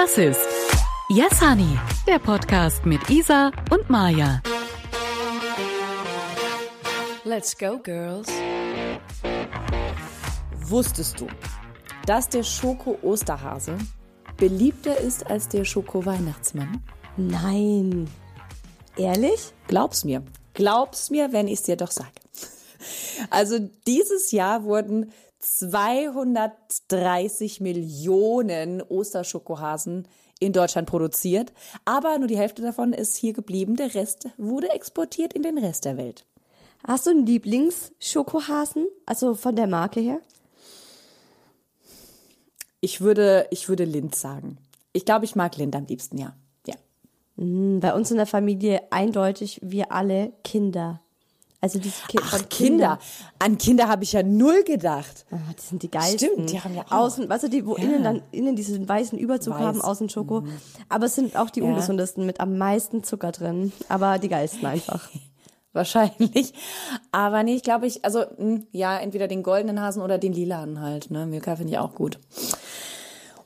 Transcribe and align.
Das 0.00 0.16
ist 0.16 0.46
Yes 1.08 1.40
Honey, 1.42 1.76
der 2.06 2.20
Podcast 2.20 2.86
mit 2.86 3.10
Isa 3.10 3.50
und 3.72 3.90
Maja. 3.90 4.40
Let's 7.24 7.58
go, 7.58 7.80
girls. 7.80 8.28
Wusstest 10.54 11.20
du, 11.20 11.26
dass 12.06 12.28
der 12.28 12.44
Schoko-Osterhase 12.44 13.76
beliebter 14.36 14.96
ist 15.00 15.28
als 15.28 15.48
der 15.48 15.64
Schoko-Weihnachtsmann? 15.64 16.80
Nein. 17.16 18.08
Ehrlich? 18.96 19.52
Glaub's 19.66 20.04
mir. 20.04 20.22
Glaub's 20.54 21.10
mir, 21.10 21.32
wenn 21.32 21.48
ich's 21.48 21.64
dir 21.64 21.76
doch 21.76 21.90
sage. 21.90 22.12
Also 23.30 23.58
dieses 23.84 24.30
Jahr 24.30 24.62
wurden 24.62 25.10
230 25.58 27.60
Millionen 27.60 28.82
Osterschokohasen 28.82 30.06
in 30.40 30.52
Deutschland 30.52 30.88
produziert, 30.88 31.52
aber 31.84 32.18
nur 32.18 32.28
die 32.28 32.38
Hälfte 32.38 32.62
davon 32.62 32.92
ist 32.92 33.16
hier 33.16 33.32
geblieben. 33.32 33.76
Der 33.76 33.94
Rest 33.94 34.28
wurde 34.36 34.70
exportiert 34.70 35.32
in 35.32 35.42
den 35.42 35.58
Rest 35.58 35.84
der 35.84 35.96
Welt. 35.96 36.24
Hast 36.86 37.06
du 37.06 37.10
einen 37.10 37.26
Lieblingsschokohasen? 37.26 38.86
Also 39.06 39.34
von 39.34 39.56
der 39.56 39.66
Marke 39.66 40.00
her? 40.00 40.20
Ich 42.80 43.00
würde, 43.00 43.46
ich 43.50 43.68
würde 43.68 43.84
Lind 43.84 44.14
sagen. 44.14 44.58
Ich 44.92 45.04
glaube, 45.04 45.24
ich 45.24 45.34
mag 45.34 45.56
Lind 45.56 45.74
am 45.74 45.86
liebsten, 45.86 46.18
ja. 46.18 46.36
Ja. 46.66 46.74
Hm, 47.36 47.80
Bei 47.80 47.94
uns 47.94 48.10
in 48.10 48.16
der 48.16 48.26
Familie 48.26 48.82
eindeutig 48.90 49.58
wir 49.62 49.92
alle 49.92 50.32
Kinder. 50.44 51.00
Also 51.60 51.80
die 51.80 51.90
Ki 52.06 52.18
Ach, 52.22 52.30
von 52.38 52.48
Kinder. 52.48 52.98
An 53.40 53.58
Kinder 53.58 53.88
habe 53.88 54.04
ich 54.04 54.12
ja 54.12 54.22
null 54.22 54.62
gedacht. 54.62 55.26
Ah, 55.32 55.36
die 55.58 55.60
sind 55.62 55.82
die 55.82 55.90
geilsten. 55.90 56.28
Stimmt, 56.30 56.50
die 56.52 56.60
haben 56.60 56.74
ja 56.76 56.82
auch. 56.86 56.92
Außen, 56.92 57.28
weißt 57.28 57.44
du, 57.44 57.48
die, 57.48 57.66
wo 57.66 57.76
Ja. 57.76 57.82
innen 57.82 58.04
dann, 58.04 58.22
innen 58.30 58.54
diesen 58.54 58.88
weißen 58.88 59.18
Überzug 59.18 59.54
Weiß. 59.54 59.60
Mhm. 59.60 59.64
haben, 59.66 59.80
außen 59.82 60.08
Schoko. 60.08 60.44
Aber 60.88 61.06
es 61.06 61.16
sind 61.16 61.34
auch 61.36 61.50
die 61.50 61.60
Ja. 61.60 61.66
ungesundesten 61.66 62.24
mit 62.26 62.38
am 62.38 62.58
meisten 62.58 63.02
Zucker 63.02 63.32
drin. 63.32 63.72
Aber 63.88 64.18
die 64.18 64.28
geilsten 64.28 64.66
einfach. 64.66 65.10
Wahrscheinlich. 65.72 66.54
Aber 67.12 67.42
nee, 67.42 67.54
ich 67.56 67.62
glaube, 67.62 67.86
ich, 67.86 68.04
also, 68.04 68.24
mh, 68.38 68.60
ja, 68.72 68.96
entweder 68.98 69.26
den 69.28 69.42
goldenen 69.42 69.80
Hasen 69.80 70.00
oder 70.02 70.16
den 70.18 70.32
lilanen 70.32 70.80
halt, 70.80 71.10
ne? 71.10 71.26
Milka 71.26 71.56
finde 71.56 71.72
ich 71.72 71.78
auch 71.78 71.94
gut. 71.94 72.18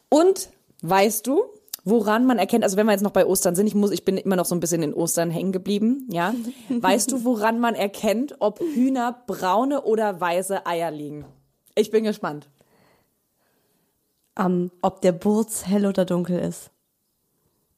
Und 0.08 0.50
weißt 0.82 1.26
du, 1.26 1.42
woran 1.84 2.27
man 2.27 2.38
erkennt, 2.38 2.64
also 2.64 2.77
wenn 2.77 2.86
wir 2.86 2.92
jetzt 2.92 3.02
noch 3.02 3.11
bei 3.11 3.27
Ostern 3.27 3.55
sind, 3.55 3.66
ich 3.66 3.75
muss, 3.75 3.91
ich 3.91 4.05
bin 4.05 4.16
immer 4.16 4.36
noch 4.36 4.44
so 4.44 4.55
ein 4.55 4.61
bisschen 4.61 4.83
in 4.83 4.94
Ostern 4.94 5.30
hängen 5.30 5.52
geblieben, 5.52 6.08
ja? 6.11 6.34
Weißt 6.69 7.11
du, 7.12 7.25
woran 7.25 7.58
man 7.61 7.75
erkennt, 7.75 8.36
ob 8.41 8.61
Hühner 8.61 9.22
braune 9.27 9.83
oder 9.83 10.20
weiße 10.20 10.66
Eier 10.66 10.91
liegen? 10.91 11.25
Ich 11.75 11.91
bin 11.91 12.05
gespannt. 12.05 12.48
Ähm, 14.38 14.70
ob 14.80 15.00
der 15.00 15.12
Burz 15.12 15.66
hell 15.66 15.86
oder 15.86 16.05
dunkel 16.05 16.38
ist. 16.38 16.70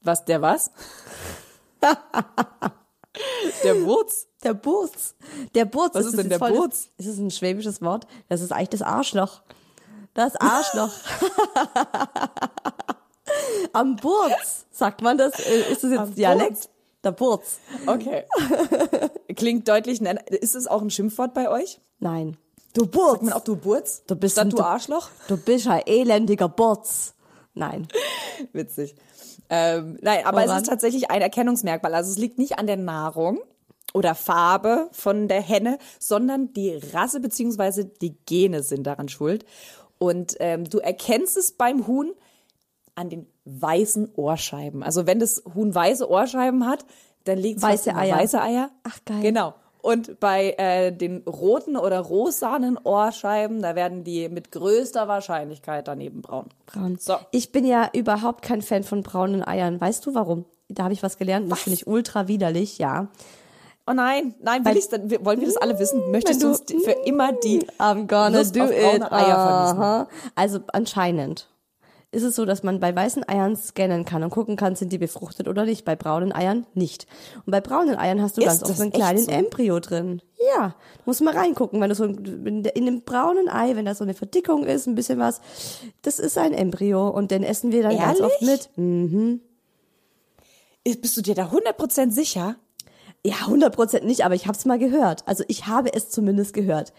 Was, 0.01 0.23
der 0.25 0.41
was? 0.41 0.71
der 3.63 3.83
Wurz? 3.83 4.27
Der 4.43 4.53
Burz. 4.53 5.15
Der 5.55 5.65
Burz. 5.65 5.95
Was 5.95 6.05
ist 6.05 6.13
das 6.13 6.21
denn 6.21 6.29
der 6.29 6.39
voll 6.39 6.53
Burz? 6.53 6.91
Ist 6.97 7.09
das 7.09 7.17
ein 7.17 7.31
schwäbisches 7.31 7.81
Wort? 7.81 8.05
Das 8.29 8.41
ist 8.41 8.51
eigentlich 8.51 8.69
das 8.69 8.81
Arschloch. 8.83 9.41
Das 10.13 10.35
Arschloch. 10.35 10.91
Am 13.73 13.95
Burz, 13.97 14.65
sagt 14.71 15.01
man 15.01 15.17
das? 15.17 15.33
Äh, 15.39 15.71
Ist 15.71 15.83
das 15.83 15.91
jetzt 15.91 15.99
Am 15.99 16.15
Dialekt? 16.15 16.49
Burz? 16.51 16.69
Der 17.03 17.11
Burz. 17.11 17.57
Okay. 17.85 18.23
Klingt 19.35 19.67
deutlich, 19.67 20.01
nein, 20.01 20.17
ist 20.29 20.55
es 20.55 20.65
auch 20.67 20.81
ein 20.81 20.89
Schimpfwort 20.89 21.33
bei 21.33 21.49
euch? 21.49 21.79
Nein. 21.99 22.37
Du 22.73 22.87
Burz. 22.87 23.11
Sagt 23.11 23.23
man 23.23 23.33
auch 23.33 23.43
du 23.43 23.55
Burz? 23.55 24.03
Du 24.07 24.15
bist 24.15 24.37
ein- 24.39 24.49
du 24.49 24.59
Arschloch? 24.59 25.09
Du 25.27 25.37
bist 25.37 25.67
ein 25.67 25.83
elendiger 25.85 26.49
Burz. 26.49 27.13
Nein. 27.53 27.87
Witzig. 28.53 28.95
Ähm, 29.49 29.97
nein, 30.01 30.25
aber 30.25 30.41
es 30.41 30.47
Woran? 30.47 30.63
ist 30.63 30.69
tatsächlich 30.69 31.11
ein 31.11 31.21
Erkennungsmerkmal. 31.21 31.93
Also 31.93 32.11
es 32.11 32.17
liegt 32.17 32.37
nicht 32.39 32.57
an 32.57 32.65
der 32.67 32.77
Nahrung 32.77 33.39
oder 33.93 34.15
Farbe 34.15 34.89
von 34.91 35.27
der 35.27 35.41
Henne, 35.41 35.77
sondern 35.99 36.51
die 36.53 36.75
Rasse 36.93 37.19
beziehungsweise 37.19 37.85
die 37.85 38.17
Gene 38.25 38.63
sind 38.63 38.83
daran 38.85 39.07
schuld. 39.07 39.45
Und 39.99 40.35
ähm, 40.39 40.65
du 40.69 40.79
erkennst 40.79 41.37
es 41.37 41.51
beim 41.53 41.87
Huhn 41.87 42.11
an 42.95 43.09
den 43.09 43.27
weißen 43.45 44.11
Ohrscheiben. 44.15 44.83
Also 44.83 45.05
wenn 45.07 45.19
das 45.19 45.43
Huhn 45.53 45.73
weiße 45.73 46.09
Ohrscheiben 46.09 46.67
hat, 46.67 46.85
dann 47.23 47.37
legt 47.37 47.57
es 47.57 47.63
Weiße 47.63 47.95
Eier. 47.95 48.17
weiße 48.17 48.41
Eier. 48.41 48.69
Ach, 48.83 48.97
geil. 49.05 49.21
Genau. 49.21 49.53
Und 49.81 50.19
bei 50.19 50.55
äh, 50.57 50.91
den 50.91 51.19
roten 51.27 51.77
oder 51.77 51.99
rosanen 51.99 52.77
Ohrscheiben, 52.83 53.61
da 53.61 53.75
werden 53.75 54.03
die 54.03 54.29
mit 54.29 54.51
größter 54.51 55.07
Wahrscheinlichkeit 55.07 55.87
daneben 55.87 56.23
braun. 56.23 56.47
Braun. 56.65 56.97
So. 56.99 57.17
Ich 57.29 57.51
bin 57.51 57.65
ja 57.65 57.89
überhaupt 57.93 58.41
kein 58.41 58.63
Fan 58.63 58.83
von 58.83 59.03
braunen 59.03 59.47
Eiern. 59.47 59.79
Weißt 59.79 60.03
du 60.07 60.15
warum? 60.15 60.45
Da 60.69 60.85
habe 60.85 60.93
ich 60.93 61.03
was 61.03 61.17
gelernt. 61.19 61.51
Das 61.51 61.61
finde 61.61 61.75
ich 61.75 61.85
ultra 61.85 62.27
widerlich, 62.27 62.79
ja. 62.79 63.09
Oh 63.85 63.93
nein, 63.93 64.33
nein, 64.41 64.65
will 64.65 64.75
ich's 64.75 64.89
denn, 64.89 65.11
wollen 65.23 65.39
wir 65.39 65.47
das 65.47 65.57
alle 65.57 65.77
wissen? 65.77 66.09
Möchtest 66.09 66.41
Wenn 66.41 66.51
du 66.51 66.57
uns 66.57 66.83
für 66.83 67.05
immer 67.05 67.33
die 67.33 67.63
I'm 67.77 68.07
gonna 68.07 68.39
Lust 68.39 68.55
do 68.55 68.63
it. 68.63 68.71
Eier 68.71 69.07
vermiesen? 69.07 69.79
Aha. 69.79 70.07
Also 70.33 70.59
anscheinend 70.73 71.47
ist 72.15 72.23
es 72.23 72.35
so, 72.35 72.45
dass 72.45 72.63
man 72.63 72.79
bei 72.79 72.95
weißen 72.95 73.27
Eiern 73.29 73.55
scannen 73.55 74.05
kann 74.05 74.23
und 74.23 74.29
gucken 74.31 74.55
kann, 74.55 74.75
sind 74.75 74.91
die 74.91 74.97
befruchtet 74.97 75.47
oder 75.47 75.65
nicht. 75.65 75.85
Bei 75.85 75.95
braunen 75.95 76.31
Eiern 76.33 76.65
nicht. 76.73 77.05
Und 77.45 77.51
bei 77.51 77.61
braunen 77.61 77.95
Eiern 77.97 78.21
hast 78.21 78.37
du 78.37 78.41
Ist 78.41 78.47
ganz 78.47 78.63
oft 78.63 78.81
einen 78.81 78.91
kleinen 78.91 79.23
so? 79.23 79.31
Embryo 79.31 79.79
drin. 79.79 80.21
Ja, 80.55 80.75
muss 81.05 81.21
mal 81.21 81.35
reingucken, 81.35 81.79
wenn 81.81 81.89
du 81.89 81.95
so 81.95 82.05
in 82.05 82.65
in 82.65 82.85
dem 82.85 83.01
braunen 83.03 83.49
Ei, 83.49 83.75
wenn 83.75 83.85
da 83.85 83.93
so 83.95 84.03
eine 84.03 84.13
Verdickung 84.13 84.65
ist, 84.65 84.87
ein 84.87 84.95
bisschen 84.95 85.19
was, 85.19 85.41
das 86.01 86.19
ist 86.19 86.37
ein 86.37 86.53
Embryo 86.53 87.09
und 87.09 87.31
den 87.31 87.43
essen 87.43 87.71
wir 87.71 87.83
dann 87.83 87.97
ganz 87.97 88.19
oft 88.21 88.41
Ehrlich? 88.41 88.69
mit. 88.75 89.41
Ist- 90.83 91.01
Bist 91.01 91.17
du 91.17 91.21
dir 91.21 91.35
da 91.35 91.51
100% 91.51 92.11
sicher? 92.11 92.55
Ja, 93.25 93.47
100% 93.47 94.03
nicht, 94.05 94.23
aber 94.23 94.35
ich 94.35 94.45
habe 94.47 94.57
es 94.57 94.65
mal 94.65 94.77
gehört. 94.77 95.23
Also 95.27 95.43
ich 95.47 95.65
habe 95.67 95.91
es 95.93 96.09
zumindest 96.09 96.53
gehört. 96.53 96.93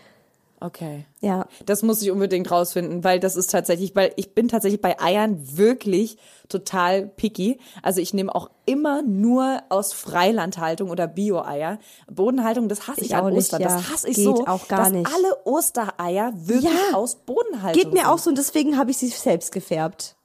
Okay. 0.67 1.07
Ja. 1.21 1.47
Das 1.65 1.83
muss 1.83 2.03
ich 2.03 2.11
unbedingt 2.11 2.51
rausfinden, 2.51 3.05
weil 3.05 3.21
das 3.21 3.37
ist 3.37 3.51
tatsächlich, 3.53 3.95
weil 3.95 4.13
ich 4.17 4.35
bin 4.35 4.49
tatsächlich 4.49 4.81
bei 4.81 5.01
Eiern 5.01 5.39
wirklich 5.57 6.19
total 6.49 7.07
picky. 7.07 7.59
Also 7.83 8.01
ich 8.01 8.13
nehme 8.15 8.35
auch 8.35 8.51
immer 8.65 9.03
nur 9.03 9.61
aus 9.69 9.93
Freilandhaltung 9.93 10.91
oder 10.91 11.07
Bio-Eier. 11.07 11.79
Bodenhaltung, 12.11 12.69
das 12.69 12.89
hasse 12.89 13.01
ich, 13.01 13.07
Ich 13.09 13.15
an 13.17 13.25
auch 13.25 13.29
nicht, 13.31 13.39
Ostern. 13.39 13.63
ja. 13.63 13.69
Das 13.69 13.91
hasse 13.91 14.09
ich 14.09 14.17
Geht 14.17 14.25
so, 14.25 14.47
auch 14.47 14.67
gar 14.69 14.81
dass 14.85 14.93
nicht. 14.93 15.09
alle 15.15 15.47
Ostereier 15.47 16.33
wirklich 16.35 16.73
Ja. 16.73 16.97
aus 16.97 17.15
Bodenhaltung 17.17 17.81
Geht 17.83 17.93
mir 17.93 18.01
sind. 18.01 18.09
auch 18.09 18.19
so 18.19 18.31
und 18.31 18.39
deswegen 18.39 18.77
habe 18.77 18.91
ich 18.91 18.99
sie 18.99 19.09
selbst 19.09 19.53
gefärbt. 19.53 20.17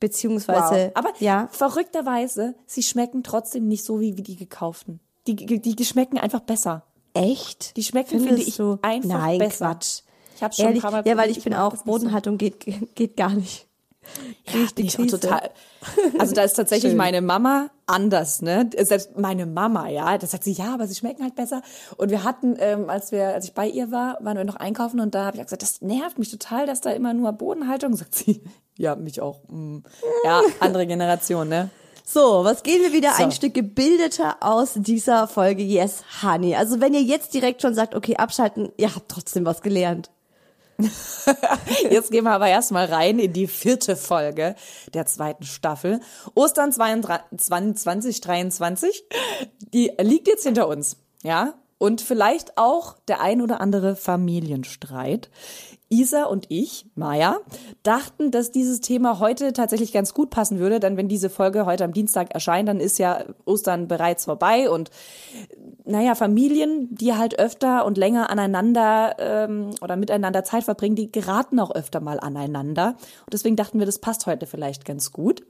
Beziehungsweise, 0.00 0.86
Wow. 0.86 0.90
Aber 0.94 1.08
ja. 1.18 1.48
verrückterweise, 1.50 2.54
sie 2.66 2.82
schmecken 2.84 3.24
trotzdem 3.24 3.66
nicht 3.66 3.84
so 3.84 4.00
wie, 4.00 4.16
wie 4.16 4.22
die 4.22 4.36
gekauften. 4.36 5.00
Die, 5.26 5.34
die, 5.34 5.74
die 5.74 5.84
schmecken 5.84 6.18
einfach 6.18 6.40
besser. 6.40 6.84
Echt? 7.14 7.76
Die 7.76 7.82
schmecken, 7.82 8.10
Findest 8.10 8.28
finde 8.28 8.42
ich, 8.42 8.56
du? 8.56 8.78
einfach 8.82 9.08
Nein, 9.08 9.38
besser. 9.38 9.66
Quatsch. 9.66 10.00
Ich 10.36 10.42
habe 10.42 10.54
schon 10.54 10.64
Ehrlich, 10.66 10.78
ein 10.78 10.82
paar 10.82 10.90
Mal 10.92 11.08
ja, 11.08 11.16
weil 11.16 11.26
probiert, 11.26 11.36
ich 11.36 11.44
bin 11.44 11.54
auch, 11.54 11.70
das 11.70 11.80
nicht 11.80 11.86
so. 11.86 11.90
Bodenhaltung 11.92 12.38
geht, 12.38 12.60
geht 12.94 13.16
gar 13.16 13.30
nicht. 13.30 13.66
Krieg 14.46 14.74
bin 14.74 14.86
ich 14.86 14.98
auch 14.98 15.06
total. 15.06 15.50
Also 16.18 16.34
da 16.34 16.42
ist 16.42 16.54
tatsächlich 16.54 16.94
meine 16.94 17.20
Mama 17.20 17.70
anders, 17.86 18.42
ne? 18.42 18.68
Selbst 18.78 19.18
meine 19.18 19.46
Mama, 19.46 19.88
ja, 19.88 20.16
da 20.16 20.26
sagt 20.26 20.44
sie, 20.44 20.52
ja, 20.52 20.74
aber 20.74 20.86
sie 20.86 20.94
schmecken 20.94 21.22
halt 21.22 21.34
besser. 21.34 21.62
Und 21.96 22.10
wir 22.10 22.24
hatten, 22.24 22.56
ähm, 22.58 22.88
als 22.88 23.12
wir, 23.12 23.28
als 23.34 23.44
ich 23.46 23.54
bei 23.54 23.68
ihr 23.68 23.90
war, 23.90 24.18
waren 24.20 24.36
wir 24.36 24.44
noch 24.44 24.56
einkaufen 24.56 25.00
und 25.00 25.14
da 25.14 25.24
habe 25.26 25.36
ich 25.36 25.42
auch 25.42 25.46
gesagt, 25.46 25.62
das 25.62 25.80
nervt 25.82 26.18
mich 26.18 26.30
total, 26.30 26.66
dass 26.66 26.80
da 26.80 26.90
immer 26.90 27.12
nur 27.14 27.32
Bodenhaltung. 27.32 27.96
Sagt 27.96 28.14
sie, 28.14 28.42
ja, 28.76 28.96
mich 28.96 29.20
auch. 29.20 29.40
mm. 29.48 29.78
Ja, 30.24 30.40
andere 30.60 30.86
Generation, 30.86 31.48
ne? 31.48 31.70
So, 32.10 32.42
was 32.42 32.62
gehen 32.62 32.80
wir 32.80 32.94
wieder 32.94 33.12
So. 33.12 33.22
ein 33.22 33.32
Stück 33.32 33.52
gebildeter 33.52 34.38
aus 34.40 34.72
dieser 34.76 35.28
Folge 35.28 35.62
Yes, 35.62 36.02
Honey. 36.22 36.56
Also 36.56 36.80
wenn 36.80 36.94
ihr 36.94 37.02
jetzt 37.02 37.34
direkt 37.34 37.60
schon 37.60 37.74
sagt, 37.74 37.94
okay, 37.94 38.16
abschalten, 38.16 38.72
ihr 38.78 38.94
habt 38.94 39.10
trotzdem 39.10 39.44
was 39.44 39.60
gelernt. 39.60 40.10
Jetzt 41.90 42.12
gehen 42.12 42.22
wir 42.22 42.30
aber 42.30 42.46
erstmal 42.46 42.86
rein 42.86 43.18
in 43.18 43.32
die 43.32 43.48
vierte 43.48 43.96
Folge 43.96 44.54
der 44.94 45.06
zweiten 45.06 45.42
Staffel. 45.42 46.00
Ostern 46.36 46.72
22, 46.72 47.36
2023. 47.36 49.04
Die 49.74 49.90
liegt 50.00 50.28
jetzt 50.28 50.44
hinter 50.44 50.68
uns, 50.68 50.98
ja? 51.24 51.54
Und 51.78 52.00
vielleicht 52.00 52.56
auch 52.56 52.96
der 53.08 53.20
ein 53.20 53.42
oder 53.42 53.60
andere 53.60 53.96
Familienstreit. 53.96 55.30
Isa 55.90 56.24
und 56.24 56.46
ich, 56.48 56.86
Maja, 56.94 57.38
dachten, 57.82 58.30
dass 58.30 58.50
dieses 58.50 58.80
Thema 58.80 59.20
heute 59.20 59.52
tatsächlich 59.52 59.92
ganz 59.92 60.12
gut 60.12 60.28
passen 60.30 60.58
würde, 60.58 60.80
denn 60.80 60.96
wenn 60.96 61.08
diese 61.08 61.30
Folge 61.30 61.64
heute 61.64 61.84
am 61.84 61.92
Dienstag 61.92 62.34
erscheint, 62.34 62.68
dann 62.68 62.80
ist 62.80 62.98
ja 62.98 63.24
Ostern 63.46 63.88
bereits 63.88 64.26
vorbei 64.26 64.68
und 64.68 64.90
naja, 65.84 66.14
Familien, 66.14 66.94
die 66.94 67.14
halt 67.14 67.38
öfter 67.38 67.86
und 67.86 67.96
länger 67.96 68.28
aneinander 68.28 69.16
ähm, 69.18 69.70
oder 69.80 69.96
miteinander 69.96 70.44
Zeit 70.44 70.64
verbringen, 70.64 70.96
die 70.96 71.10
geraten 71.10 71.58
auch 71.58 71.74
öfter 71.74 72.00
mal 72.00 72.20
aneinander. 72.20 72.96
Und 73.24 73.32
deswegen 73.32 73.56
dachten 73.56 73.78
wir, 73.78 73.86
das 73.86 73.98
passt 73.98 74.26
heute 74.26 74.46
vielleicht 74.46 74.84
ganz 74.84 75.12
gut. 75.12 75.46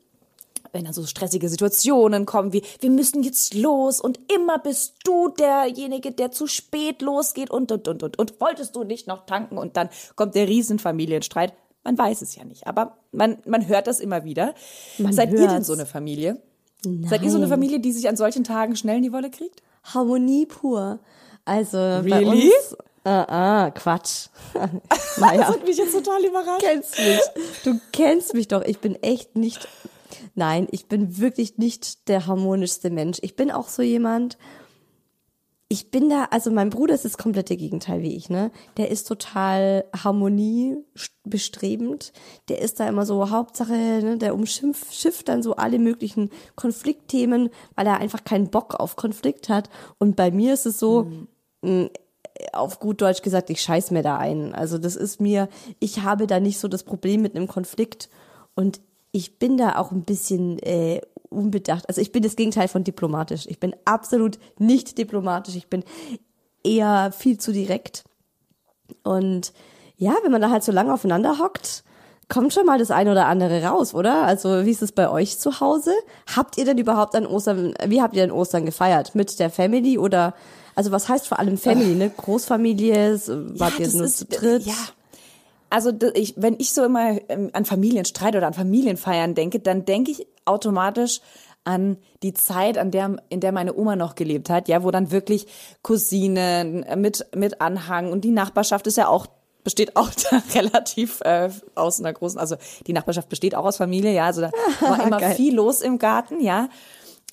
Wenn 0.72 0.84
dann 0.84 0.92
so 0.92 1.04
stressige 1.06 1.48
Situationen 1.48 2.26
kommen 2.26 2.52
wie, 2.52 2.62
wir 2.80 2.90
müssen 2.90 3.22
jetzt 3.22 3.54
los 3.54 4.00
und 4.00 4.20
immer 4.32 4.58
bist 4.58 4.94
du 5.04 5.28
derjenige, 5.28 6.12
der 6.12 6.30
zu 6.30 6.46
spät 6.46 7.02
losgeht 7.02 7.50
und, 7.50 7.72
und, 7.72 7.88
und, 7.88 8.02
und, 8.02 8.18
und 8.18 8.40
wolltest 8.40 8.76
du 8.76 8.84
nicht 8.84 9.06
noch 9.06 9.26
tanken 9.26 9.58
und 9.58 9.76
dann 9.76 9.88
kommt 10.16 10.34
der 10.34 10.46
Riesenfamilienstreit. 10.48 11.52
Man 11.84 11.96
weiß 11.96 12.22
es 12.22 12.34
ja 12.36 12.44
nicht, 12.44 12.66
aber 12.66 12.98
man, 13.12 13.38
man 13.46 13.66
hört 13.68 13.86
das 13.86 14.00
immer 14.00 14.24
wieder. 14.24 14.54
Man 14.98 15.12
Seid 15.12 15.30
ihr 15.32 15.38
denn 15.38 15.50
hört's. 15.50 15.66
so 15.66 15.72
eine 15.72 15.86
Familie? 15.86 16.42
Seid 17.04 17.22
ihr 17.22 17.30
so 17.30 17.38
eine 17.38 17.48
Familie, 17.48 17.80
die 17.80 17.92
sich 17.92 18.08
an 18.08 18.16
solchen 18.16 18.44
Tagen 18.44 18.76
schnell 18.76 18.98
in 18.98 19.02
die 19.02 19.12
Wolle 19.12 19.30
kriegt? 19.30 19.62
Harmonie 19.84 20.46
pur. 20.46 20.98
Also 21.44 21.78
bei 21.78 22.18
Really? 22.18 22.52
uns. 22.52 22.76
Ah, 23.04 23.24
ah, 23.64 23.70
Quatsch. 23.70 24.26
naja. 24.54 25.38
Das 25.38 25.48
hat 25.48 25.64
mich 25.64 25.78
jetzt 25.78 25.92
total 25.92 26.22
überrascht. 26.24 26.60
kennst 26.62 26.98
mich. 26.98 27.20
Du 27.64 27.80
kennst 27.92 28.34
mich 28.34 28.48
doch. 28.48 28.62
Ich 28.62 28.78
bin 28.80 28.96
echt 29.02 29.34
nicht. 29.34 29.66
Nein, 30.34 30.66
ich 30.70 30.86
bin 30.86 31.18
wirklich 31.18 31.58
nicht 31.58 32.08
der 32.08 32.26
harmonischste 32.26 32.88
Mensch. 32.90 33.18
Ich 33.22 33.36
bin 33.36 33.50
auch 33.50 33.68
so 33.68 33.82
jemand. 33.82 34.38
Ich 35.70 35.90
bin 35.90 36.08
da, 36.08 36.28
also 36.30 36.50
mein 36.50 36.70
Bruder 36.70 36.94
ist 36.94 37.04
das 37.04 37.18
komplette 37.18 37.54
Gegenteil 37.56 38.00
wie 38.00 38.16
ich, 38.16 38.30
ne? 38.30 38.50
Der 38.78 38.90
ist 38.90 39.06
total 39.06 39.84
harmoniebestrebend. 39.94 42.14
Der 42.48 42.62
ist 42.62 42.80
da 42.80 42.88
immer 42.88 43.04
so 43.04 43.28
Hauptsache, 43.28 43.72
ne? 43.72 44.16
Der 44.16 44.34
umschimpft 44.34 44.94
schifft 44.94 45.28
dann 45.28 45.42
so 45.42 45.56
alle 45.56 45.78
möglichen 45.78 46.30
Konfliktthemen, 46.56 47.50
weil 47.74 47.86
er 47.86 47.98
einfach 47.98 48.24
keinen 48.24 48.48
Bock 48.48 48.76
auf 48.76 48.96
Konflikt 48.96 49.50
hat. 49.50 49.68
Und 49.98 50.16
bei 50.16 50.30
mir 50.30 50.54
ist 50.54 50.64
es 50.64 50.78
so, 50.78 51.10
auf 52.52 52.78
gut 52.78 53.02
Deutsch 53.02 53.22
gesagt, 53.22 53.50
ich 53.50 53.60
scheiß 53.60 53.90
mir 53.90 54.02
da 54.02 54.16
ein. 54.16 54.54
Also 54.54 54.78
das 54.78 54.96
ist 54.96 55.20
mir, 55.20 55.48
ich 55.80 56.02
habe 56.02 56.26
da 56.26 56.40
nicht 56.40 56.58
so 56.58 56.68
das 56.68 56.84
Problem 56.84 57.22
mit 57.22 57.36
einem 57.36 57.48
Konflikt 57.48 58.08
und 58.54 58.80
ich 59.12 59.38
bin 59.38 59.56
da 59.56 59.76
auch 59.76 59.90
ein 59.92 60.02
bisschen 60.04 60.58
äh, 60.60 61.00
unbedacht. 61.30 61.88
Also 61.88 62.00
ich 62.00 62.12
bin 62.12 62.22
das 62.22 62.36
Gegenteil 62.36 62.68
von 62.68 62.84
diplomatisch. 62.84 63.46
Ich 63.48 63.58
bin 63.60 63.74
absolut 63.84 64.38
nicht 64.58 64.98
diplomatisch. 64.98 65.56
Ich 65.56 65.68
bin 65.68 65.84
eher 66.64 67.12
viel 67.12 67.38
zu 67.38 67.52
direkt. 67.52 68.04
Und 69.02 69.52
ja, 69.96 70.14
wenn 70.22 70.32
man 70.32 70.40
da 70.40 70.50
halt 70.50 70.62
so 70.64 70.72
lange 70.72 70.92
aufeinander 70.92 71.38
hockt, 71.38 71.84
kommt 72.28 72.52
schon 72.52 72.66
mal 72.66 72.78
das 72.78 72.90
eine 72.90 73.12
oder 73.12 73.26
andere 73.26 73.62
raus, 73.64 73.94
oder? 73.94 74.22
Also 74.24 74.64
wie 74.66 74.70
ist 74.70 74.82
es 74.82 74.92
bei 74.92 75.08
euch 75.10 75.38
zu 75.38 75.60
Hause? 75.60 75.92
Habt 76.36 76.58
ihr 76.58 76.64
denn 76.66 76.78
überhaupt 76.78 77.14
an 77.14 77.26
Ostern, 77.26 77.74
wie 77.86 78.02
habt 78.02 78.14
ihr 78.14 78.22
denn 78.22 78.30
Ostern 78.30 78.66
gefeiert? 78.66 79.14
Mit 79.14 79.38
der 79.38 79.48
Family 79.50 79.98
oder, 79.98 80.34
also 80.74 80.92
was 80.92 81.08
heißt 81.08 81.26
vor 81.26 81.38
allem 81.38 81.56
Family, 81.56 81.94
ne? 81.94 82.10
Großfamilie, 82.14 83.18
wart 83.58 83.78
ihr 83.78 83.86
das 83.86 83.94
nur 83.94 84.04
ist- 84.04 84.18
zu 84.18 84.24
dritt? 84.26 84.66
Ja. 84.66 84.74
Also 85.70 85.92
ich, 86.14 86.34
wenn 86.36 86.56
ich 86.58 86.72
so 86.72 86.84
immer 86.84 87.18
ähm, 87.28 87.50
an 87.52 87.64
Familienstreit 87.64 88.36
oder 88.36 88.46
an 88.46 88.54
Familienfeiern 88.54 89.34
denke, 89.34 89.60
dann 89.60 89.84
denke 89.84 90.10
ich 90.10 90.26
automatisch 90.44 91.20
an 91.64 91.98
die 92.22 92.32
Zeit, 92.32 92.78
an 92.78 92.90
der, 92.90 93.16
in 93.28 93.40
der 93.40 93.52
meine 93.52 93.76
Oma 93.76 93.94
noch 93.94 94.14
gelebt 94.14 94.48
hat, 94.48 94.68
ja, 94.68 94.82
wo 94.82 94.90
dann 94.90 95.10
wirklich 95.10 95.46
Cousinen 95.82 96.82
äh, 96.84 96.96
mit, 96.96 97.26
mit 97.34 97.60
Anhang 97.60 98.10
und 98.10 98.22
die 98.22 98.30
Nachbarschaft 98.30 98.86
ist 98.86 98.96
ja 98.96 99.08
auch 99.08 99.26
besteht 99.64 99.96
auch 99.96 100.10
da 100.30 100.42
relativ 100.54 101.20
äh, 101.22 101.50
aus 101.74 102.00
einer 102.00 102.12
großen, 102.12 102.40
also 102.40 102.56
die 102.86 102.94
Nachbarschaft 102.94 103.28
besteht 103.28 103.54
auch 103.54 103.66
aus 103.66 103.76
Familie, 103.76 104.14
ja, 104.14 104.24
also 104.24 104.40
da 104.40 104.50
war 104.80 105.06
immer 105.06 105.18
Geil. 105.18 105.34
viel 105.34 105.54
los 105.54 105.82
im 105.82 105.98
Garten, 105.98 106.40
ja. 106.40 106.68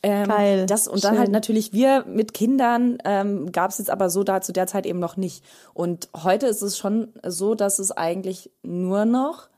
Ähm, 0.06 0.28
Geil, 0.28 0.66
Das, 0.68 0.88
und 0.88 1.04
dann 1.04 1.14
schön. 1.14 1.20
halt 1.20 1.32
natürlich 1.32 1.74
wir 1.74 2.06
mit 2.06 2.36
Kindern 2.36 3.00
ähm, 3.06 3.52
gab 3.52 3.72
es 3.72 3.80
jetzt 3.80 3.90
aber 3.90 4.12
so 4.12 4.24
da 4.24 4.40
zu 4.40 4.54
der 4.54 4.68
Zeit 4.68 4.86
eben 4.86 5.00
noch 5.00 5.18
nicht. 5.18 5.44
Und 5.74 6.10
heute 6.16 6.46
ist 6.46 6.62
es 6.62 6.78
schon 6.78 7.12
so, 7.26 7.56
dass 7.56 7.80
es 7.80 7.92
eigentlich 7.92 8.52
nur 8.62 9.06
noch, 9.06 9.50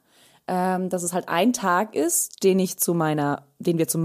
ähm, 0.47 0.87
dass 0.87 1.03
es 1.03 1.11
halt 1.11 1.27
ein 1.27 1.51
Tag 1.51 1.95
ist, 1.95 2.45
den 2.45 2.59
ich 2.59 2.77
zu 2.77 2.93
meiner, 2.93 3.43
den 3.59 3.77
wir 3.77 3.89
zu, 3.89 3.99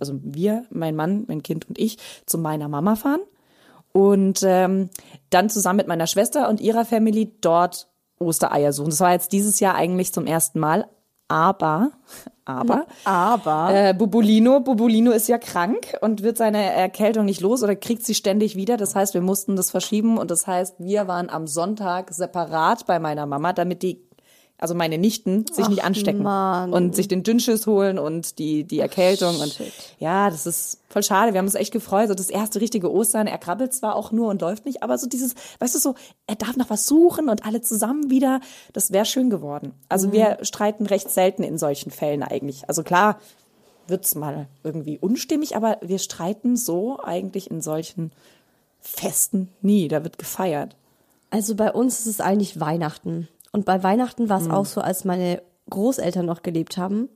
also 0.00 0.14
wir, 0.20 0.64
mein 0.70 0.96
Mann, 0.96 1.26
mein 1.28 1.44
Kind 1.44 1.68
und 1.68 1.78
ich, 1.78 1.98
zu 2.26 2.38
meiner 2.38 2.68
Mama 2.68 2.96
fahren 2.96 3.20
und 3.92 4.42
ähm, 4.42 4.90
dann 5.30 5.48
zusammen 5.48 5.76
mit 5.76 5.86
meiner 5.86 6.08
Schwester 6.08 6.48
und 6.48 6.60
ihrer 6.60 6.84
Family 6.84 7.36
dort 7.40 7.86
Ostereier 8.18 8.72
suchen. 8.72 8.90
Das 8.90 8.98
war 8.98 9.12
jetzt 9.12 9.30
dieses 9.30 9.60
Jahr 9.60 9.76
eigentlich 9.76 10.12
zum 10.12 10.26
ersten 10.26 10.58
Mal, 10.58 10.88
aber, 11.28 11.92
aber, 12.46 12.86
Aber 13.04 13.70
äh, 13.72 13.94
Bubulino, 13.94 14.60
Bubulino 14.60 15.12
ist 15.12 15.28
ja 15.28 15.38
krank 15.38 15.96
und 16.02 16.22
wird 16.22 16.36
seine 16.36 16.62
Erkältung 16.62 17.24
nicht 17.24 17.40
los 17.40 17.62
oder 17.62 17.74
kriegt 17.74 18.04
sie 18.04 18.14
ständig 18.14 18.54
wieder. 18.54 18.76
Das 18.76 18.94
heißt, 18.94 19.14
wir 19.14 19.22
mussten 19.22 19.56
das 19.56 19.70
verschieben 19.70 20.18
und 20.18 20.30
das 20.30 20.46
heißt, 20.46 20.76
wir 20.78 21.08
waren 21.08 21.30
am 21.30 21.46
Sonntag 21.46 22.12
separat 22.12 22.86
bei 22.86 22.98
meiner 22.98 23.24
Mama, 23.24 23.54
damit 23.54 23.82
die, 23.82 24.02
also 24.56 24.74
meine 24.74 24.98
Nichten, 24.98 25.46
sich 25.52 25.68
nicht 25.68 25.84
anstecken 25.84 26.22
Mann. 26.22 26.72
und 26.72 26.94
sich 26.94 27.08
den 27.08 27.22
Dünnschiss 27.22 27.66
holen 27.66 27.98
und 27.98 28.38
die, 28.38 28.64
die 28.64 28.78
Erkältung 28.78 29.40
und 29.40 29.60
ja, 29.98 30.30
das 30.30 30.46
ist 30.46 30.80
voll 30.88 31.02
schade. 31.02 31.32
Wir 31.32 31.38
haben 31.38 31.46
uns 31.46 31.56
echt 31.56 31.72
gefreut. 31.72 32.08
So 32.08 32.14
das 32.14 32.30
erste 32.30 32.60
richtige 32.60 32.90
Ostern. 32.90 33.26
Er 33.26 33.38
krabbelt 33.38 33.74
zwar 33.74 33.96
auch 33.96 34.12
nur 34.12 34.28
und 34.28 34.40
läuft 34.40 34.64
nicht, 34.64 34.82
aber 34.82 34.96
so 34.96 35.08
dieses, 35.08 35.34
weißt 35.58 35.74
du 35.74 35.78
so, 35.80 35.94
er 36.28 36.36
darf 36.36 36.56
noch 36.56 36.70
was 36.70 36.86
suchen 36.86 37.28
und 37.28 37.44
alle 37.44 37.62
zusammen 37.62 38.10
wieder. 38.10 38.40
Das 38.72 38.92
wäre 38.92 39.04
schön 39.04 39.28
geworden. 39.28 39.72
Also 39.88 40.12
wir 40.12 40.38
streiten 40.42 40.86
recht 40.86 41.10
selten 41.10 41.42
in 41.42 41.58
solchen 41.58 41.90
Fällen 41.90 42.22
eigentlich. 42.22 42.68
Also 42.68 42.84
klar 42.84 43.18
wird's 43.88 44.14
mal 44.14 44.46
irgendwie 44.62 44.98
unstimmig, 44.98 45.56
aber 45.56 45.78
wir 45.82 45.98
streiten 45.98 46.56
so 46.56 47.00
eigentlich 47.02 47.50
in 47.50 47.60
solchen 47.60 48.12
Festen 48.80 49.48
nie. 49.62 49.88
Da 49.88 50.04
wird 50.04 50.18
gefeiert. 50.18 50.76
Also 51.30 51.56
bei 51.56 51.72
uns 51.72 51.98
ist 52.00 52.06
es 52.06 52.20
eigentlich 52.20 52.60
Weihnachten. 52.60 53.28
Und 53.54 53.64
bei 53.64 53.84
Weihnachten 53.84 54.28
war 54.28 54.40
es 54.40 54.50
auch 54.50 54.66
so, 54.66 54.80
als 54.80 55.04
meine 55.04 55.40
Großeltern 55.70 56.26
noch 56.26 56.42
gelebt 56.42 56.76
haben, 56.76 57.08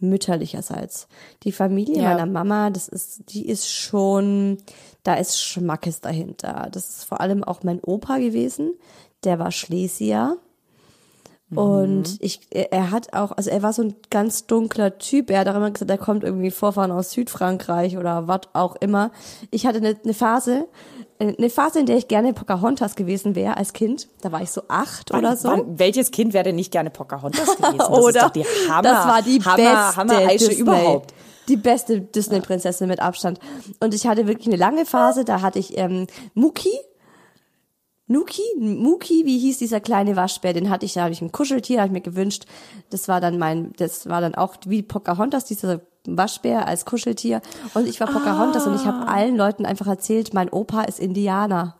mütterlicherseits. 0.00 1.06
Die 1.44 1.52
Familie 1.52 1.98
Ja. 1.98 2.02
meiner 2.14 2.26
Mama, 2.26 2.70
das 2.70 2.88
ist, 2.88 3.32
die 3.32 3.48
ist 3.48 3.70
schon, 3.70 4.58
da 5.04 5.14
ist 5.14 5.40
Schmackes 5.40 6.00
dahinter. 6.00 6.66
Das 6.72 6.88
ist 6.88 7.04
vor 7.04 7.20
allem 7.20 7.44
auch 7.44 7.62
mein 7.62 7.78
Opa 7.78 8.18
gewesen, 8.18 8.72
der 9.22 9.38
war 9.38 9.52
Schlesier. 9.52 10.38
Und 11.54 12.16
ich, 12.20 12.40
er 12.50 12.90
hat 12.90 13.14
auch, 13.14 13.30
also 13.32 13.48
er 13.48 13.62
war 13.62 13.72
so 13.72 13.82
ein 13.82 13.94
ganz 14.10 14.46
dunkler 14.46 14.98
Typ. 14.98 15.30
Er 15.30 15.38
hat 15.40 15.48
auch 15.48 15.54
immer 15.54 15.70
gesagt, 15.70 15.90
er 15.90 15.96
kommt 15.96 16.22
irgendwie 16.22 16.50
Vorfahren 16.50 16.90
aus 16.90 17.12
Südfrankreich 17.12 17.96
oder 17.96 18.26
was 18.28 18.40
auch 18.52 18.76
immer. 18.76 19.12
Ich 19.50 19.64
hatte 19.64 19.78
eine, 19.78 19.96
eine 20.02 20.12
Phase, 20.12 20.68
eine 21.18 21.50
Phase, 21.50 21.80
in 21.80 21.86
der 21.86 21.96
ich 21.96 22.08
gerne 22.08 22.32
Pocahontas 22.32 22.94
gewesen 22.94 23.34
wäre 23.34 23.56
als 23.56 23.72
Kind. 23.72 24.08
Da 24.20 24.30
war 24.30 24.42
ich 24.42 24.50
so 24.50 24.62
acht 24.68 25.12
oder 25.12 25.36
so. 25.36 25.48
Wann, 25.48 25.78
welches 25.78 26.10
Kind 26.10 26.32
wäre 26.32 26.44
denn 26.44 26.56
nicht 26.56 26.70
gerne 26.70 26.90
Pocahontas 26.90 27.56
gewesen? 27.56 27.78
Das 27.78 27.90
oder 27.90 28.08
ist 28.08 28.22
doch 28.22 28.30
die 28.30 28.44
Hammer, 28.68 28.82
das 28.82 29.06
war 29.06 29.22
die 29.22 29.40
Hammer, 29.42 29.56
beste 29.56 29.96
Hammer 29.96 30.26
Disney, 30.28 30.54
überhaupt. 30.54 31.14
Die 31.48 31.56
beste 31.56 32.00
Disney-Prinzessin 32.00 32.88
mit 32.88 33.00
Abstand. 33.00 33.40
Und 33.80 33.94
ich 33.94 34.06
hatte 34.06 34.26
wirklich 34.26 34.46
eine 34.46 34.56
lange 34.56 34.86
Phase, 34.86 35.24
da 35.24 35.40
hatte 35.40 35.58
ich 35.58 35.76
ähm, 35.76 36.06
Muki, 36.34 36.72
Nuki, 38.10 38.42
Muki, 38.58 39.26
wie 39.26 39.38
hieß 39.38 39.58
dieser 39.58 39.80
kleine 39.80 40.16
Waschbär? 40.16 40.54
Den 40.54 40.70
hatte 40.70 40.86
ich, 40.86 40.94
da 40.94 41.02
habe 41.02 41.12
ich 41.12 41.20
ein 41.20 41.30
Kuscheltier, 41.30 41.78
habe 41.78 41.88
ich 41.88 41.92
mir 41.92 42.00
gewünscht. 42.00 42.46
Das 42.88 43.06
war 43.06 43.20
dann 43.20 43.38
mein, 43.38 43.74
das 43.76 44.08
war 44.08 44.22
dann 44.22 44.34
auch 44.34 44.56
wie 44.66 44.82
Pocahontas, 44.82 45.44
dieser 45.44 45.82
Waschbär 46.16 46.66
als 46.66 46.84
Kuscheltier. 46.84 47.40
Und 47.74 47.86
ich 47.86 48.00
war 48.00 48.06
Pocahontas 48.06 48.66
und 48.66 48.74
ich 48.76 48.86
habe 48.86 49.08
allen 49.08 49.36
Leuten 49.36 49.66
einfach 49.66 49.86
erzählt, 49.86 50.32
mein 50.32 50.48
Opa 50.48 50.82
ist 50.82 51.00
Indianer. 51.00 51.74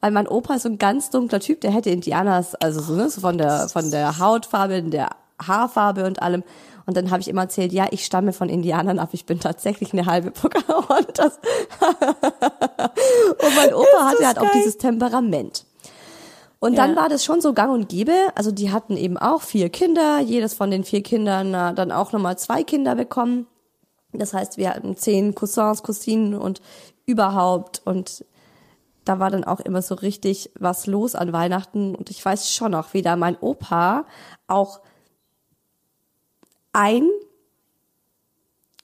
Weil 0.00 0.10
mein 0.10 0.28
Opa 0.28 0.54
ist 0.54 0.62
so 0.62 0.68
ein 0.68 0.78
ganz 0.78 1.10
dunkler 1.10 1.40
Typ, 1.40 1.62
der 1.62 1.70
hätte 1.70 1.90
Indianers, 1.90 2.54
also 2.56 2.80
so, 2.80 2.94
ne, 2.94 3.08
so 3.08 3.20
von 3.22 3.38
der, 3.38 3.68
von 3.68 3.90
der 3.90 4.18
Hautfarbe, 4.18 4.82
der 4.82 5.08
Haarfarbe 5.42 6.04
und 6.04 6.20
allem. 6.22 6.44
Und 6.84 6.96
dann 6.96 7.10
habe 7.10 7.20
ich 7.20 7.28
immer 7.28 7.42
erzählt, 7.42 7.72
ja, 7.72 7.86
ich 7.90 8.04
stamme 8.04 8.32
von 8.32 8.48
Indianern 8.48 8.98
ab, 9.00 9.08
ich 9.12 9.26
bin 9.26 9.40
tatsächlich 9.40 9.92
eine 9.92 10.06
halbe 10.06 10.30
Pocahontas. 10.30 11.38
und 11.80 13.56
mein 13.56 13.74
Opa 13.74 14.04
hatte 14.04 14.26
halt 14.26 14.38
auch 14.38 14.52
dieses 14.52 14.78
Temperament. 14.78 15.64
Und 16.58 16.76
dann 16.78 16.90
Ja. 16.94 16.96
war 17.02 17.08
das 17.08 17.24
schon 17.24 17.40
so 17.40 17.52
gang 17.52 17.72
und 17.72 17.88
gäbe. 17.88 18.12
Also 18.34 18.50
die 18.50 18.72
hatten 18.72 18.96
eben 18.96 19.18
auch 19.18 19.42
vier 19.42 19.68
Kinder. 19.68 20.20
Jedes 20.20 20.54
von 20.54 20.70
den 20.70 20.84
vier 20.84 21.02
Kindern 21.02 21.52
dann 21.52 21.92
auch 21.92 22.12
nochmal 22.12 22.38
zwei 22.38 22.62
Kinder 22.64 22.94
bekommen. 22.94 23.46
Das 24.18 24.32
heißt, 24.32 24.56
wir 24.56 24.70
hatten 24.70 24.96
zehn 24.96 25.34
Cousins, 25.34 25.82
Cousinen 25.82 26.34
und 26.34 26.60
überhaupt. 27.06 27.82
Und 27.84 28.24
da 29.04 29.18
war 29.18 29.30
dann 29.30 29.44
auch 29.44 29.60
immer 29.60 29.82
so 29.82 29.94
richtig 29.94 30.50
was 30.58 30.86
los 30.86 31.14
an 31.14 31.32
Weihnachten. 31.32 31.94
Und 31.94 32.10
ich 32.10 32.24
weiß 32.24 32.52
schon 32.52 32.72
noch, 32.72 32.94
wie 32.94 33.02
da 33.02 33.16
mein 33.16 33.36
Opa 33.40 34.06
auch 34.46 34.80
ein 36.72 37.08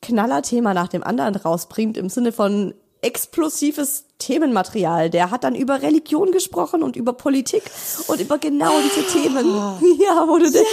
Knallerthema 0.00 0.74
nach 0.74 0.88
dem 0.88 1.04
anderen 1.04 1.36
rausbringt 1.36 1.96
im 1.96 2.08
Sinne 2.08 2.32
von 2.32 2.74
explosives 3.02 4.06
Themenmaterial. 4.18 5.10
Der 5.10 5.30
hat 5.30 5.44
dann 5.44 5.56
über 5.56 5.82
Religion 5.82 6.30
gesprochen 6.30 6.82
und 6.82 6.94
über 6.94 7.12
Politik 7.12 7.64
und 8.06 8.20
über 8.20 8.38
genau 8.38 8.72
diese 8.80 9.06
Themen. 9.06 9.44
Ja, 9.98 10.26
wo 10.26 10.38
du 10.38 10.50
denkst, 10.50 10.70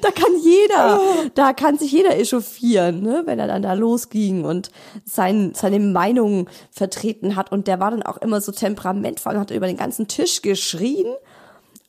da 0.00 0.10
kann 0.10 0.36
jeder, 0.42 1.00
da 1.34 1.52
kann 1.52 1.78
sich 1.78 1.92
jeder 1.92 2.16
echauffieren, 2.18 3.02
ne, 3.02 3.22
wenn 3.26 3.38
er 3.38 3.46
dann 3.46 3.62
da 3.62 3.72
losging 3.74 4.44
und 4.44 4.70
sein, 5.04 5.52
seine 5.54 5.80
Meinung 5.80 6.48
vertreten 6.70 7.36
hat. 7.36 7.52
Und 7.52 7.66
der 7.66 7.80
war 7.80 7.90
dann 7.90 8.02
auch 8.02 8.16
immer 8.18 8.40
so 8.40 8.52
temperamentvoll 8.52 9.34
und 9.34 9.40
hat 9.40 9.50
über 9.50 9.66
den 9.66 9.76
ganzen 9.76 10.08
Tisch 10.08 10.42
geschrien. 10.42 11.06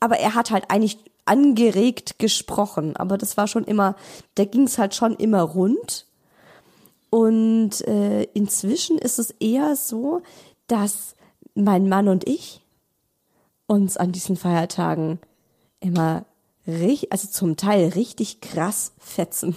Aber 0.00 0.18
er 0.18 0.34
hat 0.34 0.50
halt 0.50 0.64
eigentlich 0.70 0.98
angeregt 1.26 2.18
gesprochen. 2.18 2.96
Aber 2.96 3.18
das 3.18 3.36
war 3.36 3.46
schon 3.46 3.64
immer, 3.64 3.96
da 4.34 4.44
ging 4.44 4.64
es 4.64 4.78
halt 4.78 4.94
schon 4.94 5.14
immer 5.16 5.42
rund. 5.42 6.06
Und 7.10 7.80
äh, 7.86 8.24
inzwischen 8.34 8.98
ist 8.98 9.18
es 9.18 9.30
eher 9.32 9.76
so, 9.76 10.22
dass 10.66 11.14
mein 11.54 11.88
Mann 11.88 12.08
und 12.08 12.26
ich 12.26 12.60
uns 13.66 13.96
an 13.96 14.12
diesen 14.12 14.36
Feiertagen 14.36 15.20
immer 15.80 16.24
also 16.66 17.28
zum 17.28 17.56
Teil 17.56 17.88
richtig 17.90 18.40
krass 18.40 18.92
fetzen. 18.98 19.56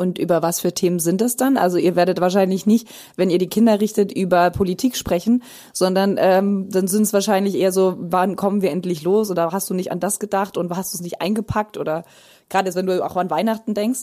Und 0.00 0.16
über 0.16 0.42
was 0.42 0.60
für 0.60 0.72
Themen 0.72 1.00
sind 1.00 1.20
das 1.20 1.34
dann? 1.34 1.56
Also 1.56 1.76
ihr 1.76 1.96
werdet 1.96 2.20
wahrscheinlich 2.20 2.66
nicht, 2.66 2.88
wenn 3.16 3.30
ihr 3.30 3.38
die 3.38 3.48
Kinder 3.48 3.80
richtet, 3.80 4.12
über 4.12 4.50
Politik 4.50 4.96
sprechen, 4.96 5.42
sondern 5.72 6.14
ähm, 6.20 6.70
dann 6.70 6.86
sind 6.86 7.02
es 7.02 7.12
wahrscheinlich 7.12 7.56
eher 7.56 7.72
so, 7.72 7.96
wann 7.98 8.36
kommen 8.36 8.62
wir 8.62 8.70
endlich 8.70 9.02
los? 9.02 9.28
Oder 9.28 9.50
hast 9.50 9.68
du 9.70 9.74
nicht 9.74 9.90
an 9.90 9.98
das 9.98 10.20
gedacht 10.20 10.56
und 10.56 10.70
hast 10.76 10.94
du 10.94 10.98
es 10.98 11.02
nicht 11.02 11.20
eingepackt? 11.20 11.78
Oder 11.78 12.04
gerade 12.48 12.66
jetzt, 12.66 12.76
wenn 12.76 12.86
du 12.86 13.04
auch 13.04 13.16
an 13.16 13.28
Weihnachten 13.28 13.74
denkst? 13.74 14.02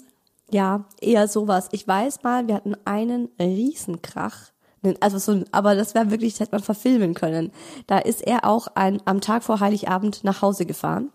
Ja, 0.51 0.83
eher 0.99 1.29
sowas. 1.29 1.69
Ich 1.71 1.87
weiß 1.87 2.23
mal, 2.23 2.45
wir 2.47 2.55
hatten 2.55 2.75
einen 2.83 3.29
Riesenkrach. 3.39 4.51
Also 4.99 5.17
so, 5.17 5.43
aber 5.51 5.75
das 5.75 5.93
wäre 5.95 6.11
wirklich, 6.11 6.33
das 6.33 6.41
hätte 6.41 6.51
man 6.53 6.63
verfilmen 6.63 7.13
können. 7.13 7.51
Da 7.87 7.99
ist 7.99 8.21
er 8.21 8.45
auch 8.45 8.67
ein, 8.75 9.01
am 9.05 9.21
Tag 9.21 9.43
vor 9.43 9.59
Heiligabend 9.59 10.23
nach 10.23 10.41
Hause 10.41 10.65
gefahren. 10.65 11.11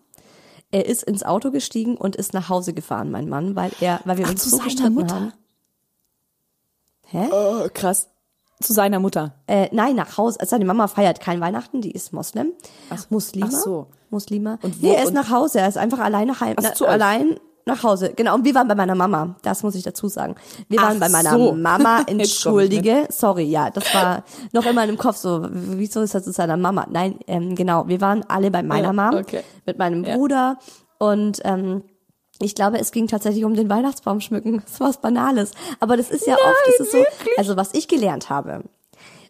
Er 0.72 0.86
ist 0.86 1.02
ins 1.02 1.22
Auto 1.24 1.50
gestiegen 1.50 1.96
und 1.96 2.14
ist 2.16 2.32
nach 2.32 2.48
Hause 2.48 2.72
gefahren, 2.74 3.10
mein 3.10 3.28
Mann, 3.28 3.56
weil 3.56 3.72
er, 3.80 4.00
weil 4.04 4.18
wir 4.18 4.26
Ach, 4.26 4.30
uns 4.30 4.42
zu 4.42 4.50
so 4.50 4.56
seiner 4.58 4.68
gestritten 4.68 4.94
Mutter? 4.94 5.14
haben. 5.16 5.32
Hä? 7.06 7.28
Oh, 7.32 7.68
krass. 7.74 8.08
Zu 8.62 8.72
seiner 8.74 9.00
Mutter. 9.00 9.34
Äh, 9.46 9.68
nein, 9.72 9.96
nach 9.96 10.16
Hause. 10.18 10.38
Also 10.38 10.50
seine 10.50 10.66
Mama 10.66 10.86
feiert 10.86 11.20
kein 11.20 11.40
Weihnachten, 11.40 11.80
die 11.80 11.90
ist 11.92 12.12
Moslem. 12.12 12.52
Muslima. 13.08 13.46
ach 13.48 13.52
so. 13.52 13.86
Muslima. 14.10 14.58
Und 14.62 14.82
wo- 14.82 14.86
nee, 14.86 14.94
er 14.94 15.02
ist 15.04 15.14
nach 15.14 15.30
Hause. 15.30 15.60
Er 15.60 15.68
ist 15.68 15.78
einfach 15.78 15.98
alleine 15.98 16.38
heim. 16.40 16.54
Ach, 16.58 16.62
na, 16.64 16.74
zu 16.74 16.84
euch. 16.84 16.90
allein 16.90 17.40
nach 17.66 17.82
Hause. 17.82 18.12
Genau. 18.14 18.34
Und 18.34 18.44
wir 18.44 18.54
waren 18.54 18.68
bei 18.68 18.74
meiner 18.74 18.94
Mama. 18.94 19.36
Das 19.42 19.62
muss 19.62 19.74
ich 19.74 19.82
dazu 19.82 20.08
sagen. 20.08 20.34
Wir 20.68 20.80
Ach 20.80 20.88
waren 20.88 21.00
bei 21.00 21.08
meiner 21.08 21.30
so. 21.32 21.52
Mama. 21.52 22.02
Entschuldige. 22.06 23.06
Sorry, 23.10 23.44
ja. 23.44 23.70
Das 23.70 23.94
war 23.94 24.24
noch 24.52 24.66
immer 24.66 24.82
in 24.82 24.88
dem 24.90 24.98
Kopf 24.98 25.16
so. 25.16 25.46
Wieso 25.50 26.00
ist 26.02 26.14
das 26.14 26.24
zu 26.24 26.32
seiner 26.32 26.56
Mama? 26.56 26.86
Nein, 26.90 27.18
ähm, 27.26 27.54
genau. 27.54 27.86
Wir 27.88 28.00
waren 28.00 28.24
alle 28.28 28.50
bei 28.50 28.62
meiner 28.62 28.92
Ja, 28.94 29.10
Mom. 29.10 29.14
okay. 29.20 29.42
Mit 29.66 29.78
meinem 29.78 30.04
Ja. 30.04 30.16
Bruder. 30.16 30.58
Und, 30.98 31.40
ähm, 31.44 31.82
ich 32.42 32.54
glaube, 32.54 32.78
es 32.80 32.90
ging 32.90 33.06
tatsächlich 33.06 33.44
um 33.44 33.54
den 33.54 33.68
Weihnachtsbaum 33.68 34.20
schmücken. 34.22 34.62
Das 34.66 34.80
war 34.80 34.88
was 34.88 35.00
Banales. 35.02 35.52
Aber 35.78 35.96
das 35.98 36.10
ist 36.10 36.26
ja 36.26 36.34
oft, 36.34 36.56
das 36.78 36.80
ist 36.86 36.92
so, 36.92 37.04
also 37.36 37.56
was 37.56 37.74
ich 37.74 37.86
gelernt 37.86 38.30
habe, 38.30 38.64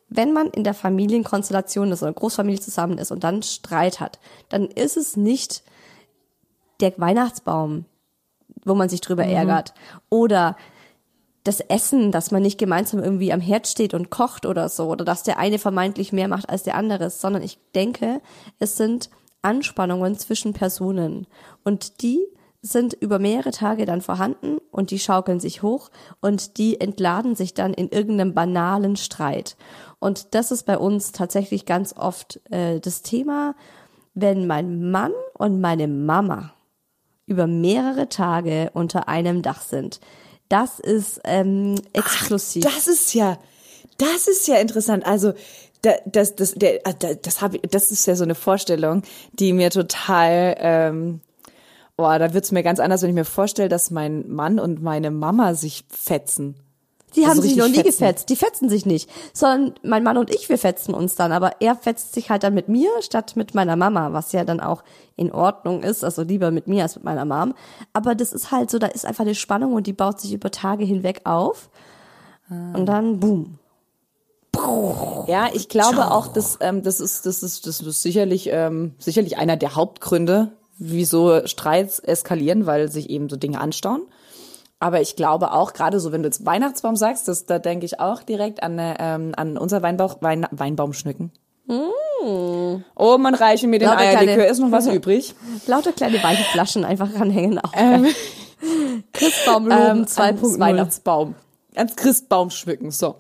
wenn 0.09 0.33
man 0.33 0.49
in 0.51 0.63
der 0.63 0.75
Familienkonstellation 0.75 1.91
ist 1.93 2.03
oder 2.05 2.13
Großfamilie 2.13 2.61
zusammen 2.61 2.99
ist 2.99 3.11
und 3.11 3.25
dann 3.25 3.43
Streit 3.43 3.99
hat, 4.01 4.21
dann 4.49 4.67
ist 4.67 4.97
es 4.97 5.17
nicht 5.17 5.63
der 6.81 6.93
Weihnachtsbaum, 6.99 7.85
wo 8.65 8.75
man 8.75 8.89
sich 8.89 9.01
drüber 9.01 9.25
ärgert. 9.25 9.75
Oder 10.09 10.57
das 11.45 11.61
Essen, 11.61 12.13
dass 12.13 12.31
man 12.31 12.43
nicht 12.43 12.59
gemeinsam 12.59 13.03
irgendwie 13.03 13.33
am 13.33 13.41
Herd 13.41 13.67
steht 13.67 13.95
und 13.95 14.11
kocht 14.11 14.45
oder 14.45 14.69
so 14.69 14.89
oder 14.89 15.05
dass 15.05 15.23
der 15.23 15.39
eine 15.39 15.59
vermeintlich 15.59 16.13
mehr 16.13 16.29
macht 16.29 16.49
als 16.49 16.65
der 16.65 16.75
andere, 16.75 17.09
sondern 17.11 17.43
ich 17.43 17.59
denke, 17.75 18.21
es 18.59 18.77
sind 18.77 19.11
Anspannungen 19.43 20.19
zwischen 20.19 20.53
Personen. 20.53 21.27
Und 21.65 22.03
die 22.03 22.21
sind 22.63 22.93
über 22.93 23.19
mehrere 23.19 23.53
Tage 23.53 23.87
dann 23.87 24.03
vorhanden 24.03 24.59
und 24.71 24.91
die 24.91 24.99
schaukeln 24.99 25.41
sich 25.41 25.63
hoch 25.63 25.91
und 26.21 26.59
die 26.59 26.79
entladen 26.79 27.35
sich 27.35 27.55
dann 27.55 27.73
in 27.73 27.89
irgendeinem 27.89 28.35
banalen 28.35 28.97
Streit. 28.97 29.57
Und 29.99 30.35
das 30.35 30.51
ist 30.51 30.65
bei 30.65 30.77
uns 30.77 31.13
tatsächlich 31.13 31.65
ganz 31.65 31.95
oft 31.97 32.39
äh, 32.51 32.79
das 32.81 33.01
Thema, 33.01 33.55
wenn 34.13 34.47
mein 34.47 34.91
Mann 34.91 35.13
und 35.39 35.63
meine 35.63 35.89
Mama 35.89 36.53
über 37.31 37.47
mehrere 37.47 38.09
Tage 38.09 38.71
unter 38.75 39.09
einem 39.09 39.41
Dach 39.41 39.63
sind. 39.63 40.01
Das 40.49 40.81
ist 40.81 41.21
ähm, 41.25 41.77
exklusiv. 41.93 42.65
Das 42.65 42.89
ist 42.89 43.15
ja, 43.15 43.39
das 43.99 44.27
ist 44.27 44.49
ja 44.49 44.57
interessant. 44.57 45.07
Also 45.07 45.33
da, 45.83 45.93
das, 46.07 46.35
das, 46.35 46.53
der, 46.55 46.81
ah, 46.85 46.93
da- 46.93 47.15
das 47.15 47.41
habe, 47.41 47.61
das 47.61 47.93
ist 47.93 48.05
ja 48.07 48.17
so 48.17 48.25
eine 48.25 48.35
Vorstellung, 48.35 49.03
die 49.33 49.53
mir 49.53 49.71
total, 49.71 50.57
ähm, 50.59 51.21
boah, 51.97 52.19
da 52.19 52.35
wird's 52.35 52.51
mir 52.51 52.65
ganz 52.65 52.81
anders, 52.81 53.03
wenn 53.03 53.11
ich 53.11 53.15
mir 53.15 53.25
vorstelle, 53.25 53.69
dass 53.69 53.91
mein 53.93 54.29
Mann 54.29 54.59
und 54.59 54.83
meine 54.83 55.13
Mama 55.13 55.55
sich 55.55 55.85
fetzen. 55.89 56.57
Die 57.17 57.23
haben 57.23 57.31
Also 57.31 57.43
sich 57.43 57.57
noch 57.57 57.67
nie 57.67 57.75
fetzen. 57.75 57.87
gefetzt. 57.99 58.29
Die 58.29 58.37
fetzen 58.37 58.69
sich 58.69 58.87
nicht. 58.87 59.11
Sondern 59.33 59.75
mein 59.83 60.03
Mann 60.03 60.17
und 60.17 60.35
ich, 60.35 60.49
wir 60.49 60.59
fetzen 60.59 60.95
uns 60.95 61.15
dann. 61.15 61.33
Aber 61.33 61.61
er 61.61 61.75
fetzt 61.75 62.15
sich 62.15 62.31
halt 62.31 62.43
dann 62.43 62.55
mit 62.55 62.69
mir 62.69 62.91
statt 63.01 63.35
mit 63.37 63.55
meiner 63.55 63.77
Mama, 63.77 64.13
was 64.13 64.33
ja 64.33 64.45
dann 64.45 64.61
auch 64.61 64.85
in 65.17 65.33
Ordnung 65.33 65.83
ist. 65.83 66.05
Also 66.05 66.23
lieber 66.23 66.51
mit 66.51 66.67
mir 66.67 66.83
als 66.85 66.97
mit 66.97 67.05
meiner 67.05 67.25
Mom. 67.25 67.55
Aber 67.93 68.15
das 68.15 68.33
ist 68.33 68.51
halt 68.51 68.71
so, 68.71 68.79
da 68.79 68.87
ist 68.87 69.07
einfach 69.07 69.25
eine 69.25 69.35
Spannung 69.35 69.73
und 69.73 69.87
die 69.87 69.93
baut 69.93 70.21
sich 70.21 70.33
über 70.33 70.51
Tage 70.51 70.85
hinweg 70.85 71.23
auf. 71.25 71.71
Und 72.49 72.87
dann 72.87 73.21
boom. 73.21 73.59
Ja, 75.29 75.49
ich 75.53 75.69
glaube 75.69 76.11
auch, 76.11 76.27
dass 76.27 76.59
ähm, 76.61 76.83
das 76.83 77.01
ist 77.01 77.25
das 77.25 77.43
ist 77.43 77.67
das 77.67 77.81
ist 77.81 78.03
sicherlich 78.03 78.49
ähm, 78.53 78.95
sicherlich 78.99 79.39
einer 79.39 79.57
der 79.57 79.77
Hauptgründe, 79.77 80.51
wieso 80.77 81.47
Streits 81.47 82.01
eskalieren, 82.01 82.67
weil 82.67 82.91
sich 82.91 83.09
eben 83.11 83.29
so 83.29 83.37
Dinge 83.37 83.61
anstauen. 83.61 84.03
Aber 84.81 85.01
ich 85.01 85.15
glaube 85.15 85.53
auch, 85.53 85.73
gerade 85.75 86.01
so, 86.01 86.11
wenn 86.11 86.23
du 86.23 86.29
jetzt 86.29 86.45
Weihnachtsbaum 86.47 86.97
sagst, 86.97 87.29
das, 87.29 87.45
da 87.47 87.59
denke 87.59 87.85
ich 87.87 88.01
auch 88.01 88.23
direkt 88.23 88.63
an, 88.63 88.79
äh, 88.79 88.97
ähm, 88.99 89.33
an 89.37 89.57
unser 89.59 89.83
Weinbauch, 89.83 90.17
Wein, 90.23 90.47
Weinbaum 90.51 90.93
schmücken. 90.95 91.31
Oh, 92.23 93.17
man 93.19 93.35
reiche 93.35 93.67
mir 93.67 93.79
den 93.79 93.89
Lauter 93.89 94.01
Eierlikör, 94.01 94.35
kleine- 94.35 94.51
ist 94.51 94.59
noch 94.59 94.73
was 94.73 94.87
übrig? 94.93 95.35
Lauter 95.67 95.93
kleine 95.93 96.23
weiche 96.23 96.43
Flaschen 96.45 96.85
einfach 96.85 97.09
ranhängen 97.15 97.59
auch. 97.59 97.73
Ähm, 97.75 98.07
Christbaumloben 99.13 99.99
ähm, 100.01 100.05
2.0. 100.05 100.19
ans 100.25 100.59
Weihnachtsbaum. 100.59 101.35
Ans 101.75 101.97
Christbaum 101.97 102.51
schmücken, 102.51 102.91
so. 102.91 103.17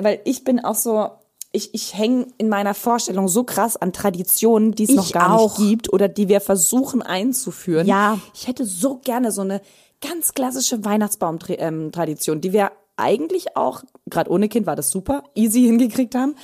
Weil 0.00 0.20
ich 0.24 0.42
bin 0.44 0.64
auch 0.64 0.74
so, 0.74 1.08
ich, 1.52 1.74
ich 1.74 1.96
hänge 1.96 2.26
in 2.38 2.48
meiner 2.48 2.74
Vorstellung 2.74 3.28
so 3.28 3.44
krass 3.44 3.76
an 3.76 3.92
Traditionen, 3.92 4.72
die 4.72 4.84
es 4.84 4.90
noch 4.90 5.12
gar 5.12 5.34
auch. 5.38 5.58
nicht 5.58 5.68
gibt 5.68 5.92
oder 5.92 6.08
die 6.08 6.28
wir 6.28 6.40
versuchen 6.40 7.02
einzuführen. 7.02 7.86
Ja. 7.86 8.18
Ich 8.34 8.46
hätte 8.48 8.64
so 8.64 8.96
gerne 8.96 9.32
so 9.32 9.42
eine 9.42 9.60
ganz 10.00 10.34
klassische 10.34 10.84
Weihnachtsbaum-Tradition, 10.84 12.40
die 12.40 12.52
wir 12.52 12.72
eigentlich 13.00 13.56
auch, 13.56 13.82
gerade 14.08 14.30
ohne 14.30 14.48
Kind 14.48 14.66
war 14.66 14.76
das 14.76 14.90
super, 14.90 15.24
easy 15.34 15.62
hingekriegt 15.66 16.14
haben. 16.14 16.34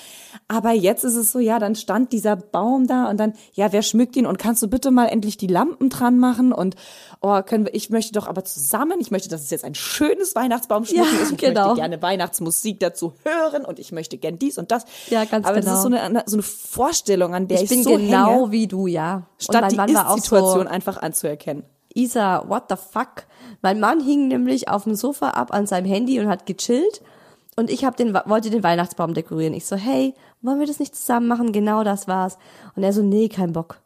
Aber 0.49 0.73
jetzt 0.73 1.05
ist 1.05 1.15
es 1.15 1.33
so, 1.33 1.39
ja, 1.39 1.59
dann 1.59 1.75
stand 1.75 2.13
dieser 2.13 2.37
Baum 2.37 2.87
da 2.87 3.11
und 3.11 3.19
dann, 3.19 3.35
ja, 3.53 3.73
wer 3.73 3.83
schmückt 3.83 4.17
ihn 4.17 4.27
und 4.27 4.39
kannst 4.39 4.63
du 4.63 4.69
bitte 4.69 4.91
mal 4.91 5.07
endlich 5.07 5.37
die 5.37 5.49
Lampen 5.49 5.91
dran 5.91 6.19
machen 6.19 6.53
und, 6.53 6.77
oh, 7.21 7.43
können 7.43 7.67
wir, 7.67 7.75
ich 7.75 7.91
möchte 7.91 8.13
doch 8.13 8.27
aber 8.27 8.45
zusammen, 8.45 8.99
ich 9.01 9.11
möchte, 9.11 9.29
dass 9.29 9.43
es 9.43 9.51
jetzt 9.51 9.65
ein 9.65 9.75
schönes 9.75 10.35
Weihnachtsbaumschmücken 10.35 11.05
Ja, 11.05 11.23
ist 11.23 11.33
und 11.33 11.43
ich 11.43 11.49
genau. 11.49 11.67
möchte 11.69 11.81
gerne 11.81 12.01
Weihnachtsmusik 12.01 12.81
dazu 12.81 13.15
hören 13.25 13.65
und 13.65 13.79
ich 13.79 13.93
möchte 13.93 14.19
gern 14.19 14.39
dies 14.39 14.57
und 14.57 14.71
das. 14.71 14.85
Ja, 15.11 15.25
ganz 15.25 15.47
aber 15.47 15.61
genau. 15.61 15.73
das 15.73 15.79
ist 15.79 15.83
so 15.83 15.95
eine, 15.95 16.23
so 16.27 16.37
eine 16.37 16.43
Vorstellung, 16.43 17.35
an 17.35 17.49
der 17.49 17.59
ich, 17.59 17.65
ich 17.65 17.71
bin 17.71 17.83
so 17.83 17.97
genau 17.97 18.43
hänge, 18.43 18.53
wie 18.53 18.67
du, 18.67 18.87
ja. 18.87 19.27
statt 19.39 19.73
und 19.73 19.73
die 19.73 19.95
war 19.95 20.11
auch 20.11 20.17
Ist-Situation 20.17 20.63
so, 20.63 20.69
einfach 20.69 20.97
anzuerkennen. 20.99 21.65
Isa, 21.97 22.45
what 22.47 22.65
the 22.69 22.76
fuck? 22.76 23.25
Mein 23.62 23.81
Mann 23.81 24.00
hing 24.00 24.29
nämlich 24.29 24.69
auf 24.69 24.85
dem 24.85 24.95
Sofa 24.95 25.31
ab 25.31 25.53
an 25.53 25.67
seinem 25.67 25.87
Handy 25.87 26.21
und 26.21 26.29
hat 26.29 26.47
gechillt. 26.47 27.03
Und 27.57 27.71
ich 27.71 27.85
hab 27.87 27.97
den, 27.97 28.12
wollte 28.26 28.50
den 28.50 28.62
Weihnachtsbaum 28.62 29.15
dekorieren. 29.15 29.55
Ich 29.55 29.65
so, 29.65 29.76
hey, 29.76 30.15
wollen 30.43 30.61
wir 30.61 30.67
das 30.67 30.79
nicht 30.79 30.95
zusammen 30.95 31.26
machen? 31.26 31.53
Genau 31.53 31.85
das 31.85 32.07
war's. 32.07 32.37
Und 32.75 32.83
er 32.83 32.93
so, 32.93 33.03
nee, 33.03 33.29
kein 33.29 33.53
Bock. 33.53 33.79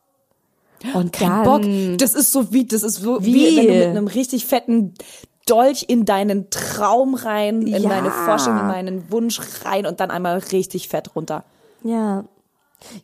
Und 0.95 1.12
Kein 1.12 1.29
dann, 1.29 1.45
Bock. 1.45 1.99
Das 1.99 2.14
ist 2.14 2.33
so 2.33 2.52
wie, 2.52 2.64
das 2.67 2.83
ist 2.83 2.97
so 2.97 3.23
wie, 3.25 3.35
Wie? 3.35 3.57
wenn 3.59 3.67
du 3.67 3.73
mit 3.75 3.87
einem 3.88 4.07
richtig 4.09 4.47
fetten 4.47 4.95
Dolch 5.47 5.85
in 5.88 6.05
deinen 6.05 6.49
Traum 6.50 7.14
rein, 7.14 7.62
in 7.62 7.83
Ja. 7.83 7.88
deine 7.88 8.11
Vorstellung, 8.11 8.61
in 8.61 8.69
deinen 8.69 9.12
Wunsch 9.12 9.40
rein 9.64 9.87
und 9.87 10.00
dann 10.00 10.11
einmal 10.11 10.38
richtig 10.38 10.88
fett 10.88 11.14
runter. 11.14 11.45
Ja. 11.85 12.25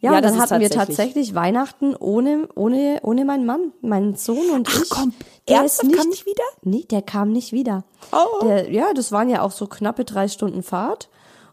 Ja, 0.01 0.13
Ja, 0.15 0.21
dann 0.21 0.35
ist 0.35 0.41
hatten 0.41 0.61
wir 0.61 0.71
tatsächlich- 0.71 1.35
Weihnachten 1.35 1.95
ohne, 1.97 2.49
ohne, 2.55 3.01
ohne 3.03 3.25
meinen 3.25 3.47
Mann, 3.47 3.73
meinen 3.81 4.15
Sohn 4.15 4.51
und 4.51 4.69
Ach 4.71 4.83
ich. 4.83 4.89
komm, 4.89 5.13
der 5.49 5.59
ernsthaft? 5.59 5.93
Kam 5.93 6.09
nicht 6.09 6.27
wieder? 6.27 6.45
Nee, 6.63 6.85
der 6.91 7.03
kam 7.03 7.33
nicht 7.33 7.53
wieder. 7.53 7.85
Oh. 8.13 8.45
Der, 8.45 8.71
ja, 8.73 8.93
das 8.95 9.13
waren 9.13 9.29
ja 9.29 9.43
auch 9.43 9.53
so 9.53 9.67
knappe 9.67 10.05
drei 10.05 10.29
Stunden 10.29 10.63
Fahrt. 10.63 11.09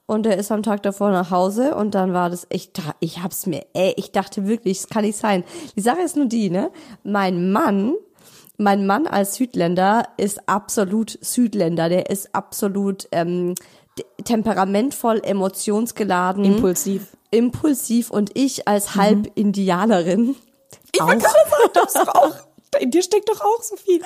Und 0.05 0.23
der 0.25 0.37
ist 0.37 0.51
am 0.51 0.63
Tag 0.63 0.83
davor 0.83 1.11
nach 1.11 1.31
Hause 1.31 1.75
und 1.75 1.95
dann 1.95 2.11
war 2.13 2.29
das, 2.29 2.45
ich, 2.49 2.71
ich 2.99 3.23
hab's 3.23 3.45
mir, 3.45 3.65
ey, 3.73 3.93
ich 3.95 4.11
dachte 4.11 4.45
wirklich, 4.45 4.79
es 4.79 4.89
kann 4.89 5.05
nicht 5.05 5.17
sein. 5.17 5.45
Die 5.77 5.81
Sache 5.81 6.01
ist 6.01 6.17
nur 6.17 6.25
die, 6.25 6.49
ne? 6.49 6.71
Mein 7.05 7.53
Mann, 7.53 7.93
mein 8.57 8.85
Mann 8.85 9.07
als 9.07 9.35
Südländer 9.35 10.03
ist 10.17 10.49
absolut 10.49 11.17
Südländer, 11.21 11.87
der 11.87 12.09
ist 12.09 12.35
absolut 12.35 13.07
ähm, 13.13 13.55
temperamentvoll, 14.25 15.21
emotionsgeladen 15.23 16.43
Impulsiv. 16.43 17.15
Impulsiv 17.33 18.11
und 18.11 18.31
ich 18.35 18.67
als 18.67 18.95
Halb-Indianerin. 18.95 20.35
Ich 20.91 20.99
gerade 20.99 21.19
sagen, 21.19 21.33
das 21.73 21.95
ist 21.95 21.97
doch 21.97 22.15
auch, 22.15 22.35
in 22.79 22.91
dir 22.91 23.03
steckt 23.03 23.29
doch 23.29 23.41
auch 23.41 23.61
so 23.61 23.75
viel. 23.75 24.01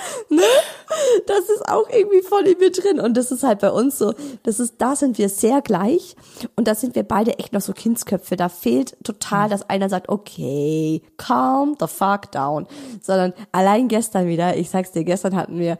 Das 1.25 1.49
ist 1.49 1.67
auch 1.69 1.89
irgendwie 1.89 2.21
voll 2.21 2.47
in 2.47 2.57
mir 2.57 2.71
drin. 2.71 2.99
Und 2.99 3.15
das 3.15 3.31
ist 3.31 3.43
halt 3.43 3.59
bei 3.59 3.71
uns 3.71 3.97
so, 3.97 4.13
das 4.43 4.59
ist, 4.59 4.75
da 4.79 4.95
sind 4.95 5.17
wir 5.17 5.29
sehr 5.29 5.61
gleich. 5.61 6.15
Und 6.55 6.67
da 6.67 6.75
sind 6.75 6.95
wir 6.95 7.03
beide 7.03 7.39
echt 7.39 7.53
noch 7.53 7.61
so 7.61 7.73
Kindsköpfe. 7.73 8.35
Da 8.35 8.49
fehlt 8.49 8.95
total, 9.03 9.49
dass 9.49 9.69
einer 9.69 9.89
sagt, 9.89 10.09
okay, 10.09 11.01
calm 11.17 11.75
the 11.79 11.87
fuck 11.87 12.31
down. 12.31 12.67
Sondern 13.01 13.33
allein 13.51 13.87
gestern 13.87 14.27
wieder, 14.27 14.55
ich 14.55 14.69
sag's 14.69 14.91
dir, 14.91 15.03
gestern 15.03 15.35
hatten 15.35 15.59
wir, 15.59 15.77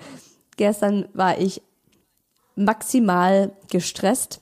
gestern 0.56 1.08
war 1.14 1.38
ich 1.38 1.62
maximal 2.56 3.52
gestresst 3.70 4.42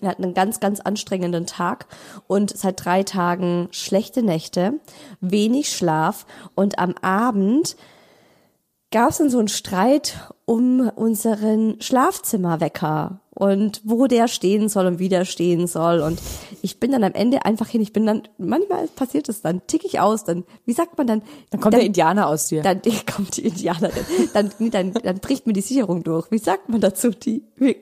Wir 0.00 0.08
hatten 0.08 0.24
einen 0.24 0.34
ganz, 0.34 0.60
ganz 0.60 0.80
anstrengenden 0.80 1.46
Tag 1.46 1.86
und 2.26 2.56
seit 2.56 2.84
drei 2.84 3.02
Tagen 3.02 3.68
schlechte 3.70 4.22
Nächte, 4.22 4.74
wenig 5.20 5.70
Schlaf 5.70 6.26
und 6.54 6.78
am 6.78 6.94
Abend 7.02 7.76
gab 8.90 9.10
es 9.10 9.18
dann 9.18 9.30
so 9.30 9.38
einen 9.38 9.48
Streit 9.48 10.16
um 10.44 10.88
unseren 10.94 11.80
Schlafzimmerwecker 11.80 13.20
und 13.34 13.82
wo 13.84 14.06
der 14.06 14.26
stehen 14.26 14.68
soll 14.68 14.86
und 14.86 14.98
wie 14.98 15.08
der 15.08 15.24
stehen 15.24 15.66
soll. 15.66 16.00
Und 16.00 16.20
ich 16.62 16.80
bin 16.80 16.90
dann 16.90 17.04
am 17.04 17.12
Ende 17.12 17.44
einfach 17.44 17.68
hin. 17.68 17.80
Ich 17.80 17.92
bin 17.92 18.06
dann, 18.06 18.22
manchmal 18.38 18.88
passiert 18.88 19.28
es 19.28 19.42
dann, 19.42 19.60
tick 19.66 19.84
ich 19.84 20.00
aus, 20.00 20.24
dann, 20.24 20.44
wie 20.64 20.72
sagt 20.72 20.98
man 20.98 21.06
dann? 21.06 21.22
Dann 21.50 21.60
kommt 21.60 21.74
der 21.74 21.82
Indianer 21.82 22.28
aus 22.28 22.48
dir. 22.48 22.62
Dann 22.62 22.80
kommt 23.14 23.36
die 23.36 23.46
Indianerin. 23.46 24.04
Dann, 24.32 24.50
dann, 24.70 24.92
dann 24.92 25.18
bricht 25.20 25.46
mir 25.46 25.52
die 25.52 25.60
Sicherung 25.60 26.02
durch. 26.02 26.30
Wie 26.30 26.38
sagt 26.38 26.68
man 26.68 26.80
dazu? 26.80 27.10
Die, 27.10 27.44
wie, 27.56 27.76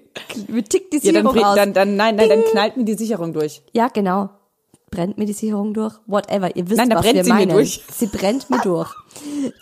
wie 0.49 0.63
tickt 0.63 0.93
die 0.93 0.99
ja, 0.99 1.13
dann, 1.13 1.27
Sicherung 1.27 1.45
aus? 1.45 1.57
dann, 1.57 1.73
dann, 1.73 1.97
nein, 1.97 2.17
nein, 2.17 2.29
dann 2.29 2.43
knallt 2.51 2.77
mir 2.77 2.85
die 2.85 2.95
Sicherung 2.95 3.33
durch. 3.33 3.63
Ja, 3.73 3.89
genau. 3.89 4.31
Brennt 4.97 5.19
mir 5.19 5.27
die 5.27 5.35
Sicherung 5.35 5.75
durch? 5.75 5.93
Whatever. 6.07 6.57
Ihr 6.57 6.71
wisst, 6.71 6.79
Nein, 6.79 6.89
da 6.89 6.97
was 6.97 7.03
brennt 7.03 7.17
wir 7.17 7.25
sie 7.25 7.31
mir 7.31 7.37
meinen. 7.41 7.51
durch. 7.51 7.83
Sie 7.93 8.07
brennt 8.07 8.49
mir 8.49 8.61
durch. 8.61 8.91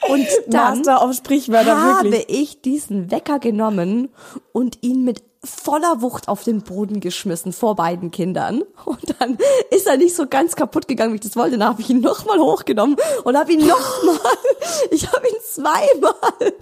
Und 0.08 0.28
dann 0.46 0.78
Master 0.78 1.02
auf 1.02 1.12
Sprichwörter, 1.14 1.76
habe 1.76 2.12
wirklich. 2.12 2.40
ich 2.40 2.60
diesen 2.62 3.10
Wecker 3.10 3.40
genommen 3.40 4.10
und 4.52 4.78
ihn 4.82 5.02
mit 5.02 5.24
voller 5.42 6.02
Wucht 6.02 6.28
auf 6.28 6.44
den 6.44 6.62
Boden 6.62 7.00
geschmissen 7.00 7.52
vor 7.52 7.74
beiden 7.74 8.12
Kindern. 8.12 8.62
Und 8.84 9.16
dann 9.18 9.36
ist 9.70 9.88
er 9.88 9.96
nicht 9.96 10.14
so 10.14 10.28
ganz 10.28 10.54
kaputt 10.54 10.86
gegangen, 10.86 11.12
wie 11.12 11.16
ich 11.16 11.22
das 11.22 11.34
wollte. 11.34 11.58
Dann 11.58 11.68
habe 11.68 11.82
ich 11.82 11.90
ihn 11.90 12.00
nochmal 12.00 12.38
hochgenommen 12.38 12.96
und 13.24 13.36
habe 13.36 13.52
ihn 13.54 13.60
nochmal, 13.66 14.38
ich 14.92 15.10
habe 15.10 15.26
ihn 15.26 15.34
zweimal 15.44 16.52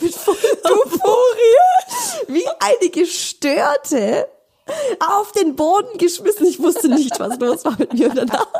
mit 0.00 0.14
voller 0.14 0.88
Furie, 0.88 2.28
wie 2.28 2.46
eine 2.58 2.88
Gestörte, 2.90 4.28
auf 5.00 5.32
den 5.32 5.56
Boden 5.56 5.98
geschmissen. 5.98 6.46
Ich 6.46 6.60
wusste 6.60 6.88
nicht, 6.88 7.18
was 7.20 7.38
los 7.38 7.64
war 7.64 7.76
mit 7.78 7.92
mir. 7.92 8.08
Und 8.08 8.16
danach 8.16 8.52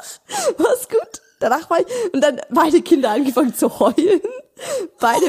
war 0.58 0.75
es 0.75 0.88
gut. 0.88 1.23
Danach 1.40 1.68
war 1.68 1.80
ich, 1.80 1.87
und 2.12 2.23
dann 2.23 2.40
beide 2.50 2.80
Kinder 2.82 3.11
angefangen 3.11 3.54
zu 3.54 3.78
heulen. 3.78 4.20
Beide 5.00 5.26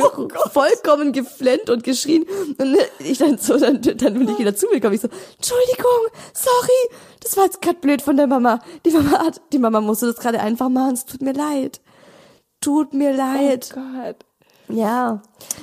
vollkommen 0.51 1.11
geflennt 1.11 1.69
und 1.69 1.83
geschrien. 1.83 2.25
Und 2.57 2.77
ich 2.99 3.17
dann 3.17 3.37
so, 3.37 3.57
dann, 3.57 3.81
dann 3.81 4.13
bin 4.13 4.29
ich 4.29 4.37
wieder 4.37 4.55
zu 4.55 4.67
mir 4.67 4.75
gekommen. 4.75 4.93
Ich 4.93 5.01
so, 5.01 5.09
Entschuldigung, 5.35 6.07
sorry, 6.33 6.99
das 7.21 7.35
war 7.35 7.45
jetzt 7.45 7.61
gerade 7.61 7.79
blöd 7.79 8.01
von 8.01 8.17
der 8.17 8.27
Mama. 8.27 8.59
Die 8.85 8.91
Mama 8.91 9.25
hat, 9.25 9.41
die 9.51 9.59
Mama 9.59 9.81
musste 9.81 10.05
das 10.05 10.17
gerade 10.17 10.39
einfach 10.39 10.69
machen. 10.69 10.93
Es 10.93 11.05
tut 11.05 11.21
mir 11.21 11.33
leid. 11.33 11.81
Tut 12.61 12.93
mir 12.93 13.13
leid. 13.13 13.71
Gott. 13.73 14.17
Ja, 14.67 15.21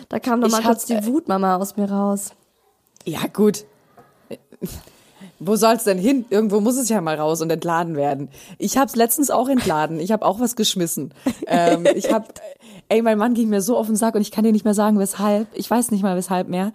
da 0.09 0.19
kam 0.19 0.41
noch 0.41 0.49
Ich 0.49 0.53
mal 0.53 0.63
kurz 0.63 0.85
die 0.87 1.07
Wutmama 1.07 1.57
aus 1.57 1.77
mir 1.77 1.91
raus. 1.91 2.31
Ja, 3.05 3.27
gut. 3.33 3.65
Wo 5.47 5.57
soll's 5.57 5.85
denn 5.85 5.99
hin? 5.99 6.25
Irgendwo 6.31 6.61
muss 6.61 6.77
es 6.77 6.89
ja 6.89 7.01
mal 7.01 7.17
raus 7.17 7.41
und 7.41 7.51
entladen 7.51 7.97
werden. 7.97 8.29
Ich 8.59 8.79
hab's 8.79 8.97
letztens 8.97 9.31
auch 9.31 9.49
entladen. 9.49 10.01
Ich 10.01 10.13
habe 10.13 10.25
auch 10.25 10.41
was 10.41 10.57
geschmissen. 10.57 11.13
Ähm, 11.47 11.87
ich 11.95 12.13
hab, 12.13 12.41
ey, 12.89 13.03
mein 13.03 13.19
Mann 13.19 13.35
ging 13.35 13.49
mir 13.49 13.61
so 13.61 13.77
auf 13.77 13.87
den 13.87 13.97
Sack 13.97 14.15
und 14.15 14.21
ich 14.23 14.31
kann 14.31 14.45
dir 14.45 14.53
nicht 14.53 14.65
mehr 14.65 14.75
sagen, 14.75 14.99
weshalb. 14.99 15.49
Ich 15.55 15.71
weiß 15.71 15.91
nicht 15.91 16.03
mal, 16.03 16.17
weshalb 16.17 16.49
mehr. 16.49 16.73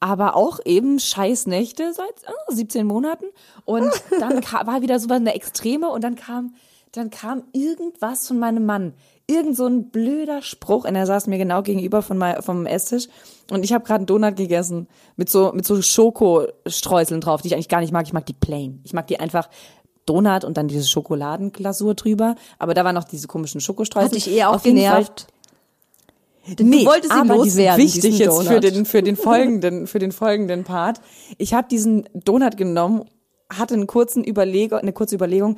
Aber 0.00 0.36
auch 0.36 0.60
eben 0.64 0.98
scheiß 0.98 1.46
Nächte 1.46 1.92
seit 1.92 2.22
äh, 2.24 2.54
17 2.54 2.86
Monaten. 2.86 3.24
Und 3.64 3.90
dann 4.20 4.40
kam, 4.40 4.66
war 4.66 4.82
wieder 4.82 4.98
so 4.98 5.12
eine 5.12 5.34
Extreme 5.34 5.90
und 5.90 6.04
dann 6.04 6.14
kam, 6.14 6.54
dann 6.92 7.10
kam 7.10 7.42
irgendwas 7.52 8.28
von 8.28 8.38
meinem 8.38 8.64
Mann. 8.64 8.94
Irgend 9.26 9.56
so 9.56 9.66
ein 9.66 9.90
blöder 9.90 10.42
Spruch. 10.42 10.84
Und 10.84 10.94
er 10.94 11.06
saß 11.06 11.26
mir 11.28 11.38
genau 11.38 11.62
gegenüber 11.62 12.02
von 12.02 12.18
mein, 12.18 12.42
vom 12.42 12.66
Esstisch. 12.66 13.08
Und 13.50 13.64
ich 13.64 13.72
habe 13.72 13.84
gerade 13.84 14.00
einen 14.00 14.06
Donut 14.06 14.36
gegessen 14.36 14.88
mit 15.16 15.30
so, 15.30 15.52
mit 15.52 15.66
so 15.66 15.80
Schokostreuseln 15.80 17.20
drauf, 17.20 17.42
die 17.42 17.48
ich 17.48 17.54
eigentlich 17.54 17.68
gar 17.68 17.80
nicht 17.80 17.92
mag. 17.92 18.06
Ich 18.06 18.12
mag 18.12 18.26
die 18.26 18.34
plain. 18.34 18.80
Ich 18.84 18.92
mag 18.92 19.06
die 19.06 19.20
einfach 19.20 19.48
Donut 20.06 20.44
und 20.44 20.56
dann 20.56 20.68
diese 20.68 20.86
Schokoladenglasur 20.86 21.94
drüber. 21.94 22.34
Aber 22.58 22.74
da 22.74 22.84
waren 22.84 22.94
noch 22.94 23.04
diese 23.04 23.26
komischen 23.26 23.60
Schokostreusel. 23.60 24.08
Hat 24.08 24.14
dich 24.14 24.30
eher 24.30 24.50
auch 24.50 24.56
Auf 24.56 24.62
genervt. 24.62 25.26
Nee, 26.60 26.84
wolltest 26.84 27.12
ihn 27.12 27.20
aber 27.20 27.36
loswerden, 27.36 27.82
wichtig 27.82 28.18
jetzt 28.18 28.46
für 28.46 28.60
den 28.60 28.84
für 28.84 29.02
den 29.02 29.16
folgenden 29.16 29.86
für 29.86 29.98
den 29.98 30.12
folgenden 30.12 30.64
Part. 30.64 31.00
Ich 31.38 31.54
habe 31.54 31.68
diesen 31.70 32.06
Donut 32.12 32.58
genommen, 32.58 33.06
hatte 33.50 33.72
einen 33.72 33.86
kurzen 33.86 34.22
Überlegung, 34.26 34.78
eine 34.78 34.92
kurze 34.92 35.14
Überlegung. 35.14 35.56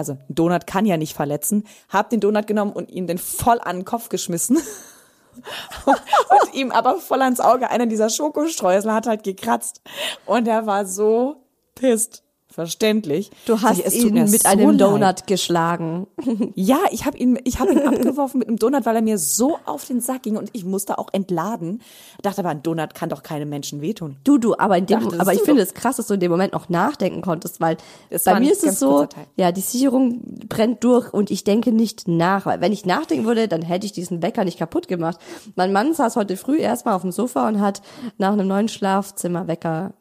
Also 0.00 0.12
ein 0.12 0.24
Donut 0.30 0.66
kann 0.66 0.86
ja 0.86 0.96
nicht 0.96 1.14
verletzen. 1.14 1.64
Hab 1.90 2.08
den 2.08 2.20
Donut 2.20 2.46
genommen 2.46 2.72
und 2.72 2.90
ihm 2.90 3.06
den 3.06 3.18
voll 3.18 3.60
an 3.60 3.80
den 3.80 3.84
Kopf 3.84 4.08
geschmissen. 4.08 4.56
und 5.84 6.54
ihm 6.54 6.70
aber 6.70 6.96
voll 6.96 7.20
ans 7.20 7.38
Auge. 7.38 7.70
Einer 7.70 7.84
dieser 7.84 8.08
Schokostreusel 8.08 8.94
hat 8.94 9.06
halt 9.06 9.24
gekratzt 9.24 9.82
und 10.24 10.48
er 10.48 10.64
war 10.64 10.86
so 10.86 11.44
pisst. 11.74 12.24
Verständlich. 12.52 13.30
Du 13.46 13.62
hast 13.62 13.78
ich, 13.78 14.04
ihn 14.04 14.14
mit 14.14 14.42
so 14.42 14.48
einem 14.48 14.70
leid. 14.70 14.80
Donut 14.80 15.26
geschlagen. 15.26 16.06
Ja, 16.54 16.78
ich 16.90 17.04
habe 17.06 17.16
ihn, 17.16 17.38
ich 17.44 17.60
habe 17.60 17.72
ihn 17.72 17.80
abgeworfen 17.80 18.38
mit 18.38 18.48
einem 18.48 18.58
Donut, 18.58 18.84
weil 18.84 18.96
er 18.96 19.02
mir 19.02 19.18
so 19.18 19.58
auf 19.66 19.84
den 19.86 20.00
Sack 20.00 20.22
ging 20.22 20.36
und 20.36 20.50
ich 20.52 20.64
musste 20.64 20.98
auch 20.98 21.08
entladen. 21.12 21.80
Dachte 22.22 22.40
aber, 22.40 22.50
ein 22.50 22.62
Donut 22.62 22.94
kann 22.94 23.08
doch 23.08 23.22
keinem 23.22 23.48
Menschen 23.48 23.80
wehtun. 23.80 24.16
Du, 24.24 24.38
du, 24.38 24.56
aber 24.58 24.76
in 24.78 24.86
dem, 24.86 25.00
Dachtest 25.00 25.20
aber 25.20 25.32
ich 25.32 25.42
finde 25.42 25.62
es 25.62 25.74
krass, 25.74 25.96
dass 25.96 26.06
du 26.06 26.14
in 26.14 26.20
dem 26.20 26.30
Moment 26.30 26.52
noch 26.52 26.68
nachdenken 26.68 27.22
konntest, 27.22 27.60
weil 27.60 27.76
Es 28.10 28.24
bei 28.24 28.38
mir 28.40 28.52
ist 28.52 28.64
es 28.64 28.78
so, 28.78 29.06
ja, 29.36 29.52
die 29.52 29.60
Sicherung 29.60 30.20
brennt 30.48 30.82
durch 30.84 31.12
und 31.12 31.30
ich 31.30 31.44
denke 31.44 31.72
nicht 31.72 32.08
nach, 32.08 32.46
weil 32.46 32.60
wenn 32.60 32.72
ich 32.72 32.84
nachdenken 32.84 33.26
würde, 33.26 33.48
dann 33.48 33.62
hätte 33.62 33.86
ich 33.86 33.92
diesen 33.92 34.22
Wecker 34.22 34.44
nicht 34.44 34.58
kaputt 34.58 34.88
gemacht. 34.88 35.18
Mein 35.56 35.72
Mann 35.72 35.94
saß 35.94 36.16
heute 36.16 36.36
früh 36.36 36.58
erstmal 36.58 36.94
auf 36.94 37.02
dem 37.02 37.12
Sofa 37.12 37.48
und 37.48 37.60
hat 37.60 37.80
nach 38.18 38.32
einem 38.32 38.48
neuen 38.48 38.68
Schlafzimmerwecker, 38.68 39.92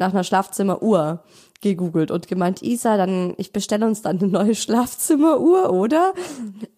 nach 0.00 0.12
einer 0.12 0.24
Schlafzimmeruhr 0.24 1.22
gegoogelt 1.60 2.10
und 2.10 2.26
gemeint, 2.26 2.62
Isa, 2.62 2.96
dann, 2.96 3.34
ich 3.36 3.52
bestelle 3.52 3.86
uns 3.86 4.02
dann 4.02 4.18
eine 4.18 4.28
neue 4.28 4.54
Schlafzimmeruhr, 4.54 5.72
oder? 5.72 6.14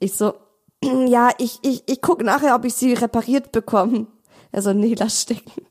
Ich 0.01 0.15
so, 0.15 0.35
ja, 1.07 1.31
ich, 1.39 1.59
ich, 1.63 1.85
ich 1.87 2.01
guck 2.03 2.23
nachher, 2.23 2.55
ob 2.55 2.65
ich 2.65 2.75
sie 2.75 2.93
repariert 2.93 3.53
bekomme. 3.53 4.07
Also, 4.55 4.75
nee, 4.75 4.95
lass 4.99 5.23
stecken. 5.23 5.63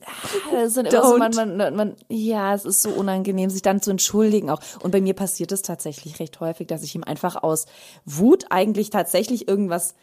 Das 0.52 0.74
dann 0.74 0.88
immer 0.88 1.04
so, 1.04 1.18
man, 1.18 1.58
man, 1.58 1.76
man, 1.76 1.96
ja, 2.10 2.56
es 2.56 2.66
ist 2.66 2.82
so 2.82 2.90
unangenehm, 2.90 3.52
sich 3.52 3.62
dann 3.62 3.80
zu 3.80 3.92
entschuldigen 3.92 4.50
auch. 4.50 4.60
Und 4.82 4.90
bei 4.90 5.02
mir 5.02 5.14
passiert 5.14 5.52
es 5.52 5.62
tatsächlich 5.62 6.20
recht 6.20 6.40
häufig, 6.40 6.66
dass 6.66 6.82
ich 6.82 6.96
ihm 6.96 7.04
einfach 7.04 7.44
aus 7.44 7.68
Wut 8.06 8.46
eigentlich 8.50 8.90
tatsächlich 8.90 9.48
irgendwas 9.48 9.94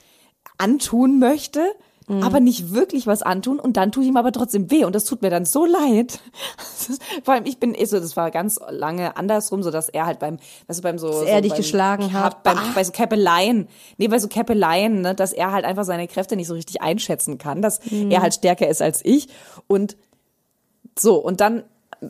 antun 0.59 1.19
möchte, 1.19 1.67
Mhm. 2.09 2.23
aber 2.23 2.41
nicht 2.41 2.73
wirklich 2.73 3.07
was 3.07 3.23
antun 3.23 3.61
und 3.61 3.77
dann 3.77 3.93
tue 3.93 4.03
ich 4.03 4.09
ihm 4.09 4.17
aber 4.17 4.33
trotzdem 4.33 4.71
weh 4.71 4.85
und 4.85 4.95
das 4.95 5.05
tut 5.05 5.23
mir 5.23 5.31
dann 5.31 5.45
so 5.45 5.67
leid. 5.67 6.21
Vor 7.25 7.35
allem 7.35 7.45
ich 7.47 7.59
bin, 7.59 7.77
also 7.79 8.01
das 8.01 8.17
war 8.17 8.31
ganz 8.31 8.59
lange 8.71 9.17
andersrum, 9.17 9.63
so 9.63 9.71
dass 9.71 9.89
er 9.89 10.07
halt 10.07 10.19
beim, 10.19 10.39
weißt 10.67 10.79
du, 10.79 10.83
beim 10.83 10.99
so, 10.99 11.09
er 11.23 11.37
so 11.37 11.41
dich 11.43 11.51
beim, 11.51 11.57
geschlagen 11.59 12.13
hat. 12.13 12.43
beim, 12.43 12.59
bei 12.75 12.83
so 12.85 12.93
Käppeleien, 12.93 13.69
nee, 13.99 14.09
bei 14.09 14.19
so 14.19 14.29
Käppeleien, 14.29 15.03
ne, 15.03 15.15
dass 15.15 15.33
er 15.33 15.53
halt 15.53 15.65
einfach 15.65 15.85
seine 15.85 16.09
Kräfte 16.09 16.37
nicht 16.37 16.49
so 16.49 16.55
richtig 16.55 16.81
einschätzen 16.83 17.39
kann, 17.39 17.63
dass 17.63 17.81
Mhm. 17.91 18.11
er 18.11 18.23
halt 18.23 18.35
stärker 18.35 18.69
ist 18.69 18.83
als 18.83 19.05
ich 19.05 19.29
und 19.67 19.97
so, 20.99 21.17
und 21.17 21.41
dann 21.41 21.63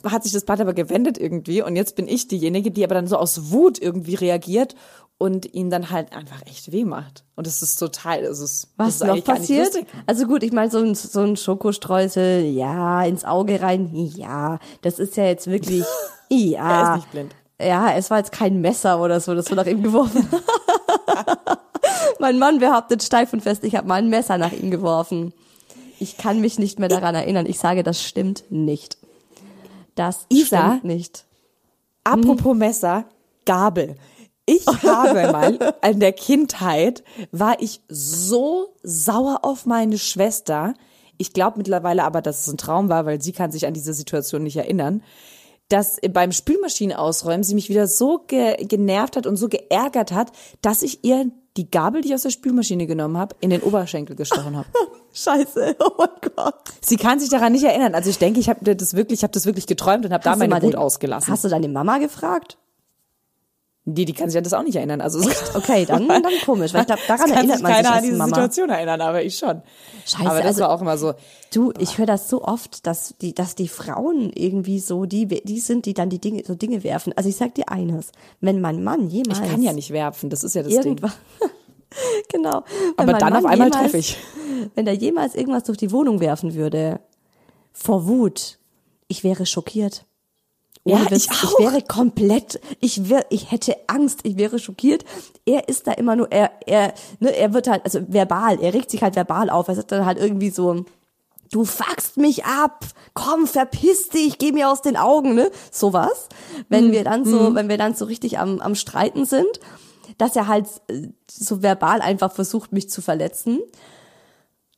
hat 0.04 0.22
sich 0.22 0.32
das 0.32 0.44
Blatt 0.44 0.60
aber 0.60 0.74
gewendet 0.74 1.16
irgendwie 1.18 1.62
und 1.62 1.74
jetzt 1.74 1.96
bin 1.96 2.08
ich 2.08 2.28
diejenige, 2.28 2.70
die 2.70 2.84
aber 2.84 2.94
dann 2.94 3.06
so 3.06 3.16
aus 3.16 3.50
Wut 3.52 3.80
irgendwie 3.80 4.16
reagiert 4.16 4.74
und 5.18 5.52
ihn 5.52 5.68
dann 5.68 5.90
halt 5.90 6.12
einfach 6.12 6.46
echt 6.46 6.70
weh 6.70 6.84
macht. 6.84 7.24
Und 7.34 7.46
das 7.46 7.60
ist 7.60 7.76
total, 7.76 8.22
das 8.22 8.38
ist, 8.38 8.68
das 8.76 8.86
Was 8.86 8.94
ist 8.94 9.04
noch 9.04 9.24
passiert? 9.24 9.76
Also 10.06 10.26
gut, 10.26 10.44
ich 10.44 10.52
meine, 10.52 10.70
so 10.70 10.78
ein, 10.78 10.94
so 10.94 11.20
ein 11.20 11.36
Schokostreusel, 11.36 12.44
ja, 12.44 13.02
ins 13.02 13.24
Auge 13.24 13.60
rein, 13.60 13.90
ja, 13.92 14.60
das 14.82 15.00
ist 15.00 15.16
ja 15.16 15.24
jetzt 15.24 15.48
wirklich, 15.48 15.84
ja. 16.28 16.70
Er 16.70 16.90
ist 16.90 16.96
nicht 16.96 17.10
blind. 17.10 17.34
Ja, 17.60 17.92
es 17.96 18.08
war 18.10 18.18
jetzt 18.18 18.30
kein 18.30 18.60
Messer 18.60 19.00
oder 19.00 19.18
so, 19.18 19.34
das 19.34 19.50
wurde 19.50 19.62
nach 19.62 19.66
ihm 19.66 19.82
geworfen. 19.82 20.28
mein 22.20 22.38
Mann 22.38 22.60
behauptet 22.60 23.02
steif 23.02 23.32
und 23.32 23.42
fest, 23.42 23.64
ich 23.64 23.74
habe 23.74 23.88
mal 23.88 23.96
ein 23.96 24.08
Messer 24.08 24.38
nach 24.38 24.52
ihm 24.52 24.70
geworfen. 24.70 25.32
Ich 25.98 26.16
kann 26.16 26.40
mich 26.40 26.60
nicht 26.60 26.78
mehr 26.78 26.88
daran 26.88 27.16
erinnern. 27.16 27.46
Ich 27.46 27.58
sage, 27.58 27.82
das 27.82 28.04
stimmt 28.04 28.44
nicht. 28.50 28.98
Das 29.96 30.26
Isa? 30.28 30.68
stimmt 30.68 30.84
nicht. 30.84 31.24
Apropos 32.04 32.56
Messer, 32.56 33.04
Gabel. 33.44 33.96
Ich 34.48 34.66
habe 34.82 35.30
mal 35.30 35.74
in 35.86 36.00
der 36.00 36.12
Kindheit 36.12 37.04
war 37.32 37.60
ich 37.60 37.82
so 37.88 38.74
sauer 38.82 39.40
auf 39.42 39.66
meine 39.66 39.98
Schwester. 39.98 40.72
Ich 41.18 41.34
glaube 41.34 41.58
mittlerweile 41.58 42.04
aber, 42.04 42.22
dass 42.22 42.46
es 42.46 42.52
ein 42.52 42.56
Traum 42.56 42.88
war, 42.88 43.04
weil 43.04 43.20
sie 43.20 43.32
kann 43.32 43.52
sich 43.52 43.66
an 43.66 43.74
diese 43.74 43.92
Situation 43.92 44.42
nicht 44.42 44.56
erinnern. 44.56 45.02
Dass 45.68 45.98
beim 46.12 46.32
Spülmaschinen 46.32 46.96
ausräumen 46.96 47.42
sie 47.42 47.54
mich 47.54 47.68
wieder 47.68 47.86
so 47.86 48.20
ge 48.26 48.56
genervt 48.64 49.16
hat 49.16 49.26
und 49.26 49.36
so 49.36 49.50
geärgert 49.50 50.12
hat, 50.12 50.32
dass 50.62 50.80
ich 50.80 51.04
ihr 51.04 51.30
die 51.58 51.70
Gabel, 51.70 52.00
die 52.00 52.08
ich 52.08 52.14
aus 52.14 52.22
der 52.22 52.30
Spülmaschine 52.30 52.86
genommen 52.86 53.18
habe, 53.18 53.36
in 53.40 53.50
den 53.50 53.60
Oberschenkel 53.60 54.16
gestochen 54.16 54.56
habe. 54.56 54.68
Scheiße, 55.12 55.76
oh 55.80 55.90
mein 55.98 56.32
Gott. 56.34 56.54
Sie 56.80 56.96
kann 56.96 57.20
sich 57.20 57.28
daran 57.28 57.52
nicht 57.52 57.64
erinnern. 57.64 57.94
Also 57.94 58.08
ich 58.08 58.18
denke, 58.18 58.40
ich 58.40 58.48
habe 58.48 58.74
das 58.74 58.94
wirklich, 58.94 59.20
ich 59.20 59.22
habe 59.24 59.32
das 59.32 59.44
wirklich 59.44 59.66
geträumt 59.66 60.06
und 60.06 60.12
habe 60.14 60.24
da 60.24 60.36
meine 60.36 60.62
Wut 60.62 60.76
ausgelassen. 60.76 61.30
Hast 61.30 61.44
du 61.44 61.48
deine 61.48 61.68
Mama 61.68 61.98
gefragt? 61.98 62.56
Die, 63.94 64.04
die 64.04 64.12
kann 64.12 64.28
sich 64.28 64.36
an 64.36 64.44
das 64.44 64.52
auch 64.52 64.62
nicht 64.62 64.76
erinnern. 64.76 65.00
Also 65.00 65.20
Okay, 65.54 65.86
dann, 65.86 66.06
dann 66.08 66.22
komisch, 66.44 66.74
weil 66.74 66.82
ich 66.82 66.86
glaub, 66.86 66.98
daran 67.06 67.30
erinnert 67.30 67.56
sich 67.56 67.62
man 67.62 67.72
sich 67.72 67.82
keiner 67.82 67.96
an 67.96 68.02
diese 68.02 68.16
Mama. 68.16 68.28
Situation 68.34 68.70
erinnern, 68.70 69.00
aber 69.00 69.22
ich 69.22 69.38
schon. 69.38 69.62
Scheiße, 70.04 70.26
aber 70.28 70.38
das 70.38 70.46
also- 70.46 70.60
war 70.62 70.70
auch 70.70 70.80
immer 70.80 70.98
so. 70.98 71.14
Du, 71.52 71.72
ich 71.78 71.96
höre 71.96 72.04
das 72.06 72.28
so 72.28 72.44
oft, 72.44 72.86
dass 72.86 73.14
die, 73.22 73.34
dass 73.34 73.54
die 73.54 73.68
Frauen 73.68 74.30
irgendwie 74.34 74.80
so 74.80 75.06
die, 75.06 75.26
die 75.26 75.60
sind, 75.60 75.86
die 75.86 75.94
dann 75.94 76.10
die 76.10 76.18
Dinge, 76.20 76.42
so 76.46 76.54
Dinge 76.54 76.84
werfen. 76.84 77.14
Also 77.16 77.30
ich 77.30 77.36
sag 77.36 77.54
dir 77.54 77.70
eines, 77.70 78.12
wenn 78.40 78.60
mein 78.60 78.84
Mann 78.84 79.08
jemals 79.08 79.40
Ich 79.40 79.50
kann 79.50 79.62
ja 79.62 79.72
nicht 79.72 79.90
werfen, 79.90 80.28
das 80.28 80.44
ist 80.44 80.54
ja 80.54 80.62
das 80.62 80.72
irgendwann, 80.72 81.12
genau, 82.30 82.64
wenn 82.98 83.08
Aber 83.08 83.18
dann 83.18 83.32
auf 83.32 83.42
Mann 83.44 83.52
einmal 83.52 83.68
jemals, 83.68 83.82
treffe 83.82 83.96
ich. 83.98 84.18
wenn 84.74 84.84
der 84.84 84.94
jemals 84.94 85.34
irgendwas 85.34 85.64
durch 85.64 85.78
die 85.78 85.90
Wohnung 85.90 86.20
werfen 86.20 86.54
würde, 86.54 87.00
vor 87.72 88.06
Wut, 88.06 88.58
ich 89.06 89.24
wäre 89.24 89.46
schockiert. 89.46 90.04
Ohne 90.88 91.04
Ja, 91.04 91.10
Witz, 91.10 91.26
ich 91.26 91.30
auch. 91.30 91.42
ich 91.42 91.58
wäre 91.58 91.82
komplett, 91.82 92.60
ich 92.80 93.08
wär, 93.08 93.26
ich 93.30 93.50
hätte 93.50 93.76
Angst, 93.88 94.20
ich 94.24 94.36
wäre 94.38 94.58
schockiert. 94.58 95.04
Er 95.44 95.68
ist 95.68 95.86
da 95.86 95.92
immer 95.92 96.16
nur, 96.16 96.30
er, 96.32 96.50
er, 96.66 96.94
ne, 97.20 97.36
er 97.36 97.52
wird 97.52 97.68
halt, 97.68 97.84
also 97.84 98.00
verbal, 98.08 98.60
er 98.60 98.74
regt 98.74 98.90
sich 98.90 99.02
halt 99.02 99.16
verbal 99.16 99.50
auf. 99.50 99.68
Er 99.68 99.74
sagt 99.76 99.92
dann 99.92 100.06
halt 100.06 100.18
irgendwie 100.18 100.50
so, 100.50 100.84
du 101.52 101.64
fuckst 101.64 102.16
mich 102.16 102.44
ab, 102.44 102.84
komm, 103.14 103.46
verpiss 103.46 104.08
dich, 104.10 104.38
geh 104.38 104.52
mir 104.52 104.70
aus 104.70 104.82
den 104.82 104.96
Augen, 104.96 105.34
ne? 105.34 105.50
Sowas. 105.70 106.28
Wenn 106.68 106.90
Hm, 106.90 106.92
wir 106.92 107.04
dann 107.04 107.24
so, 107.24 107.54
wenn 107.54 107.68
wir 107.68 107.78
dann 107.78 107.94
so 107.94 108.04
richtig 108.04 108.38
am, 108.38 108.60
am 108.60 108.74
Streiten 108.74 109.24
sind, 109.26 109.60
dass 110.18 110.36
er 110.36 110.46
halt 110.48 110.66
äh, 110.88 111.08
so 111.30 111.62
verbal 111.62 112.00
einfach 112.00 112.32
versucht, 112.32 112.72
mich 112.72 112.90
zu 112.90 113.02
verletzen. 113.02 113.60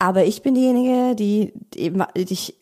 Aber 0.03 0.25
ich 0.25 0.41
bin 0.41 0.55
diejenige, 0.55 1.15
die, 1.15 1.53
die 1.75 1.93
ich, 2.17 2.57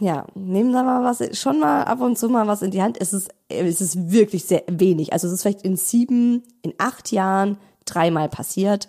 ja, 0.00 0.24
nehmen 0.34 0.72
da 0.72 0.82
mal 0.82 1.04
was, 1.04 1.38
schon 1.38 1.60
mal 1.60 1.82
ab 1.82 2.00
und 2.00 2.16
zu 2.16 2.30
mal 2.30 2.46
was 2.46 2.62
in 2.62 2.70
die 2.70 2.80
Hand. 2.80 2.96
Es 2.98 3.12
ist, 3.12 3.28
es 3.48 3.82
ist 3.82 4.10
wirklich 4.10 4.46
sehr 4.46 4.62
wenig. 4.68 5.12
Also 5.12 5.26
es 5.26 5.34
ist 5.34 5.42
vielleicht 5.42 5.62
in 5.62 5.76
sieben, 5.76 6.44
in 6.62 6.72
acht 6.78 7.12
Jahren 7.12 7.58
dreimal 7.84 8.30
passiert. 8.30 8.88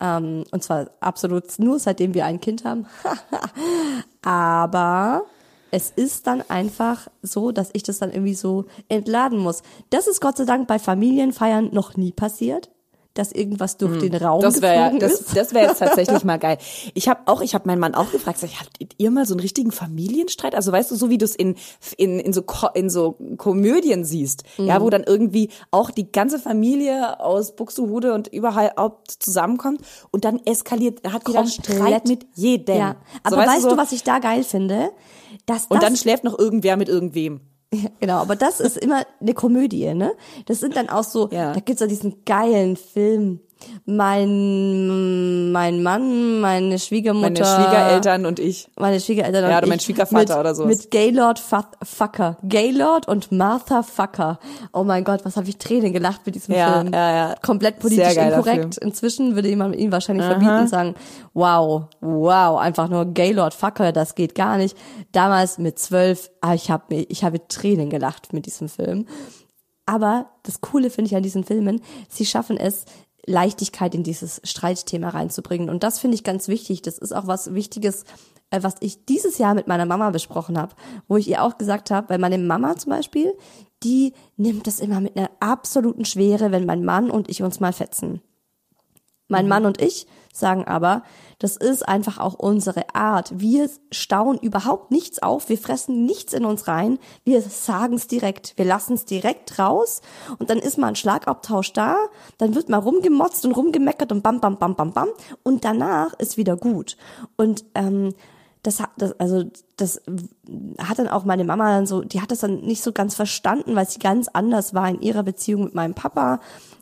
Ähm, 0.00 0.42
und 0.50 0.64
zwar 0.64 0.90
absolut 0.98 1.60
nur 1.60 1.78
seitdem 1.78 2.12
wir 2.12 2.24
ein 2.24 2.40
Kind 2.40 2.64
haben. 2.64 2.86
Aber 4.22 5.26
es 5.70 5.90
ist 5.90 6.26
dann 6.26 6.42
einfach 6.48 7.06
so, 7.22 7.52
dass 7.52 7.70
ich 7.72 7.84
das 7.84 8.00
dann 8.00 8.10
irgendwie 8.10 8.34
so 8.34 8.64
entladen 8.88 9.38
muss. 9.38 9.62
Das 9.90 10.08
ist 10.08 10.20
Gott 10.20 10.38
sei 10.38 10.44
Dank 10.44 10.66
bei 10.66 10.80
Familienfeiern 10.80 11.68
noch 11.72 11.96
nie 11.96 12.10
passiert, 12.10 12.68
dass 13.14 13.32
irgendwas 13.32 13.76
durch 13.76 13.98
den 13.98 14.14
Raum 14.14 14.40
Hm. 14.40 14.42
Das 14.42 14.62
wäre 14.62 14.74
ja, 14.74 14.82
geflogen 14.88 15.00
das, 15.00 15.20
ist. 15.20 15.36
das 15.36 15.52
wäre 15.52 15.68
jetzt 15.68 15.78
tatsächlich 15.78 16.24
mal 16.24 16.38
geil. 16.38 16.58
Ich 16.94 17.08
habe 17.08 17.20
auch, 17.26 17.40
ich 17.40 17.54
habe 17.54 17.66
meinen 17.66 17.80
Mann 17.80 17.94
auch 17.94 18.10
gefragt, 18.12 18.38
sag 18.38 18.50
ich, 18.50 18.60
habt 18.60 18.70
ihr 18.98 19.10
mal 19.10 19.26
so 19.26 19.34
einen 19.34 19.40
richtigen 19.40 19.72
Familienstreit? 19.72 20.54
Also 20.54 20.70
weißt 20.72 20.90
du, 20.90 20.96
so 20.96 21.10
wie 21.10 21.18
du 21.18 21.24
es 21.24 21.34
in, 21.34 21.56
in, 21.96 22.18
in 22.20 22.32
so 22.32 22.42
Ko 22.42 22.68
in 22.74 22.88
so 22.90 23.16
Komödien 23.36 24.04
siehst, 24.04 24.44
ja, 24.58 24.78
Mhm. 24.78 24.82
wo 24.82 24.90
dann 24.90 25.04
irgendwie 25.04 25.50
auch 25.70 25.90
die 25.90 26.10
ganze 26.10 26.38
Familie 26.38 27.20
aus 27.20 27.56
Buxtehude 27.56 28.12
und 28.14 28.28
überhaupt 28.28 29.10
zusammenkommt 29.10 29.80
und 30.10 30.24
dann 30.24 30.40
eskaliert, 30.44 31.00
da 31.04 31.12
hat 31.12 31.26
jeder 31.26 31.40
einen 31.40 31.48
Streit 31.48 32.06
mit 32.06 32.26
jedem. 32.34 32.76
Ja, 32.76 32.96
aber 33.22 33.36
so, 33.42 33.48
weißt 33.50 33.62
so, 33.62 33.70
du, 33.70 33.76
was 33.76 33.92
ich 33.92 34.02
da 34.04 34.18
geil 34.18 34.44
finde? 34.44 34.90
Dass 35.46 35.66
Und 35.66 35.76
das, 35.82 35.88
dann 35.88 35.96
schläft 35.96 36.24
noch 36.24 36.38
irgendwer 36.38 36.76
mit 36.76 36.88
irgendwem. 36.88 37.40
Genau, 38.00 38.16
aber 38.16 38.34
das 38.34 38.58
ist 38.58 38.76
immer 38.76 39.04
eine 39.20 39.32
Komödie, 39.32 39.94
ne? 39.94 40.12
Das 40.46 40.58
sind 40.58 40.76
dann 40.76 40.88
auch 40.88 41.04
so, 41.04 41.28
Ja. 41.30 41.52
da 41.52 41.60
gibt's 41.60 41.80
ja 41.80 41.86
diesen 41.86 42.24
geilen 42.24 42.76
Film. 42.76 43.40
Mein, 43.84 45.52
mein 45.52 45.82
Mann, 45.82 46.40
meine 46.40 46.78
Schwiegermutter. 46.78 47.28
Meine 47.30 47.44
Schwiegereltern 47.44 48.26
und 48.26 48.38
ich. 48.38 48.70
Meine 48.78 49.00
Schwiegereltern 49.00 49.42
Ja, 49.44 49.50
und 49.50 49.56
oder 49.58 49.66
mein 49.66 49.78
ich 49.78 49.84
Schwiegervater 49.84 50.34
mit, 50.34 50.40
oder 50.40 50.54
sowas. 50.54 50.76
Mit 50.82 50.90
Gaylord 50.90 51.38
Fucker. 51.38 52.36
Gaylord 52.42 53.08
und 53.08 53.32
Martha 53.32 53.82
Fucker. 53.82 54.38
Oh 54.72 54.84
mein 54.84 55.04
Gott, 55.04 55.24
was 55.24 55.36
habe 55.36 55.48
ich 55.48 55.58
Tränen 55.58 55.92
gelacht 55.92 56.26
mit 56.26 56.34
diesem 56.34 56.54
Ja, 56.54 56.80
Film. 56.80 56.92
ja, 56.92 57.14
ja. 57.14 57.34
Komplett 57.42 57.78
politisch 57.78 58.16
inkorrekt. 58.16 58.78
Inzwischen 58.78 59.34
würde 59.34 59.48
jemand 59.48 59.76
ihn 59.76 59.92
wahrscheinlich 59.92 60.26
verbieten 60.26 60.58
und 60.60 60.68
sagen, 60.68 60.94
wow, 61.34 61.84
wow, 62.00 62.58
einfach 62.58 62.88
nur 62.88 63.06
Gaylord 63.06 63.54
Fucker, 63.54 63.92
das 63.92 64.14
geht 64.14 64.34
gar 64.34 64.56
nicht. 64.56 64.76
Damals 65.12 65.58
mit 65.58 65.78
zwölf, 65.78 66.30
ah, 66.40 66.54
ich 66.54 66.70
habe 66.70 66.94
ich 66.94 67.24
habe 67.24 67.46
Tränen 67.48 67.90
gelacht 67.90 68.32
mit 68.32 68.46
diesem 68.46 68.68
Film. 68.68 69.06
Aber 69.86 70.26
das 70.44 70.60
Coole 70.60 70.88
finde 70.88 71.08
ich 71.08 71.16
an 71.16 71.22
diesen 71.22 71.42
Filmen, 71.42 71.80
sie 72.08 72.24
schaffen 72.24 72.56
es, 72.56 72.84
Leichtigkeit 73.26 73.94
in 73.94 74.02
dieses 74.02 74.40
Streitthema 74.44 75.10
reinzubringen. 75.10 75.68
Und 75.68 75.82
das 75.82 75.98
finde 75.98 76.14
ich 76.14 76.24
ganz 76.24 76.48
wichtig. 76.48 76.82
Das 76.82 76.98
ist 76.98 77.12
auch 77.12 77.26
was 77.26 77.54
Wichtiges, 77.54 78.04
äh, 78.50 78.62
was 78.62 78.76
ich 78.80 79.04
dieses 79.04 79.38
Jahr 79.38 79.54
mit 79.54 79.68
meiner 79.68 79.86
Mama 79.86 80.10
besprochen 80.10 80.58
habe, 80.58 80.74
wo 81.08 81.16
ich 81.16 81.28
ihr 81.28 81.42
auch 81.42 81.58
gesagt 81.58 81.90
habe, 81.90 82.08
weil 82.08 82.18
meine 82.18 82.38
Mama 82.38 82.76
zum 82.76 82.90
Beispiel, 82.90 83.32
die 83.82 84.12
nimmt 84.36 84.66
das 84.66 84.80
immer 84.80 85.00
mit 85.00 85.16
einer 85.16 85.30
absoluten 85.40 86.04
Schwere, 86.04 86.52
wenn 86.52 86.66
mein 86.66 86.84
Mann 86.84 87.10
und 87.10 87.28
ich 87.28 87.42
uns 87.42 87.60
mal 87.60 87.72
fetzen. 87.72 88.20
Mein 89.30 89.48
Mann 89.48 89.64
und 89.64 89.80
ich 89.80 90.06
sagen 90.32 90.64
aber, 90.64 91.02
das 91.38 91.56
ist 91.56 91.88
einfach 91.88 92.18
auch 92.18 92.34
unsere 92.34 92.94
Art. 92.94 93.32
Wir 93.34 93.68
stauen 93.90 94.38
überhaupt 94.38 94.90
nichts 94.90 95.22
auf, 95.22 95.48
wir 95.48 95.58
fressen 95.58 96.04
nichts 96.04 96.32
in 96.32 96.44
uns 96.44 96.68
rein, 96.68 96.98
wir 97.24 97.40
sagen 97.40 97.94
es 97.94 98.06
direkt, 98.06 98.52
wir 98.56 98.66
lassen 98.66 98.94
es 98.94 99.06
direkt 99.06 99.58
raus. 99.58 100.02
Und 100.38 100.50
dann 100.50 100.58
ist 100.58 100.78
mal 100.78 100.88
ein 100.88 100.96
Schlagabtausch 100.96 101.72
da, 101.72 101.96
dann 102.38 102.54
wird 102.54 102.68
mal 102.68 102.78
rumgemotzt 102.78 103.44
und 103.46 103.52
rumgemeckert 103.52 104.12
und 104.12 104.22
bam, 104.22 104.40
bam, 104.40 104.58
bam, 104.58 104.76
bam, 104.76 104.92
bam. 104.92 105.08
Und 105.42 105.64
danach 105.64 106.12
ist 106.14 106.36
wieder 106.36 106.56
gut. 106.56 106.96
Und 107.36 107.64
ähm, 107.74 108.14
das 108.62 108.80
hat 108.80 108.90
das 108.98 109.18
also 109.18 109.44
das 109.76 110.02
hat 110.78 110.98
dann 110.98 111.08
auch 111.08 111.24
meine 111.24 111.44
Mama 111.44 111.70
dann 111.70 111.86
so, 111.86 112.02
die 112.02 112.20
hat 112.20 112.30
das 112.30 112.40
dann 112.40 112.60
nicht 112.60 112.82
so 112.82 112.92
ganz 112.92 113.14
verstanden, 113.14 113.74
weil 113.74 113.88
sie 113.88 113.98
ganz 113.98 114.28
anders 114.28 114.74
war 114.74 114.88
in 114.88 115.00
ihrer 115.00 115.22
Beziehung 115.22 115.64
mit 115.64 115.74
meinem 115.74 115.94
Papa 115.94 116.40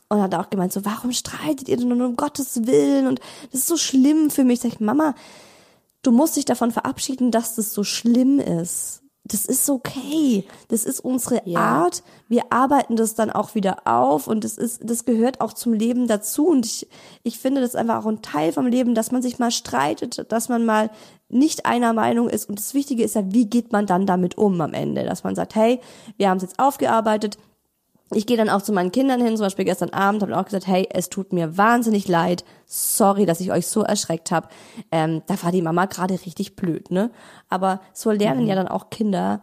und 0.08 0.22
hat 0.22 0.34
auch 0.34 0.50
gemeint 0.50 0.72
so, 0.72 0.84
warum 0.84 1.12
streitet 1.12 1.68
ihr 1.68 1.76
denn 1.76 2.00
um 2.00 2.16
Gottes 2.16 2.66
Willen 2.66 3.06
und 3.06 3.20
das 3.50 3.60
ist 3.60 3.68
so 3.68 3.76
schlimm 3.76 4.30
für 4.30 4.44
mich. 4.44 4.60
Sag 4.60 4.72
ich, 4.72 4.80
Mama, 4.80 5.14
du 6.02 6.12
musst 6.12 6.36
dich 6.36 6.44
davon 6.44 6.70
verabschieden, 6.70 7.30
dass 7.30 7.54
das 7.54 7.72
so 7.72 7.84
schlimm 7.84 8.40
ist. 8.40 9.02
Das 9.24 9.44
ist 9.44 9.68
okay. 9.68 10.44
Das 10.68 10.84
ist 10.84 11.00
unsere 11.00 11.42
Art. 11.54 12.02
Wir 12.28 12.50
arbeiten 12.50 12.96
das 12.96 13.14
dann 13.14 13.30
auch 13.30 13.54
wieder 13.54 13.86
auf 13.86 14.26
und 14.26 14.42
das 14.42 14.56
ist, 14.56 14.80
das 14.82 15.04
gehört 15.04 15.42
auch 15.42 15.52
zum 15.52 15.74
Leben 15.74 16.06
dazu. 16.06 16.46
Und 16.48 16.64
ich, 16.64 16.88
ich 17.24 17.38
finde 17.38 17.60
das 17.60 17.74
einfach 17.74 18.02
auch 18.02 18.08
ein 18.08 18.22
Teil 18.22 18.52
vom 18.52 18.66
Leben, 18.66 18.94
dass 18.94 19.12
man 19.12 19.20
sich 19.20 19.38
mal 19.38 19.50
streitet, 19.50 20.32
dass 20.32 20.48
man 20.48 20.64
mal 20.64 20.90
nicht 21.28 21.66
einer 21.66 21.92
Meinung 21.92 22.30
ist. 22.30 22.48
Und 22.48 22.58
das 22.58 22.72
Wichtige 22.72 23.04
ist 23.04 23.16
ja, 23.16 23.22
wie 23.26 23.44
geht 23.44 23.70
man 23.70 23.84
dann 23.84 24.06
damit 24.06 24.38
um 24.38 24.58
am 24.62 24.72
Ende? 24.72 25.04
Dass 25.04 25.24
man 25.24 25.34
sagt, 25.34 25.54
hey, 25.54 25.78
wir 26.16 26.30
haben 26.30 26.38
es 26.38 26.44
jetzt 26.44 26.58
aufgearbeitet, 26.58 27.36
ich 28.10 28.26
gehe 28.26 28.36
dann 28.36 28.48
auch 28.48 28.62
zu 28.62 28.72
meinen 28.72 28.92
Kindern 28.92 29.20
hin, 29.20 29.36
zum 29.36 29.44
Beispiel 29.44 29.64
gestern 29.64 29.90
Abend, 29.90 30.22
habe 30.22 30.36
auch 30.36 30.44
gesagt, 30.44 30.66
hey, 30.66 30.88
es 30.90 31.10
tut 31.10 31.32
mir 31.32 31.58
wahnsinnig 31.58 32.08
leid, 32.08 32.44
sorry, 32.66 33.26
dass 33.26 33.40
ich 33.40 33.52
euch 33.52 33.66
so 33.66 33.82
erschreckt 33.82 34.30
habe. 34.30 34.48
Ähm, 34.90 35.22
da 35.26 35.42
war 35.42 35.52
die 35.52 35.62
Mama 35.62 35.86
gerade 35.86 36.14
richtig 36.14 36.56
blöd, 36.56 36.90
ne? 36.90 37.10
Aber 37.48 37.80
so 37.92 38.10
lernen 38.10 38.46
ja 38.46 38.54
dann 38.54 38.68
auch 38.68 38.90
Kinder, 38.90 39.42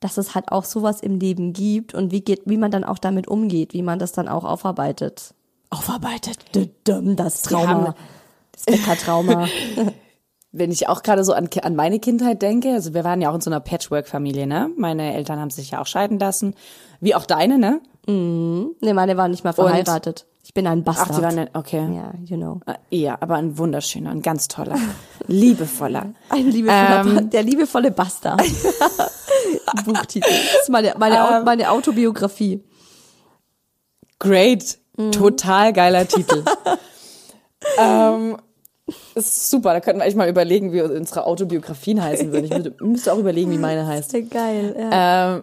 dass 0.00 0.18
es 0.18 0.34
halt 0.34 0.50
auch 0.50 0.64
sowas 0.64 1.00
im 1.00 1.20
Leben 1.20 1.52
gibt 1.52 1.94
und 1.94 2.10
wie 2.10 2.22
geht, 2.22 2.42
wie 2.44 2.56
man 2.56 2.72
dann 2.72 2.84
auch 2.84 2.98
damit 2.98 3.28
umgeht, 3.28 3.72
wie 3.72 3.82
man 3.82 4.00
das 4.00 4.12
dann 4.12 4.28
auch 4.28 4.44
aufarbeitet. 4.44 5.34
Aufarbeitet, 5.70 6.38
das 6.52 7.42
Trauma, 7.42 7.94
das 8.52 8.64
Bäcker-Trauma. 8.64 9.48
wenn 10.52 10.70
ich 10.70 10.88
auch 10.88 11.02
gerade 11.02 11.24
so 11.24 11.32
an, 11.32 11.48
an 11.62 11.74
meine 11.76 11.98
Kindheit 11.98 12.42
denke, 12.42 12.72
also 12.72 12.92
wir 12.94 13.04
waren 13.04 13.20
ja 13.20 13.30
auch 13.30 13.34
in 13.34 13.40
so 13.40 13.50
einer 13.50 13.60
Patchwork-Familie, 13.60 14.46
ne? 14.46 14.70
Meine 14.76 15.14
Eltern 15.14 15.40
haben 15.40 15.50
sich 15.50 15.70
ja 15.72 15.80
auch 15.80 15.86
scheiden 15.86 16.18
lassen, 16.18 16.54
wie 17.00 17.14
auch 17.14 17.24
deine, 17.26 17.58
ne? 17.58 17.80
ne, 18.06 18.94
meine 18.94 19.16
waren 19.16 19.30
nicht 19.30 19.44
mal 19.44 19.52
verheiratet. 19.52 20.26
ich 20.42 20.52
bin 20.52 20.66
ein 20.66 20.82
Bastard. 20.82 21.10
Ach, 21.12 21.16
die 21.18 21.22
waren, 21.22 21.48
okay. 21.54 21.88
ja, 21.94 22.12
you 22.24 22.36
know. 22.36 22.60
Äh, 22.66 22.74
Ja, 22.96 23.16
aber 23.20 23.36
ein 23.36 23.56
wunderschöner, 23.58 24.10
ein 24.10 24.22
ganz 24.22 24.48
toller, 24.48 24.76
liebevoller. 25.28 26.12
Ein 26.28 26.50
liebevoller, 26.50 27.04
Ähm. 27.06 27.30
der 27.30 27.42
liebevolle 27.44 27.90
Bastard. 27.92 28.42
Buchtitel. 29.84 30.28
Das 30.28 30.62
ist 30.62 30.68
meine, 30.68 30.94
meine, 30.98 31.16
Ähm. 31.38 31.44
Meine 31.44 31.70
Autobiografie. 31.70 32.62
Great, 34.18 34.78
Mhm. 34.96 35.12
total 35.12 35.72
geiler 35.72 36.06
Titel. 36.06 36.44
ähm, 37.78 38.36
ist 39.14 39.50
super, 39.50 39.72
da 39.72 39.80
könnten 39.80 40.00
wir 40.00 40.04
eigentlich 40.04 40.16
mal 40.16 40.28
überlegen, 40.28 40.72
wie 40.72 40.82
unsere 40.82 41.26
Autobiografien 41.26 42.02
heißen 42.02 42.32
würden. 42.32 42.44
Ich 42.44 42.50
müsste, 42.50 42.84
müsste 42.84 43.12
auch 43.12 43.18
überlegen, 43.18 43.50
wie 43.50 43.58
meine 43.58 43.86
heißt. 43.86 44.10
Sehr 44.10 44.22
geil. 44.22 44.74
Ja. 44.78 45.36
Ähm, 45.36 45.42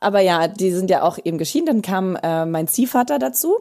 aber 0.00 0.20
ja, 0.20 0.48
die 0.48 0.72
sind 0.72 0.90
ja 0.90 1.02
auch 1.02 1.18
eben 1.22 1.38
geschieden. 1.38 1.66
Dann 1.66 1.82
kam 1.82 2.16
äh, 2.16 2.44
mein 2.44 2.68
Ziehvater 2.68 3.18
dazu. 3.18 3.56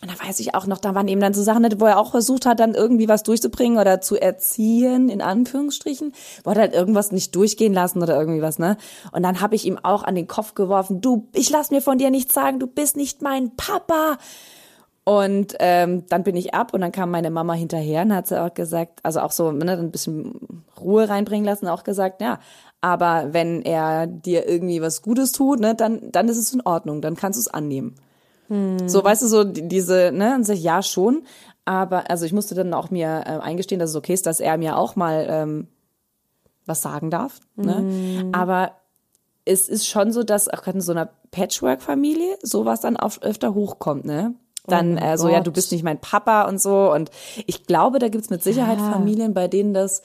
Und 0.00 0.08
da 0.08 0.26
weiß 0.26 0.38
ich 0.38 0.54
auch 0.54 0.66
noch, 0.66 0.78
da 0.78 0.94
waren 0.94 1.08
eben 1.08 1.20
dann 1.20 1.34
so 1.34 1.42
Sachen, 1.42 1.66
wo 1.80 1.86
er 1.86 1.98
auch 1.98 2.12
versucht 2.12 2.46
hat, 2.46 2.60
dann 2.60 2.74
irgendwie 2.74 3.08
was 3.08 3.24
durchzubringen 3.24 3.78
oder 3.78 4.00
zu 4.00 4.16
erziehen, 4.16 5.08
in 5.08 5.20
Anführungsstrichen. 5.20 6.12
Wollte 6.44 6.60
halt 6.60 6.72
irgendwas 6.72 7.10
nicht 7.10 7.34
durchgehen 7.34 7.74
lassen 7.74 8.00
oder 8.00 8.16
irgendwie 8.16 8.40
was, 8.40 8.60
ne? 8.60 8.76
Und 9.10 9.24
dann 9.24 9.40
habe 9.40 9.56
ich 9.56 9.66
ihm 9.66 9.76
auch 9.82 10.04
an 10.04 10.14
den 10.14 10.28
Kopf 10.28 10.54
geworfen, 10.54 11.00
du, 11.00 11.26
ich 11.32 11.50
lass 11.50 11.72
mir 11.72 11.82
von 11.82 11.98
dir 11.98 12.10
nichts 12.10 12.32
sagen, 12.32 12.60
du 12.60 12.68
bist 12.68 12.96
nicht 12.96 13.22
mein 13.22 13.56
Papa. 13.56 14.18
Und 15.08 15.54
ähm, 15.58 16.04
dann 16.10 16.22
bin 16.22 16.36
ich 16.36 16.52
ab 16.52 16.74
und 16.74 16.82
dann 16.82 16.92
kam 16.92 17.10
meine 17.10 17.30
Mama 17.30 17.54
hinterher 17.54 18.02
und 18.02 18.14
hat 18.14 18.26
sie 18.26 18.38
auch 18.38 18.52
gesagt, 18.52 19.00
also 19.04 19.20
auch 19.20 19.32
so 19.32 19.52
ne, 19.52 19.72
ein 19.72 19.90
bisschen 19.90 20.64
Ruhe 20.78 21.08
reinbringen 21.08 21.46
lassen, 21.46 21.66
auch 21.66 21.82
gesagt, 21.82 22.20
ja, 22.20 22.40
aber 22.82 23.28
wenn 23.32 23.62
er 23.62 24.06
dir 24.06 24.46
irgendwie 24.46 24.82
was 24.82 25.00
Gutes 25.00 25.32
tut, 25.32 25.60
ne, 25.60 25.74
dann, 25.74 26.12
dann 26.12 26.28
ist 26.28 26.36
es 26.36 26.52
in 26.52 26.60
Ordnung, 26.60 27.00
dann 27.00 27.16
kannst 27.16 27.38
du 27.38 27.40
es 27.40 27.48
annehmen. 27.48 27.94
So, 28.86 29.02
weißt 29.02 29.22
du, 29.22 29.28
so 29.28 29.44
die- 29.44 29.66
diese, 29.66 30.10
ne, 30.12 30.34
und 30.34 30.44
sag 30.44 30.56
ich, 30.56 30.62
ja, 30.62 30.82
schon. 30.82 31.22
Aber, 31.64 32.10
also 32.10 32.26
ich 32.26 32.34
musste 32.34 32.54
dann 32.54 32.74
auch 32.74 32.90
mir 32.90 33.22
äh, 33.26 33.38
eingestehen, 33.40 33.78
dass 33.78 33.90
es 33.90 33.96
okay 33.96 34.12
ist, 34.12 34.26
dass 34.26 34.40
er 34.40 34.58
mir 34.58 34.76
auch 34.76 34.94
mal 34.94 35.26
ähm, 35.30 35.68
was 36.66 36.82
sagen 36.82 37.10
darf. 37.10 37.40
Ne? 37.56 37.86
Aber 38.32 38.72
es 39.46 39.70
ist 39.70 39.86
schon 39.86 40.12
so, 40.12 40.22
dass 40.22 40.48
auch 40.48 40.60
gerade 40.62 40.78
in 40.78 40.82
so 40.82 40.92
einer 40.92 41.08
Patchwork-Familie 41.30 42.36
sowas 42.42 42.80
dann 42.80 42.96
oft 42.96 43.22
öfter 43.22 43.54
hochkommt, 43.54 44.04
ne? 44.04 44.34
Dann 44.70 44.94
mein 44.94 45.02
äh, 45.02 45.18
so, 45.18 45.28
ja, 45.28 45.38
du 45.40 45.44
Gott. 45.50 45.54
bist 45.54 45.72
nicht 45.72 45.82
mein 45.84 46.00
Papa 46.00 46.42
und 46.48 46.60
so. 46.60 46.92
Und 46.92 47.10
ich 47.46 47.66
glaube, 47.66 47.98
da 47.98 48.08
gibt's 48.08 48.30
mit 48.30 48.42
Sicherheit 48.42 48.78
Ja. 48.78 48.90
Familien, 48.92 49.34
bei 49.34 49.48
denen 49.48 49.74
das 49.74 50.02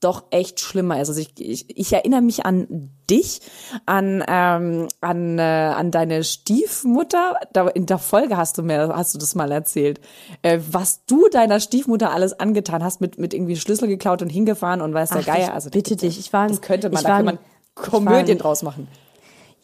doch 0.00 0.24
echt 0.30 0.60
schlimmer 0.60 1.00
ist. 1.00 1.08
Also 1.08 1.20
ich, 1.20 1.32
ich, 1.40 1.76
ich 1.76 1.92
erinnere 1.92 2.20
mich 2.22 2.46
an 2.46 2.90
dich, 3.10 3.40
an 3.84 4.22
ähm, 4.28 4.86
an 5.00 5.38
äh, 5.40 5.42
an 5.42 5.90
deine 5.90 6.22
Stiefmutter. 6.22 7.34
Da, 7.52 7.66
in 7.66 7.86
der 7.86 7.98
Folge 7.98 8.36
hast 8.36 8.58
du 8.58 8.62
mir 8.62 8.92
hast 8.94 9.14
du 9.14 9.18
das 9.18 9.34
mal 9.34 9.50
erzählt, 9.50 10.00
äh, 10.42 10.60
was 10.70 11.04
du 11.06 11.28
deiner 11.28 11.58
Stiefmutter 11.58 12.12
alles 12.12 12.38
angetan 12.38 12.84
hast, 12.84 13.00
mit 13.00 13.18
mit 13.18 13.34
irgendwie 13.34 13.56
Schlüssel 13.56 13.88
geklaut 13.88 14.22
und 14.22 14.28
hingefahren 14.28 14.80
und 14.82 14.94
weiß 14.94 15.10
der 15.10 15.22
Ach, 15.22 15.26
Geier. 15.26 15.52
Also 15.54 15.70
bitte 15.70 15.96
dich, 15.96 16.18
ich 16.20 16.32
war 16.32 16.42
ein- 16.42 16.48
das 16.50 16.60
könnte 16.62 16.90
man, 16.90 17.02
da 17.02 17.08
kann 17.08 17.18
ein- 17.18 17.24
man 17.24 17.38
Komödien 17.74 18.36
ein- 18.36 18.38
draus 18.38 18.62
machen. 18.62 18.86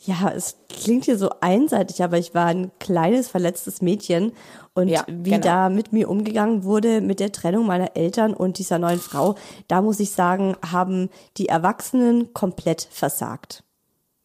Ja, 0.07 0.31
es 0.31 0.57
klingt 0.69 1.07
hier 1.07 1.17
so 1.17 1.31
einseitig, 1.41 2.03
aber 2.03 2.19
ich 2.19 2.35
war 2.35 2.47
ein 2.47 2.71
kleines, 2.79 3.29
verletztes 3.29 3.81
Mädchen. 3.81 4.33
Und 4.75 4.89
Ja, 4.89 5.05
wie 5.09 5.31
genau. 5.31 5.43
da 5.43 5.69
mit 5.71 5.93
mir 5.93 6.11
umgegangen 6.11 6.65
wurde, 6.65 7.01
mit 7.01 7.21
der 7.21 7.33
Trennung 7.33 7.65
meiner 7.67 7.97
Eltern 7.97 8.35
und 8.35 8.59
dieser 8.59 8.79
neuen 8.79 8.99
Frau, 9.01 9.35
da 9.69 9.81
muss 9.81 10.01
ich 10.01 10.11
sagen, 10.11 10.57
haben 10.69 11.09
die 11.39 11.49
Erwachsenen 11.49 12.35
komplett 12.35 12.87
versagt. 12.91 13.63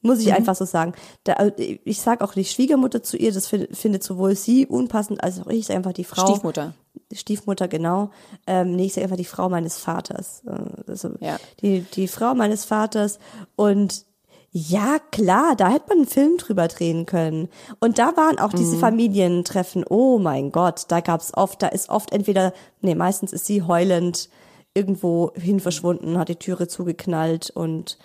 Muss 0.01 0.17
Mhm. 0.19 0.23
ich 0.23 0.33
einfach 0.33 0.55
so 0.55 0.65
sagen. 0.65 0.93
Da, 1.23 1.33
äh, 1.33 1.79
ich 1.83 1.99
sag 2.01 2.21
auch 2.21 2.35
nicht 2.35 2.51
Schwiegermutter 2.53 3.03
zu 3.03 3.15
ihr, 3.17 3.31
das 3.33 3.47
find, 3.47 3.75
findet 3.77 4.01
sowohl 4.03 4.35
sie 4.35 4.65
unpassend 4.65 5.23
als 5.23 5.39
auch 5.41 5.47
ich, 5.47 5.67
sag 5.67 5.75
einfach 5.75 5.93
die 5.93 6.03
Frau. 6.05 6.25
Stiefmutter. 6.27 6.73
Stiefmutter, 7.13 7.67
genau. 7.67 8.09
Ähm, 8.47 8.75
nee, 8.75 8.85
ich 8.85 8.93
sage 8.93 9.05
einfach 9.05 9.17
die 9.17 9.25
Frau 9.25 9.49
meines 9.49 9.77
Vaters. 9.77 10.41
Äh, 10.45 10.91
Also 10.91 11.11
Ja. 11.19 11.37
die, 11.61 11.81
die 11.81 12.07
Frau 12.07 12.33
meines 12.33 12.65
Vaters. 12.65 13.19
Und 13.55 14.05
ja, 14.51 14.97
klar, 15.12 15.55
da 15.55 15.69
hätte 15.69 15.89
man 15.89 15.99
einen 15.99 16.07
Film 16.07 16.38
drüber 16.38 16.67
drehen 16.67 17.05
können. 17.05 17.49
Und 17.79 17.99
da 17.99 18.17
waren 18.17 18.39
auch 18.39 18.51
diese 18.51 18.77
Familientreffen. 18.77 19.85
Oh 19.88 20.17
mein 20.17 20.51
Gott, 20.51 20.85
da 20.88 21.01
gab's 21.01 21.33
oft, 21.35 21.62
da 21.62 21.67
ist 21.67 21.89
oft 21.89 22.12
entweder, 22.12 22.53
nee, 22.81 22.95
meistens 22.95 23.31
ist 23.31 23.45
sie 23.45 23.62
heulend 23.62 24.29
irgendwo 24.73 25.31
hin 25.35 25.59
verschwunden, 25.59 26.17
hat 26.17 26.29
die 26.29 26.35
Türe 26.35 26.67
zugeknallt 26.67 27.51
und 27.51 27.99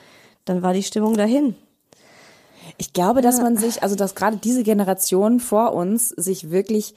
dann 0.44 0.62
war 0.62 0.74
die 0.74 0.82
Stimmung 0.82 1.16
dahin. 1.16 1.54
Ich 2.76 2.92
glaube, 2.92 3.22
dass 3.22 3.40
man 3.40 3.56
sich, 3.56 3.82
also 3.82 3.94
dass 3.94 4.14
gerade 4.14 4.36
diese 4.36 4.64
Generation 4.64 5.40
vor 5.40 5.72
uns 5.72 6.08
sich 6.10 6.50
wirklich 6.50 6.94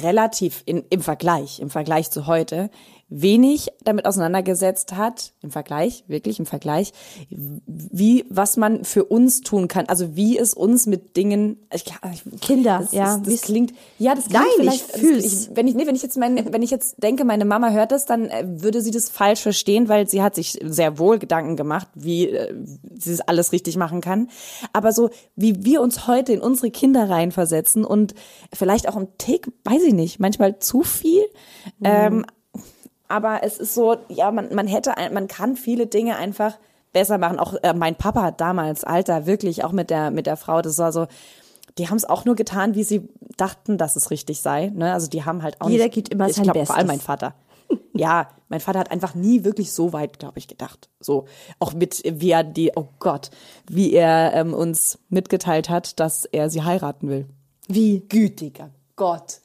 relativ 0.00 0.62
in, 0.66 0.84
im 0.90 1.00
Vergleich, 1.00 1.60
im 1.60 1.70
Vergleich 1.70 2.10
zu 2.10 2.26
heute, 2.26 2.70
wenig 3.10 3.68
damit 3.84 4.04
auseinandergesetzt 4.06 4.94
hat, 4.96 5.32
im 5.40 5.50
Vergleich, 5.50 6.04
wirklich 6.08 6.38
im 6.38 6.46
Vergleich, 6.46 6.92
wie, 7.30 8.24
was 8.28 8.56
man 8.56 8.84
für 8.84 9.04
uns 9.04 9.40
tun 9.40 9.66
kann, 9.68 9.86
also 9.88 10.14
wie 10.14 10.36
es 10.38 10.52
uns 10.52 10.86
mit 10.86 11.16
Dingen, 11.16 11.56
ich, 11.72 11.84
ich, 12.12 12.40
Kinder, 12.40 12.80
das, 12.82 12.92
ja, 12.92 13.16
das, 13.18 13.22
das 13.26 13.42
klingt, 13.42 13.72
ja, 13.98 14.14
das 14.14 14.26
klingt 14.26 14.42
Nein, 14.42 14.46
ich 14.50 14.60
vielleicht, 14.60 14.94
das- 14.94 15.00
fühl's. 15.00 15.24
ich, 15.48 15.56
wenn 15.56 15.66
ich, 15.68 15.74
nee, 15.74 15.86
wenn 15.86 15.96
ich 15.96 16.02
jetzt 16.02 16.18
meine, 16.18 16.52
wenn 16.52 16.62
ich 16.62 16.70
jetzt 16.70 17.02
denke, 17.02 17.24
meine 17.24 17.44
Mama 17.46 17.70
hört 17.70 17.92
das, 17.92 18.04
dann 18.04 18.26
äh, 18.26 18.44
würde 18.46 18.82
sie 18.82 18.90
das 18.90 19.08
falsch 19.08 19.40
verstehen, 19.40 19.88
weil 19.88 20.08
sie 20.08 20.22
hat 20.22 20.34
sich 20.34 20.58
sehr 20.62 20.98
wohl 20.98 21.18
Gedanken 21.18 21.56
gemacht, 21.56 21.88
wie 21.94 22.28
äh, 22.28 22.54
sie 22.98 23.10
das 23.12 23.20
alles 23.22 23.52
richtig 23.52 23.76
machen 23.78 24.00
kann. 24.02 24.28
Aber 24.72 24.92
so, 24.92 25.08
wie 25.34 25.64
wir 25.64 25.80
uns 25.80 26.06
heute 26.06 26.32
in 26.34 26.40
unsere 26.40 26.70
Kinder 26.70 27.08
reinversetzen 27.08 27.84
und 27.84 28.14
vielleicht 28.52 28.88
auch 28.88 28.96
ein 28.96 29.08
Tick, 29.16 29.50
weiß 29.64 29.82
ich 29.84 29.94
nicht, 29.94 30.20
manchmal 30.20 30.58
zu 30.58 30.82
viel, 30.82 31.22
ähm, 31.82 32.26
aber 33.08 33.42
es 33.42 33.58
ist 33.58 33.74
so, 33.74 33.96
ja, 34.08 34.30
man, 34.30 34.54
man 34.54 34.66
hätte, 34.66 34.96
ein- 34.96 35.12
man 35.14 35.28
kann 35.28 35.56
viele 35.56 35.86
Dinge 35.86 36.16
einfach 36.16 36.58
besser 36.92 37.18
machen. 37.18 37.38
Auch 37.38 37.54
äh, 37.62 37.74
mein 37.74 37.94
Papa 37.96 38.22
hat 38.22 38.40
damals, 38.40 38.84
Alter, 38.84 39.26
wirklich 39.26 39.64
auch 39.64 39.72
mit 39.72 39.90
der 39.90 40.10
mit 40.10 40.26
der 40.26 40.36
Frau, 40.36 40.62
das 40.62 40.78
war 40.78 40.92
so, 40.92 41.06
die 41.78 41.88
haben 41.88 41.96
es 41.96 42.04
auch 42.04 42.24
nur 42.24 42.34
getan, 42.34 42.74
wie 42.74 42.82
sie 42.84 43.08
dachten, 43.36 43.78
dass 43.78 43.94
es 43.96 44.10
richtig 44.10 44.40
sei. 44.40 44.70
Ne? 44.74 44.92
Also 44.92 45.08
die 45.08 45.24
haben 45.24 45.42
halt 45.42 45.60
auch 45.60 45.68
Jeder 45.70 45.84
nicht, 45.84 45.94
gibt 45.94 46.08
immer 46.08 46.28
ich 46.28 46.34
sein 46.36 46.44
glaub, 46.44 46.66
Vor 46.66 46.76
allem 46.76 46.86
Bestes. 46.88 47.06
mein 47.06 47.18
Vater. 47.18 47.34
Ja, 47.92 48.28
mein 48.48 48.60
Vater 48.60 48.78
hat 48.78 48.90
einfach 48.92 49.14
nie 49.16 49.42
wirklich 49.44 49.72
so 49.72 49.92
weit, 49.92 50.18
glaube 50.20 50.38
ich, 50.38 50.46
gedacht. 50.48 50.88
So 51.00 51.26
auch 51.58 51.72
mit 51.74 52.00
wie 52.06 52.30
er 52.30 52.44
die, 52.44 52.70
oh 52.76 52.86
Gott, 53.00 53.30
wie 53.68 53.92
er 53.92 54.32
ähm, 54.34 54.54
uns 54.54 54.98
mitgeteilt 55.08 55.68
hat, 55.68 55.98
dass 56.00 56.24
er 56.24 56.48
sie 56.48 56.62
heiraten 56.62 57.08
will. 57.08 57.26
Wie? 57.66 58.00
Gütiger 58.08 58.70
Gott. 58.96 59.40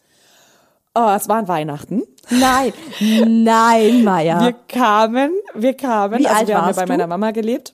Oh, 0.96 1.10
es 1.16 1.28
waren 1.28 1.48
Weihnachten. 1.48 2.04
Nein, 2.30 2.72
nein, 3.00 4.04
Maya. 4.04 4.42
Wir 4.42 4.54
kamen, 4.54 5.32
wir 5.56 5.74
kamen, 5.74 6.20
Wie 6.20 6.28
also 6.28 6.38
alt 6.40 6.48
wir 6.48 6.58
haben 6.62 6.68
ja 6.68 6.74
bei 6.76 6.86
du? 6.86 6.88
meiner 6.92 7.08
Mama 7.08 7.32
gelebt. 7.32 7.74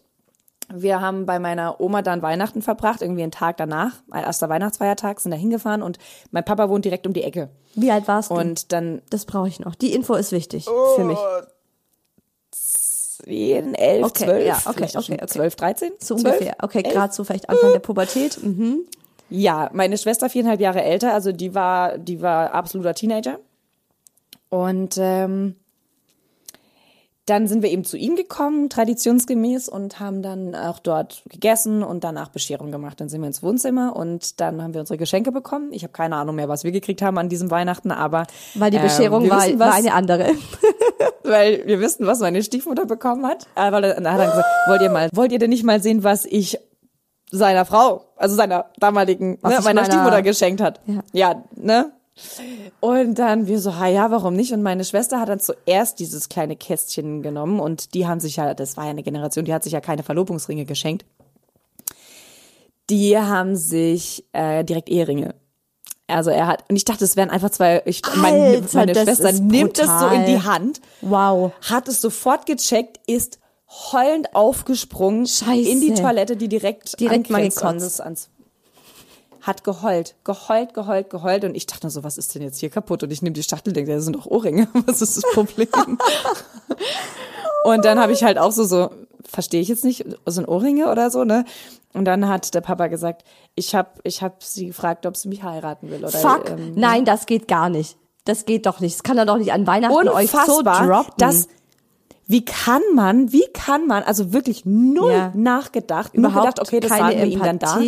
Wir 0.71 1.01
haben 1.01 1.25
bei 1.25 1.39
meiner 1.39 1.81
Oma 1.81 2.01
dann 2.03 2.21
Weihnachten 2.21 2.61
verbracht, 2.61 3.01
irgendwie 3.01 3.23
einen 3.23 3.31
Tag 3.31 3.57
danach, 3.57 3.93
erster 4.13 4.49
Weihnachtsfeiertag, 4.49 5.19
sind 5.19 5.31
da 5.31 5.37
hingefahren 5.37 5.81
und 5.81 5.97
mein 6.31 6.45
Papa 6.45 6.69
wohnt 6.69 6.85
direkt 6.85 7.07
um 7.07 7.13
die 7.13 7.23
Ecke. 7.23 7.49
Wie 7.73 7.91
alt 7.91 8.07
warst 8.07 8.29
du? 8.29 8.35
Und 8.35 8.71
dann 8.71 9.01
Das 9.09 9.25
brauche 9.25 9.47
ich 9.47 9.59
noch. 9.59 9.73
Die 9.75 9.93
Info 9.93 10.13
ist 10.13 10.31
wichtig 10.31 10.67
Oh, 10.69 10.95
für 10.95 11.03
mich. 11.03 11.17
10, 12.51 13.73
11, 13.75 14.05
Okay, 14.05 14.25
12, 14.25 14.45
ja, 14.47 14.57
okay, 14.65 14.83
okay, 14.95 15.13
okay. 15.15 15.25
12, 15.27 15.55
13, 15.55 15.91
So 15.99 16.15
12? 16.15 16.25
ungefähr. 16.35 16.55
Okay, 16.61 16.83
gerade 16.83 17.13
so 17.13 17.23
vielleicht 17.23 17.49
Anfang 17.49 17.71
der 17.73 17.79
Pubertät. 17.79 18.41
Mhm. 18.41 18.85
Ja, 19.29 19.69
meine 19.73 19.97
Schwester 19.97 20.29
viereinhalb 20.29 20.59
Jahre 20.59 20.81
älter, 20.83 21.13
also 21.13 21.31
die 21.31 21.53
war, 21.55 21.97
die 21.97 22.21
war 22.21 22.53
absoluter 22.53 22.93
Teenager. 22.93 23.39
Und 24.49 24.97
ähm, 24.97 25.55
dann 27.25 27.45
sind 27.47 27.61
wir 27.61 27.69
eben 27.69 27.83
zu 27.83 27.95
ihm 27.95 28.15
gekommen, 28.15 28.69
traditionsgemäß, 28.71 29.69
und 29.69 29.99
haben 29.99 30.23
dann 30.23 30.55
auch 30.55 30.79
dort 30.79 31.21
gegessen 31.29 31.83
und 31.83 32.03
danach 32.03 32.29
Bescherung 32.29 32.71
gemacht. 32.71 32.99
Dann 32.99 33.07
sind 33.07 33.21
wir 33.21 33.27
ins 33.27 33.43
Wohnzimmer 33.43 33.95
und 33.95 34.39
dann 34.41 34.63
haben 34.63 34.73
wir 34.73 34.79
unsere 34.81 34.97
Geschenke 34.97 35.31
bekommen. 35.31 35.71
Ich 35.71 35.83
habe 35.83 35.93
keine 35.93 36.15
Ahnung 36.15 36.35
mehr, 36.35 36.49
was 36.49 36.63
wir 36.63 36.71
gekriegt 36.71 37.03
haben 37.03 37.19
an 37.19 37.29
diesem 37.29 37.51
Weihnachten, 37.51 37.91
aber 37.91 38.25
Weil 38.55 38.71
die 38.71 38.77
ähm, 38.77 38.83
Bescherung 38.83 39.23
wir 39.25 39.29
war, 39.29 39.45
wissen, 39.45 39.59
war 39.59 39.67
was- 39.69 39.75
eine 39.75 39.93
andere. 39.93 40.29
weil 41.23 41.67
wir 41.67 41.79
wissen, 41.79 42.07
was 42.07 42.19
meine 42.19 42.41
Stiefmutter 42.41 42.87
bekommen 42.87 43.23
hat. 43.27 43.45
Aber 43.53 43.81
dann 43.81 44.11
hat 44.11 44.19
er 44.19 44.25
gesagt, 44.31 44.47
wollt 44.67 44.81
ihr 44.81 44.89
mal, 44.89 45.09
wollt 45.13 45.31
ihr 45.31 45.37
denn 45.37 45.51
nicht 45.51 45.63
mal 45.63 45.79
sehen, 45.83 46.03
was 46.03 46.25
ich 46.25 46.57
seiner 47.31 47.65
Frau, 47.65 48.05
also 48.15 48.35
seiner 48.35 48.65
damaligen, 48.79 49.37
Was 49.41 49.51
ne, 49.53 49.61
meiner 49.61 49.81
meiner- 49.81 49.85
Stiefmutter 49.93 50.21
geschenkt 50.21 50.61
hat. 50.61 50.79
Ja. 50.85 51.01
ja, 51.13 51.43
ne? 51.55 51.91
Und 52.81 53.15
dann 53.17 53.47
wir 53.47 53.59
so, 53.59 53.77
ha 53.79 53.87
ja, 53.87 54.11
warum 54.11 54.35
nicht? 54.35 54.51
Und 54.51 54.61
meine 54.61 54.83
Schwester 54.83 55.21
hat 55.21 55.29
dann 55.29 55.39
zuerst 55.39 55.99
dieses 55.99 56.27
kleine 56.27 56.57
Kästchen 56.57 57.21
genommen 57.21 57.59
und 57.61 57.93
die 57.93 58.07
haben 58.07 58.19
sich 58.19 58.35
ja, 58.35 58.53
das 58.53 58.75
war 58.75 58.83
ja 58.85 58.89
eine 58.89 59.03
Generation, 59.03 59.45
die 59.45 59.53
hat 59.53 59.63
sich 59.63 59.71
ja 59.71 59.79
keine 59.79 60.03
Verlobungsringe 60.03 60.65
geschenkt. 60.65 61.05
Die 62.89 63.17
haben 63.17 63.55
sich 63.55 64.25
äh, 64.33 64.63
direkt 64.63 64.89
Eheringe. 64.89 65.35
Also 66.07 66.31
er 66.31 66.47
hat, 66.47 66.63
und 66.69 66.75
ich 66.75 66.85
dachte, 66.85 67.05
es 67.05 67.15
wären 67.15 67.29
einfach 67.29 67.51
zwei, 67.51 67.83
ich, 67.85 68.01
meine, 68.15 68.37
Alter, 68.57 68.77
meine 68.77 68.95
Schwester 68.95 69.31
nimmt 69.31 69.77
es 69.77 69.87
so 69.99 70.07
in 70.07 70.25
die. 70.25 70.41
Hand 70.41 70.81
Wow. 71.01 71.51
hat 71.69 71.87
es 71.87 72.01
sofort 72.01 72.47
gecheckt, 72.47 72.99
ist 73.05 73.39
heulend 73.69 74.33
aufgesprungen 74.35 75.25
Scheiße. 75.27 75.69
in 75.69 75.81
die 75.81 75.93
Toilette, 75.93 76.35
die 76.35 76.47
direkt, 76.47 76.99
Direkt 76.99 77.29
mal 77.29 77.41
gekotzt. 77.41 77.63
an 77.63 77.79
das- 77.79 78.01
ans 78.01 78.29
hat 79.41 79.63
geheult, 79.63 80.15
geheult, 80.25 80.73
geheult, 80.73 81.09
geheult 81.09 81.43
und 81.45 81.55
ich 81.55 81.65
dachte 81.65 81.85
nur 81.87 81.91
so, 81.91 82.03
was 82.03 82.17
ist 82.17 82.35
denn 82.35 82.41
jetzt 82.41 82.59
hier 82.59 82.69
kaputt? 82.69 83.03
Und 83.03 83.11
ich 83.11 83.21
nehme 83.21 83.33
die 83.33 83.41
Schachtel, 83.41 83.71
denke, 83.71 83.95
das 83.95 84.03
sind 84.03 84.15
doch 84.17 84.25
Ohrringe, 84.25 84.67
was 84.85 85.01
ist 85.01 85.15
das 85.15 85.23
Problem? 85.33 85.67
und 87.63 87.85
dann 87.85 87.99
habe 87.99 88.11
ich 88.11 88.23
halt 88.23 88.37
auch 88.37 88.51
so, 88.51 88.63
so, 88.65 88.89
verstehe 89.23 89.61
ich 89.61 89.67
jetzt 89.67 89.85
nicht, 89.85 90.05
sind 90.25 90.47
Ohrringe 90.47 90.91
oder 90.91 91.09
so, 91.09 91.23
ne? 91.23 91.45
Und 91.93 92.05
dann 92.05 92.27
hat 92.27 92.53
der 92.53 92.61
Papa 92.61 92.87
gesagt, 92.87 93.23
ich 93.55 93.73
habe 93.75 93.89
ich 94.03 94.21
hab 94.21 94.43
sie 94.43 94.67
gefragt, 94.67 95.05
ob 95.05 95.17
sie 95.17 95.27
mich 95.27 95.41
heiraten 95.41 95.89
will. 95.89 95.99
Oder, 95.99 96.09
Fuck. 96.11 96.49
ähm, 96.49 96.73
Nein, 96.75 97.03
das 97.05 97.25
geht 97.25 97.47
gar 97.47 97.69
nicht. 97.69 97.97
Das 98.25 98.45
geht 98.45 98.65
doch 98.67 98.79
nicht. 98.79 98.95
Das 98.97 99.03
kann 99.03 99.17
er 99.17 99.25
doch 99.25 99.37
nicht 99.37 99.51
an 99.53 99.65
Weihnachten 99.65 100.07
euch 100.09 100.29
so 100.29 100.37
unfassbar, 100.37 100.85
droppen. 100.85 101.13
dass 101.17 101.47
wie 102.31 102.45
kann 102.45 102.83
man, 102.93 103.31
wie 103.33 103.47
kann 103.53 103.87
man, 103.87 104.03
also 104.03 104.31
wirklich 104.31 104.63
null 104.63 105.11
Ja. 105.11 105.31
nachgedacht, 105.35 106.13
nur 106.13 106.29
Überhaupt 106.29 106.57
gedacht, 106.57 106.67
okay, 106.67 106.79
das 106.79 106.91
keine 106.91 107.11
sagen 107.15 107.17
wir 107.17 107.25
ihm 107.25 107.39
dann 107.41 107.57
da. 107.57 107.79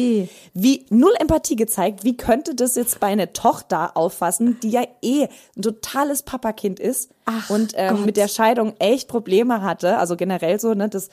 Wie 0.56 0.86
null 0.90 1.14
Empathie 1.20 1.56
gezeigt, 1.56 2.04
wie 2.04 2.18
könnte 2.18 2.56
das 2.56 2.74
jetzt 2.74 3.00
bei 3.00 3.08
einer 3.08 3.34
Tochter 3.34 3.96
auffassen, 3.96 4.60
die 4.64 4.72
ja 4.72 4.84
eh 5.04 5.28
ein 5.56 5.62
totales 5.62 6.24
Papakind 6.24 6.80
ist 6.80 7.12
Ach 7.26 7.52
und 7.52 7.74
ähm, 7.76 7.98
Gott. 7.98 8.06
mit 8.08 8.18
der 8.18 8.28
Scheidung 8.28 8.74
echt 8.80 9.08
Probleme 9.08 9.62
hatte, 9.62 10.00
also 10.00 10.16
generell 10.18 10.60
so, 10.60 10.74
ne, 10.74 10.90
das 10.90 11.10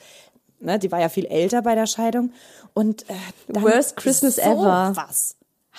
Ne, 0.61 0.77
die 0.77 0.91
war 0.91 0.99
ja 0.99 1.07
viel 1.07 1.25
älter 1.25 1.61
bei 1.61 1.73
der 1.73 1.85
Scheidung 1.85 2.33
und 2.73 3.03
äh, 3.09 3.13
dann 3.47 3.63
Worst 3.63 3.95
Christmas 3.95 4.35
so 4.35 4.41
ever. 4.41 4.91
Was. 4.93 5.37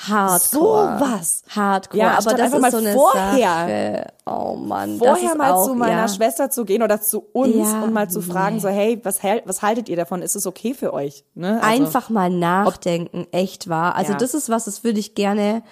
Hardcore. 0.09 0.99
Sowas. 0.99 1.43
Hardcore. 1.49 1.99
Ja, 1.99 2.11
aber 2.19 2.31
das 2.33 2.41
einfach 2.41 2.57
ist 2.57 2.63
mal 2.63 2.71
so 2.71 2.77
eine 2.79 2.93
vorher- 2.93 3.39
Sache. 3.39 4.13
Oh 4.27 4.57
Mann, 4.57 4.99
Vorher 4.99 5.35
mal 5.37 5.53
auch, 5.53 5.67
zu 5.67 5.75
meiner 5.75 6.03
ja. 6.03 6.09
Schwester 6.09 6.51
zu 6.51 6.65
gehen 6.65 6.83
oder 6.83 7.01
zu 7.01 7.21
uns 7.33 7.57
Ja, 7.57 7.83
und 7.83 7.93
mal 7.93 8.09
zu 8.09 8.21
fragen, 8.23 8.61
so 8.61 8.69
hey, 8.69 9.01
was, 9.03 9.21
was 9.45 9.63
haltet 9.63 9.89
ihr 9.89 9.97
davon? 9.97 10.23
Ist 10.23 10.37
es 10.37 10.47
okay 10.47 10.73
für 10.75 10.93
euch? 10.93 11.25
Ne? 11.35 11.61
Also, 11.63 11.67
Einfach 11.83 12.11
mal 12.11 12.31
nachdenken, 12.31 13.27
echt 13.33 13.69
wahr. 13.69 13.95
Also 13.97 14.13
Ja. 14.13 14.19
das 14.19 14.35
ist 14.35 14.49
was, 14.49 14.65
das 14.67 14.85
würde 14.85 15.01
ich 15.01 15.15
gerne 15.15 15.63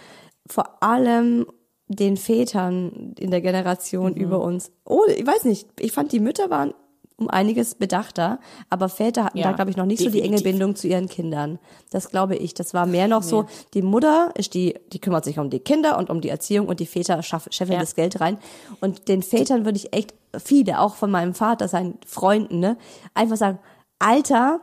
vor 0.48 0.82
allem 0.82 1.46
den 1.88 2.16
Vätern 2.16 3.14
in 3.18 3.30
der 3.30 3.40
Generation 3.40 4.12
Mhm. 4.12 4.18
über 4.18 4.40
uns. 4.40 4.70
Oh, 4.84 5.02
ich 5.06 5.26
weiß 5.26 5.44
nicht, 5.44 5.68
ich 5.80 5.92
fand 5.92 6.12
die 6.12 6.20
Mütter 6.20 6.50
waren 6.50 6.74
um 7.18 7.28
einiges 7.28 7.74
bedachter, 7.74 8.38
aber 8.70 8.88
Väter 8.88 9.24
hatten 9.24 9.38
Ja, 9.38 9.50
da 9.50 9.52
glaube 9.52 9.70
ich 9.70 9.76
noch 9.76 9.86
nicht 9.86 9.98
so 10.02 10.08
die 10.08 10.20
enge 10.22 10.36
definitiv. 10.36 10.44
Bindung 10.52 10.76
zu 10.76 10.86
ihren 10.86 11.08
Kindern. 11.08 11.58
Das 11.90 12.10
glaube 12.10 12.36
ich, 12.36 12.54
das 12.54 12.72
war 12.74 12.86
mehr 12.86 13.08
noch 13.08 13.22
so, 13.24 13.46
die 13.74 13.82
Mutter 13.82 14.30
ist 14.36 14.54
die 14.54 14.78
die 14.92 15.00
kümmert 15.00 15.24
sich 15.24 15.38
um 15.38 15.50
die 15.50 15.58
Kinder 15.60 15.98
und 15.98 16.10
um 16.10 16.20
die 16.20 16.28
Erziehung 16.28 16.68
und 16.68 16.78
die 16.80 16.86
Väter 16.86 17.22
schaff, 17.22 17.48
scheffeln 17.50 17.74
Ja. 17.74 17.80
das 17.80 17.94
Geld 17.96 18.20
rein 18.20 18.38
und 18.80 19.08
den 19.08 19.22
Vätern 19.22 19.64
würde 19.64 19.78
ich 19.78 19.92
echt 19.92 20.14
viele 20.42 20.80
auch 20.80 20.94
von 20.94 21.10
meinem 21.10 21.34
Vater, 21.34 21.66
seinen 21.68 21.98
Freunden, 22.06 22.60
ne, 22.60 22.76
einfach 23.14 23.36
sagen, 23.36 23.58
Alter, 23.98 24.60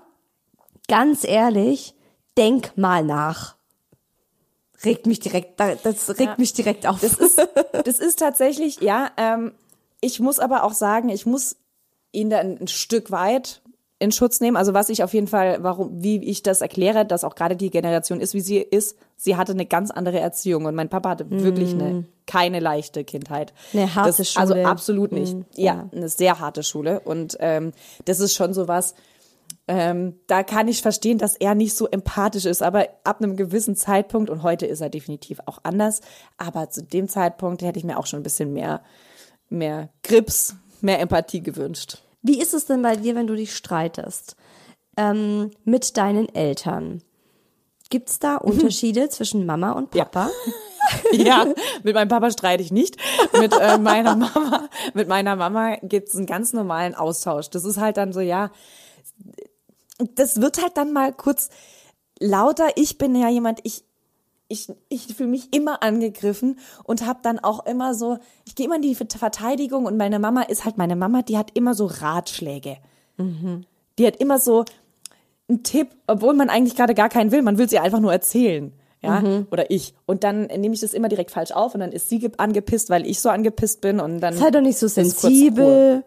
ganz 0.88 1.26
ehrlich, 1.26 1.94
denk 2.38 2.78
mal 2.78 3.04
nach. 3.04 3.56
Regt 4.84 5.08
mich 5.08 5.20
direkt, 5.20 5.60
das 5.60 6.18
regt 6.20 6.38
mich 6.38 6.54
direkt 6.54 6.86
auf. 6.88 7.02
Das 7.02 7.14
ist, 7.16 7.42
das 7.86 8.00
ist 8.00 8.20
tatsächlich, 8.20 8.82
ja, 8.82 9.10
ähm, 9.18 9.54
ich 10.02 10.20
muss 10.20 10.40
aber 10.40 10.64
auch 10.64 10.74
sagen, 10.74 11.10
ich 11.10 11.26
muss 11.26 11.58
ihn 12.16 12.30
da 12.30 12.40
ein, 12.40 12.68
Stück 12.68 13.12
weit 13.12 13.62
in 14.00 14.12
Schutz 14.12 14.42
nehmen. 14.42 14.58
Also 14.58 14.74
was 14.74 14.90
ich 14.90 15.04
auf 15.04 15.14
jeden 15.14 15.28
Fall, 15.28 15.60
warum, 15.62 16.04
wie 16.04 16.24
ich 16.24 16.44
das 16.44 16.62
erkläre, 16.62 17.06
dass 17.06 17.24
auch 17.24 17.36
gerade 17.36 17.56
die 17.56 17.70
Generation 17.70 18.20
ist, 18.20 18.34
wie 18.34 18.42
sie 18.42 18.58
ist, 18.58 18.98
sie 19.16 19.38
hatte 19.38 19.54
eine 19.54 19.66
ganz 19.66 19.92
andere 19.92 20.20
Erziehung 20.20 20.66
und 20.66 20.76
mein 20.76 20.90
Papa 20.90 21.10
hatte 21.10 21.30
wirklich 21.30 21.74
eine 21.74 22.06
keine 22.26 22.60
leichte 22.60 23.04
Kindheit. 23.04 23.54
Eine 23.74 23.94
harte 23.94 24.18
das, 24.18 24.36
Also 24.36 24.54
Schule. 24.54 24.68
absolut 24.68 25.12
nicht. 25.12 25.34
Mhm, 25.36 25.46
Ja, 25.56 25.90
eine 25.92 26.10
sehr 26.10 26.40
harte 26.40 26.64
Schule 26.64 27.00
und 27.02 27.38
ähm, 27.40 27.72
das 28.06 28.20
ist 28.20 28.34
schon 28.34 28.54
so 28.54 28.68
was. 28.68 28.96
Ähm, 29.68 30.20
da 30.28 30.44
kann 30.44 30.68
ich 30.68 30.82
verstehen, 30.82 31.18
dass 31.18 31.36
er 31.36 31.56
nicht 31.56 31.76
so 31.76 31.88
empathisch 31.88 32.46
ist, 32.46 32.62
aber 32.62 32.88
ab 33.04 33.22
einem 33.22 33.36
gewissen 33.36 33.76
Zeitpunkt, 33.76 34.30
und 34.30 34.44
heute 34.44 34.68
ist 34.68 34.82
er 34.82 34.90
definitiv 34.90 35.40
auch 35.48 35.60
anders, 35.64 36.02
aber 36.38 36.70
zu 36.70 36.84
dem 36.84 37.08
Zeitpunkt 37.08 37.64
hätte 37.64 37.80
ich 37.80 37.86
mir 37.86 37.98
auch 37.98 38.06
schon 38.06 38.20
ein 38.20 38.24
bisschen 38.24 38.54
mehr, 38.54 38.82
mehr 39.50 39.90
Grips, 40.04 40.56
mehr 40.82 41.00
Empathie 41.00 41.42
gewünscht. 41.42 42.04
Wie 42.26 42.42
ist 42.42 42.56
es 42.56 42.66
denn 42.66 42.82
bei 42.82 42.96
dir, 42.96 43.14
wenn 43.14 43.28
du 43.28 43.36
dich 43.36 43.56
streitest 43.56 44.36
ähm, 44.98 45.52
mit 45.64 45.96
deinen 45.96 46.28
Eltern? 46.34 47.04
Gibt's 47.92 48.18
da 48.18 48.38
Unterschiede 48.38 49.10
zwischen 49.10 49.46
Mama 49.46 49.74
und 49.74 49.92
Papa? 49.92 50.32
Ja, 51.12 51.48
mit 51.82 51.96
meinem 51.96 52.10
Papa 52.10 52.30
streite 52.30 52.62
ich 52.62 52.72
nicht. 52.72 52.98
Mit 53.40 53.54
äh, 53.60 53.80
meiner 53.80 54.16
Mama, 54.16 54.70
mit 54.94 55.08
meiner 55.08 55.36
Mama 55.36 55.78
gibt's 55.82 56.16
einen 56.16 56.28
ganz 56.28 56.54
normalen 56.54 56.94
Austausch. 56.94 57.50
Das 57.50 57.66
ist 57.66 57.78
halt 57.78 57.98
dann 57.98 58.14
so, 58.14 58.20
ja, 58.20 58.52
das 59.98 60.42
wird 60.42 60.62
halt 60.62 60.78
dann 60.78 60.94
mal 60.94 61.12
kurz 61.12 61.50
lauter. 62.20 62.68
Ich 62.76 63.00
bin 63.00 63.16
ja 63.16 63.30
jemand, 63.30 63.62
ich 63.64 63.84
ich, 64.48 64.68
ich 64.90 65.16
fühle 65.16 65.30
mich 65.30 65.54
immer 65.56 65.82
angegriffen 65.84 66.60
und 66.84 67.06
habe 67.06 67.20
dann 67.24 67.40
auch 67.40 67.66
immer 67.66 67.94
so, 67.96 68.18
ich 68.46 68.56
gehe 68.56 68.66
immer 68.68 68.76
in 68.76 68.82
die 68.84 68.96
Verteidigung 68.96 69.86
und 69.86 69.98
meine 69.98 70.20
Mama 70.20 70.44
ist 70.44 70.66
halt 70.66 70.78
meine 70.78 70.96
Mama, 70.96 71.22
die 71.24 71.38
hat 71.38 71.52
immer 71.56 71.74
so 71.74 71.86
Ratschläge. 71.88 72.78
Die 73.98 74.06
hat 74.06 74.18
immer 74.18 74.40
so 74.40 74.66
einen 75.48 75.64
Tipp, 75.64 75.90
obwohl 76.08 76.34
man 76.36 76.50
eigentlich 76.50 76.76
gerade 76.76 76.94
gar 76.96 77.10
keinen 77.10 77.32
will, 77.32 77.42
man 77.42 77.58
will 77.58 77.70
sie 77.70 77.80
einfach 77.80 78.00
nur 78.00 78.12
erzählen. 78.12 78.72
Ja, 79.02 79.22
oder 79.52 79.70
ich. 79.70 79.94
Und 80.08 80.24
dann 80.24 80.48
nehme 80.48 80.74
ich 80.74 80.82
das 80.82 80.94
immer 80.94 81.10
direkt 81.10 81.30
falsch 81.30 81.52
auf 81.52 81.76
und 81.76 81.80
dann 81.82 81.92
ist 81.92 82.10
sie 82.10 82.18
ge- 82.18 82.32
angepisst, 82.38 82.90
weil 82.90 83.06
ich 83.06 83.20
so 83.20 83.30
angepisst 83.30 83.82
bin 83.82 84.00
und 84.00 84.20
dann. 84.20 84.34
Sei 84.36 84.50
doch 84.50 84.62
nicht 84.62 84.80
so 84.80 84.88
sensibel. 84.88 86.04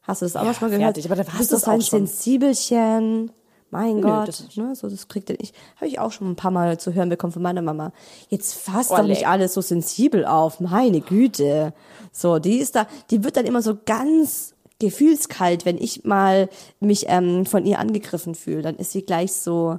Hast 0.00 0.22
du 0.22 0.26
das 0.26 0.34
auch 0.34 0.44
Ja, 0.44 0.54
schon 0.54 0.70
mal 0.70 0.76
gehört? 0.78 0.94
fertig, 0.96 1.10
aber 1.12 1.22
da 1.22 1.30
hast 1.30 1.52
du 1.52 1.58
so 1.58 1.70
ein 1.70 1.82
schon. 1.82 2.06
Sensibelchen. 2.06 3.30
Mein 3.70 4.00
Gott, 4.00 4.28
das 4.28 4.56
ne, 4.56 4.74
so 4.74 4.88
das 4.88 5.08
kriegt 5.08 5.28
er 5.28 5.36
nicht. 5.38 5.54
Habe 5.76 5.88
ich 5.88 5.98
auch 5.98 6.10
schon 6.10 6.30
ein 6.30 6.36
paar 6.36 6.50
Mal 6.50 6.80
zu 6.80 6.94
hören 6.94 7.10
bekommen 7.10 7.34
von 7.34 7.42
meiner 7.42 7.60
Mama. 7.60 7.92
Jetzt 8.28 8.54
fasst 8.54 8.90
Oh, 8.90 8.96
doch 8.96 9.04
nicht 9.04 9.26
alles 9.26 9.54
so 9.54 9.60
sensibel 9.60 10.24
auf, 10.24 10.60
meine 10.60 11.02
Güte. 11.02 11.74
So, 12.10 12.38
die 12.38 12.58
ist 12.58 12.76
da, 12.76 12.86
die 13.10 13.24
wird 13.24 13.36
dann 13.36 13.44
immer 13.44 13.60
so 13.60 13.76
ganz 13.84 14.54
gefühlskalt, 14.78 15.66
wenn 15.66 15.76
ich 15.76 16.04
mal 16.04 16.48
mich 16.80 17.06
ähm, 17.08 17.44
von 17.44 17.66
ihr 17.66 17.78
angegriffen 17.78 18.34
fühle. 18.34 18.62
Dann 18.62 18.76
ist 18.76 18.92
sie 18.92 19.02
gleich 19.02 19.32
so, 19.32 19.78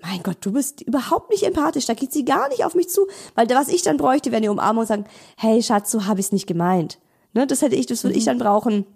mein 0.00 0.22
Gott, 0.22 0.38
du 0.40 0.52
bist 0.52 0.80
überhaupt 0.82 1.30
nicht 1.30 1.42
empathisch, 1.42 1.86
da 1.86 1.94
geht 1.94 2.12
sie 2.12 2.24
gar 2.24 2.48
nicht 2.48 2.64
auf 2.64 2.74
mich 2.74 2.88
zu. 2.88 3.06
Weil 3.34 3.48
was 3.50 3.68
ich 3.68 3.82
dann 3.82 3.96
bräuchte, 3.96 4.30
wäre 4.30 4.38
eine 4.38 4.50
Umarmung 4.50 4.82
und 4.82 4.86
sagen, 4.86 5.04
hey 5.36 5.62
Schatz, 5.62 5.90
so 5.90 6.06
habe 6.06 6.20
ich 6.20 6.26
es 6.26 6.32
nicht 6.32 6.46
gemeint. 6.46 6.98
Ne, 7.34 7.46
das 7.46 7.60
hätte 7.60 7.76
ich, 7.76 7.86
das 7.86 8.02
würde 8.02 8.16
ich 8.16 8.24
dann 8.24 8.38
brauchen. 8.38 8.86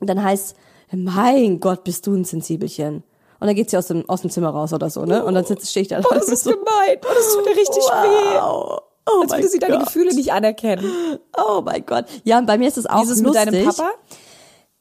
Und 0.00 0.08
dann 0.08 0.22
heißt, 0.22 0.56
mein 0.92 1.60
Gott, 1.60 1.84
bist 1.84 2.06
du 2.06 2.14
ein 2.14 2.24
Sensibelchen. 2.24 3.02
Und 3.44 3.48
dann 3.48 3.56
geht 3.56 3.68
sie 3.68 3.76
aus 3.76 3.88
dem, 3.88 4.08
aus 4.08 4.22
dem 4.22 4.30
Zimmer 4.30 4.48
raus 4.48 4.72
oder 4.72 4.88
so, 4.88 5.04
ne? 5.04 5.22
Und 5.22 5.34
dann 5.34 5.44
sitzt, 5.44 5.68
stehe 5.68 5.82
ich 5.82 5.88
da. 5.88 6.00
oh, 6.00 6.14
das 6.14 6.28
ist 6.28 6.44
gemein. 6.44 6.96
Oh, 7.02 7.12
das 7.14 7.34
tut 7.34 7.44
dir 7.44 7.50
richtig 7.50 7.76
weh. 7.76 8.38
wow. 8.38 8.80
Oh 9.06 9.20
Als 9.20 9.32
würde 9.32 9.48
sie 9.48 9.58
deine. 9.58 9.80
Gefühle 9.80 10.14
nicht 10.14 10.32
anerkennen. 10.32 10.90
Oh 11.36 11.60
mein 11.62 11.84
Gott. 11.84 12.06
Ja, 12.24 12.38
und 12.38 12.46
bei 12.46 12.56
mir 12.56 12.68
ist 12.68 12.78
es 12.78 12.86
auch 12.86 13.00
Wie 13.00 13.04
ist 13.04 13.10
es 13.10 13.20
lustig. 13.20 13.44
mit 13.44 13.54
deinem 13.54 13.66
Papa? 13.66 13.90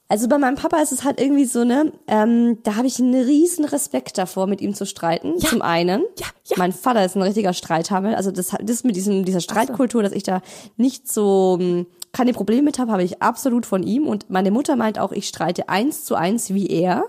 Also 0.08 0.30
bei 0.30 0.38
meinem 0.38 0.56
Papa 0.56 0.78
ist 0.78 0.94
es 0.94 1.04
halt 1.04 1.20
irgendwie 1.20 1.44
so, 1.44 1.66
ne, 1.66 1.92
ähm, 2.08 2.60
da 2.64 2.78
habe 2.78 2.88
ich 2.88 3.00
einen 3.00 3.22
riesen 3.22 3.66
Respekt 3.66 4.18
davor, 4.18 4.48
mit 4.48 4.62
ihm 4.62 4.74
zu 4.74 4.86
streiten. 4.86 5.40
Zum 5.40 5.62
einen. 5.62 6.04
Ja, 6.18 6.28
ja. 6.46 6.56
Mein 6.56 6.72
Vater 6.72 7.04
ist 7.04 7.18
ein 7.18 7.22
richtiger 7.22 7.52
Streithammel. 7.52 8.16
Also 8.16 8.32
das, 8.32 8.52
das 8.62 8.86
mit 8.86 8.96
diesem, 8.96 9.26
dieser 9.26 9.42
Streitkultur, 9.42 10.04
dass 10.04 10.14
ich 10.14 10.24
da 10.24 10.42
nicht 10.78 11.12
so 11.12 11.58
ähm, 11.60 11.86
keine 12.14 12.32
Probleme 12.32 12.62
mit 12.62 12.80
habe, 12.80 12.94
habe 12.94 13.04
ich 13.04 13.22
absolut 13.22 13.66
von 13.66 13.84
ihm. 13.84 14.08
Und 14.08 14.30
meine 14.30 14.52
Mutter 14.52 14.78
meint 14.78 15.00
auch, 15.00 15.12
ich 15.12 15.28
streite 15.28 15.68
eins 15.68 16.06
zu 16.06 16.16
eins 16.16 16.54
wie 16.54 16.68
er. 16.68 17.04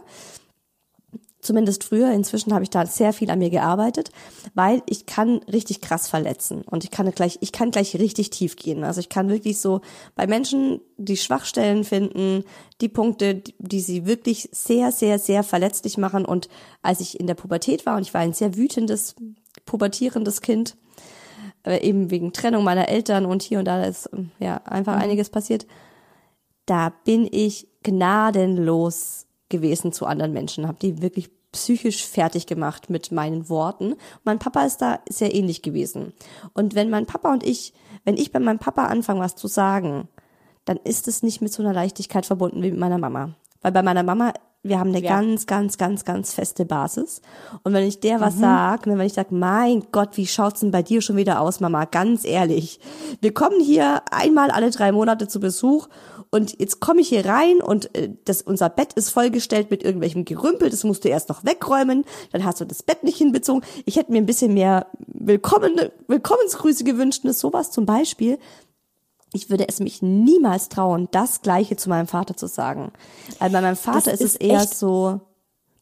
Zumindest 1.45 1.85
früher, 1.85 2.11
inzwischen 2.11 2.55
habe 2.55 2.63
ich 2.65 2.71
da 2.71 2.87
sehr 2.87 3.13
viel 3.13 3.31
an 3.31 3.39
mir 3.39 3.51
gearbeitet, 3.51 4.11
weil 4.55 4.83
ich 4.87 5.05
kann 5.05 5.41
richtig 5.53 5.83
krass 5.83 6.09
verletzen 6.09 6.63
und 6.63 6.85
ich 6.85 6.91
kann 6.91 7.11
gleich, 7.11 7.37
ich 7.43 7.53
kann 7.53 7.71
gleich 7.71 7.95
richtig 7.97 8.31
tief 8.31 8.57
gehen. 8.57 8.83
Also 8.83 9.01
ich 9.01 9.11
kann 9.11 9.29
wirklich 9.29 9.59
so 9.61 9.83
bei 10.15 10.27
Menschen 10.27 10.81
die 10.97 11.19
Schwachstellen 11.19 11.85
finden, 11.85 12.45
die 12.81 12.89
Punkte, 12.89 13.43
die- 13.59 13.81
sie 13.81 14.07
wirklich 14.07 14.49
sehr, 14.53 14.91
sehr, 14.91 15.19
sehr 15.19 15.43
verletzlich 15.43 15.99
machen. 15.99 16.25
Und 16.25 16.49
als 16.81 17.01
ich 17.01 17.21
in 17.21 17.27
der 17.27 17.35
Pubertät 17.35 17.85
war 17.85 17.97
und 17.97 18.03
ich 18.03 18.15
war 18.15 18.23
ein 18.23 18.33
sehr 18.33 18.57
wütendes, 18.57 19.15
pubertierendes 19.67 20.41
Kind, 20.41 20.79
äh, 21.67 21.79
eben 21.87 22.11
wegen 22.11 22.33
Trennung 22.33 22.65
meiner 22.65 22.89
Eltern 22.89 23.27
und 23.27 23.43
hier 23.43 23.59
und 23.59 23.67
da 23.67 23.85
ist 23.85 24.09
ähm, 24.15 24.31
ja 24.41 24.63
einfach 24.65 24.97
einiges 24.97 25.29
passiert. 25.29 25.67
Da 26.65 26.91
bin 27.05 27.29
ich 27.31 27.69
gnadenlos 27.83 29.27
gewesen 29.49 29.93
zu 29.93 30.07
anderen 30.07 30.33
Menschen, 30.33 30.67
habe 30.67 30.79
die 30.81 31.03
wirklich 31.03 31.31
psychisch 31.53 32.05
fertig 32.05 32.47
gemacht 32.47 32.91
mit 32.91 33.13
meinen 33.13 33.49
Worten. 33.49 33.95
Mein 34.25 34.39
Papa 34.39 34.65
ist 34.65 34.79
da 34.79 35.01
sehr 35.09 35.35
ähnlich 35.35 35.63
gewesen. 35.63 36.13
Und 36.53 36.75
wenn 36.75 36.91
mein 36.91 37.07
Papa 37.07 37.33
und 37.33 37.45
ich, 37.45 37.73
wenn 38.05 38.17
ich 38.17 38.33
bei 38.33 38.41
meinem 38.41 38.59
Papa 38.59 38.87
anfange, 38.87 39.21
was 39.21 39.37
zu 39.37 39.47
sagen, 39.47 40.09
dann 40.65 40.79
ist 40.79 41.09
es 41.09 41.23
nicht 41.23 41.41
mit 41.41 41.53
so 41.53 41.63
einer 41.63 41.73
Leichtigkeit 41.73 42.27
verbunden 42.27 42.63
wie 42.63 42.71
mit 42.71 42.81
meiner 42.81 42.99
Mama. 42.99 43.35
Weil 43.63 43.73
bei 43.73 43.83
meiner 43.83 44.03
Mama, 44.03 44.33
wir 44.65 44.81
haben 44.81 44.89
eine 44.91 45.03
Ja. 45.03 45.11
ganz, 45.21 45.47
ganz, 45.47 45.79
ganz, 45.79 46.05
ganz 46.05 46.33
feste 46.33 46.65
Basis. 46.65 47.21
Und 47.63 47.75
wenn 47.75 47.87
ich 47.87 48.01
der 48.01 48.21
was 48.21 48.39
sag, 48.39 48.87
ne, 48.87 48.99
wenn 48.99 49.07
ich 49.07 49.13
sag, 49.13 49.31
mein 49.31 49.85
Gott, 49.93 50.17
wie 50.17 50.27
schaut's 50.27 50.61
denn 50.61 50.71
bei 50.71 50.83
dir 50.83 51.03
schon 51.03 51.17
wieder 51.17 51.41
aus, 51.41 51.61
Mama? 51.61 51.85
Ganz 51.85 52.25
ehrlich. 52.25 52.81
Wir 53.21 53.33
kommen 53.35 53.61
hier 53.61 54.03
einmal 54.11 54.51
alle 54.51 54.71
drei 54.71 54.91
Monate 54.91 55.29
zu 55.29 55.39
Besuch 55.39 55.89
und 56.31 56.59
jetzt 56.59 56.81
komme 56.81 57.01
ich 57.03 57.11
hier 57.11 57.27
rein 57.27 57.61
und 57.61 57.95
äh, 57.95 58.11
das, 58.25 58.43
unser 58.43 58.69
Bett 58.71 58.95
ist 58.95 59.11
vollgestellt 59.11 59.71
mit 59.71 59.85
irgendwelchem 59.85 60.25
Gerümpel, 60.25 60.71
das 60.71 60.83
musst 60.83 61.05
du 61.05 61.09
erst 61.09 61.29
noch 61.29 61.45
wegräumen, 61.45 62.05
dann 62.33 62.45
hast 62.45 62.61
du 62.61 62.65
das 62.65 62.83
Bett 62.83 63.05
nicht 63.05 63.19
hinbezogen. 63.19 63.63
Ich 63.85 63.97
hätte 63.97 64.11
mir 64.11 64.19
ein 64.19 64.27
bisschen 64.27 64.55
mehr 64.55 64.87
Willkommen, 65.07 65.79
Willkommensgrüße 66.09 66.85
gewünscht, 66.85 67.25
ne, 67.25 67.33
sowas 67.33 67.71
zum 67.71 67.87
Beispiel. 67.87 68.39
Ich 69.35 69.51
würde 69.51 69.69
es 69.69 69.81
mich 69.81 70.01
niemals 70.01 70.69
trauen, 70.69 71.09
das 71.11 71.43
Gleiche 71.43 71.77
zu 71.77 71.89
meinem 71.89 72.07
Vater 72.07 72.37
zu 72.37 72.47
sagen. 72.47 72.93
Weil 73.41 73.51
bei 73.51 73.61
meinem 73.61 73.77
Vater 73.77 74.11
Das 74.11 74.21
ist 74.21 74.21
es 74.21 74.35
ist 74.35 74.41
eher 74.41 74.67
so, 74.67 75.21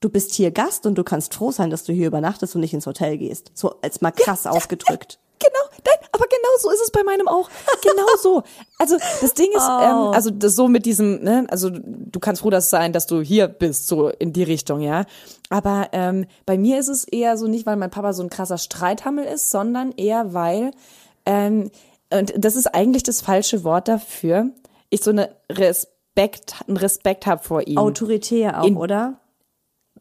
du 0.00 0.08
bist 0.08 0.34
hier 0.34 0.50
Gast 0.50 0.86
und 0.86 0.96
du 0.96 1.04
kannst 1.04 1.34
froh 1.34 1.52
sein, 1.52 1.70
dass 1.70 1.84
du 1.84 1.92
hier 1.92 2.06
übernachtest 2.06 2.54
und 2.54 2.62
nicht 2.62 2.74
ins 2.74 2.86
Hotel 2.86 3.18
gehst. 3.18 3.52
So 3.54 3.76
als 3.82 4.00
mal 4.00 4.10
krass 4.10 4.46
ausgedrückt. 4.46 5.18
Genau, 5.38 5.82
nein, 5.84 6.08
aber 6.12 6.24
genau 6.26 6.48
so 6.60 6.70
ist 6.70 6.82
es 6.82 6.90
bei 6.90 7.02
meinem 7.02 7.28
auch. 7.28 7.50
Genau 7.82 8.06
so. 8.20 8.42
Also 8.78 8.96
das 9.20 9.34
Ding 9.34 9.50
ist, 9.52 9.68
ähm, 9.68 10.12
also 10.12 10.30
das 10.30 10.54
so 10.54 10.68
mit 10.68 10.86
diesem, 10.86 11.22
ne, 11.22 11.46
also 11.50 11.68
du 11.70 12.20
kannst 12.20 12.42
froh 12.42 12.50
das 12.50 12.70
sein, 12.70 12.92
dass 12.92 13.06
du 13.06 13.20
hier 13.20 13.48
bist, 13.48 13.88
so 13.88 14.08
in 14.08 14.32
die 14.32 14.44
Richtung, 14.44 14.80
ja. 14.80 15.04
Aber 15.50 15.88
ähm, 15.92 16.26
bei 16.46 16.56
mir 16.56 16.78
ist 16.78 16.88
es 16.88 17.04
eher 17.04 17.36
so 17.36 17.48
nicht, 17.48 17.66
weil 17.66 17.76
mein 17.76 17.90
Papa 17.90 18.12
so 18.12 18.22
ein 18.22 18.30
krasser 18.30 18.58
Streithammel 18.58 19.24
ist, 19.24 19.50
sondern 19.50 19.92
eher 19.92 20.32
weil, 20.32 20.70
ähm, 21.26 21.70
und 22.18 22.32
das 22.36 22.56
ist 22.56 22.66
eigentlich 22.74 23.02
das 23.02 23.20
falsche 23.20 23.64
Wort 23.64 23.88
dafür, 23.88 24.50
ich 24.90 25.02
so 25.02 25.10
eine 25.10 25.30
Respekt, 25.50 26.56
einen 26.66 26.76
Respekt 26.76 27.26
habe 27.26 27.42
vor 27.42 27.66
ihm. 27.66 27.78
Autoritär 27.78 28.60
auch, 28.60 28.66
In- 28.66 28.76
oder? 28.76 29.18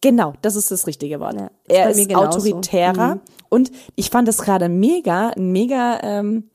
Genau, 0.01 0.33
das 0.41 0.55
ist 0.55 0.71
das 0.71 0.88
richtige 0.88 1.19
Wort. 1.19 1.36
Ja, 1.36 1.45
ist 1.45 1.51
er 1.69 1.89
ist 1.91 2.15
autoritärer 2.15 3.19
und 3.49 3.71
ich 3.95 4.09
fand 4.09 4.27
das 4.27 4.39
gerade 4.39 4.67
mega, 4.67 5.29
ein 5.29 5.51
mega 5.51 5.99
ähm, 6.01 6.49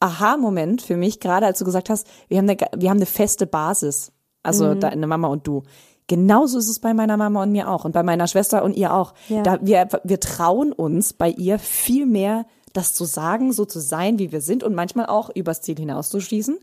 Aha-Moment 0.00 0.82
für 0.82 0.96
mich, 0.96 1.18
gerade 1.20 1.46
als 1.46 1.58
du 1.58 1.64
gesagt 1.64 1.90
hast, 1.90 2.06
wir 2.28 2.38
haben 2.38 2.48
eine, 2.48 2.58
wir 2.76 2.90
haben 2.90 2.98
eine 2.98 3.06
feste 3.06 3.46
Basis. 3.46 4.12
Also 4.42 4.74
Mhm. 4.74 4.80
deine 4.80 5.06
Mama 5.06 5.28
und 5.28 5.46
du. 5.46 5.62
Genauso 6.06 6.58
ist 6.58 6.68
es 6.68 6.78
bei 6.80 6.92
meiner 6.92 7.16
Mama 7.16 7.42
und 7.42 7.52
mir 7.52 7.68
auch 7.70 7.86
und 7.86 7.92
bei 7.92 8.02
meiner 8.02 8.26
Schwester 8.28 8.62
und 8.62 8.76
ihr 8.76 8.92
auch. 8.92 9.14
Ja. 9.28 9.42
Da 9.42 9.58
wir, 9.62 9.88
wir 10.04 10.20
trauen 10.20 10.72
uns 10.72 11.14
bei 11.14 11.30
ihr 11.30 11.58
viel 11.58 12.04
mehr, 12.04 12.44
das 12.74 12.92
zu 12.92 13.06
sagen, 13.06 13.52
so 13.52 13.64
zu 13.64 13.80
sein, 13.80 14.18
wie 14.18 14.30
wir 14.32 14.42
sind 14.42 14.62
und 14.62 14.74
manchmal 14.74 15.06
auch 15.06 15.30
übers 15.34 15.62
Ziel 15.62 15.76
hinauszuschießen. 15.76 16.58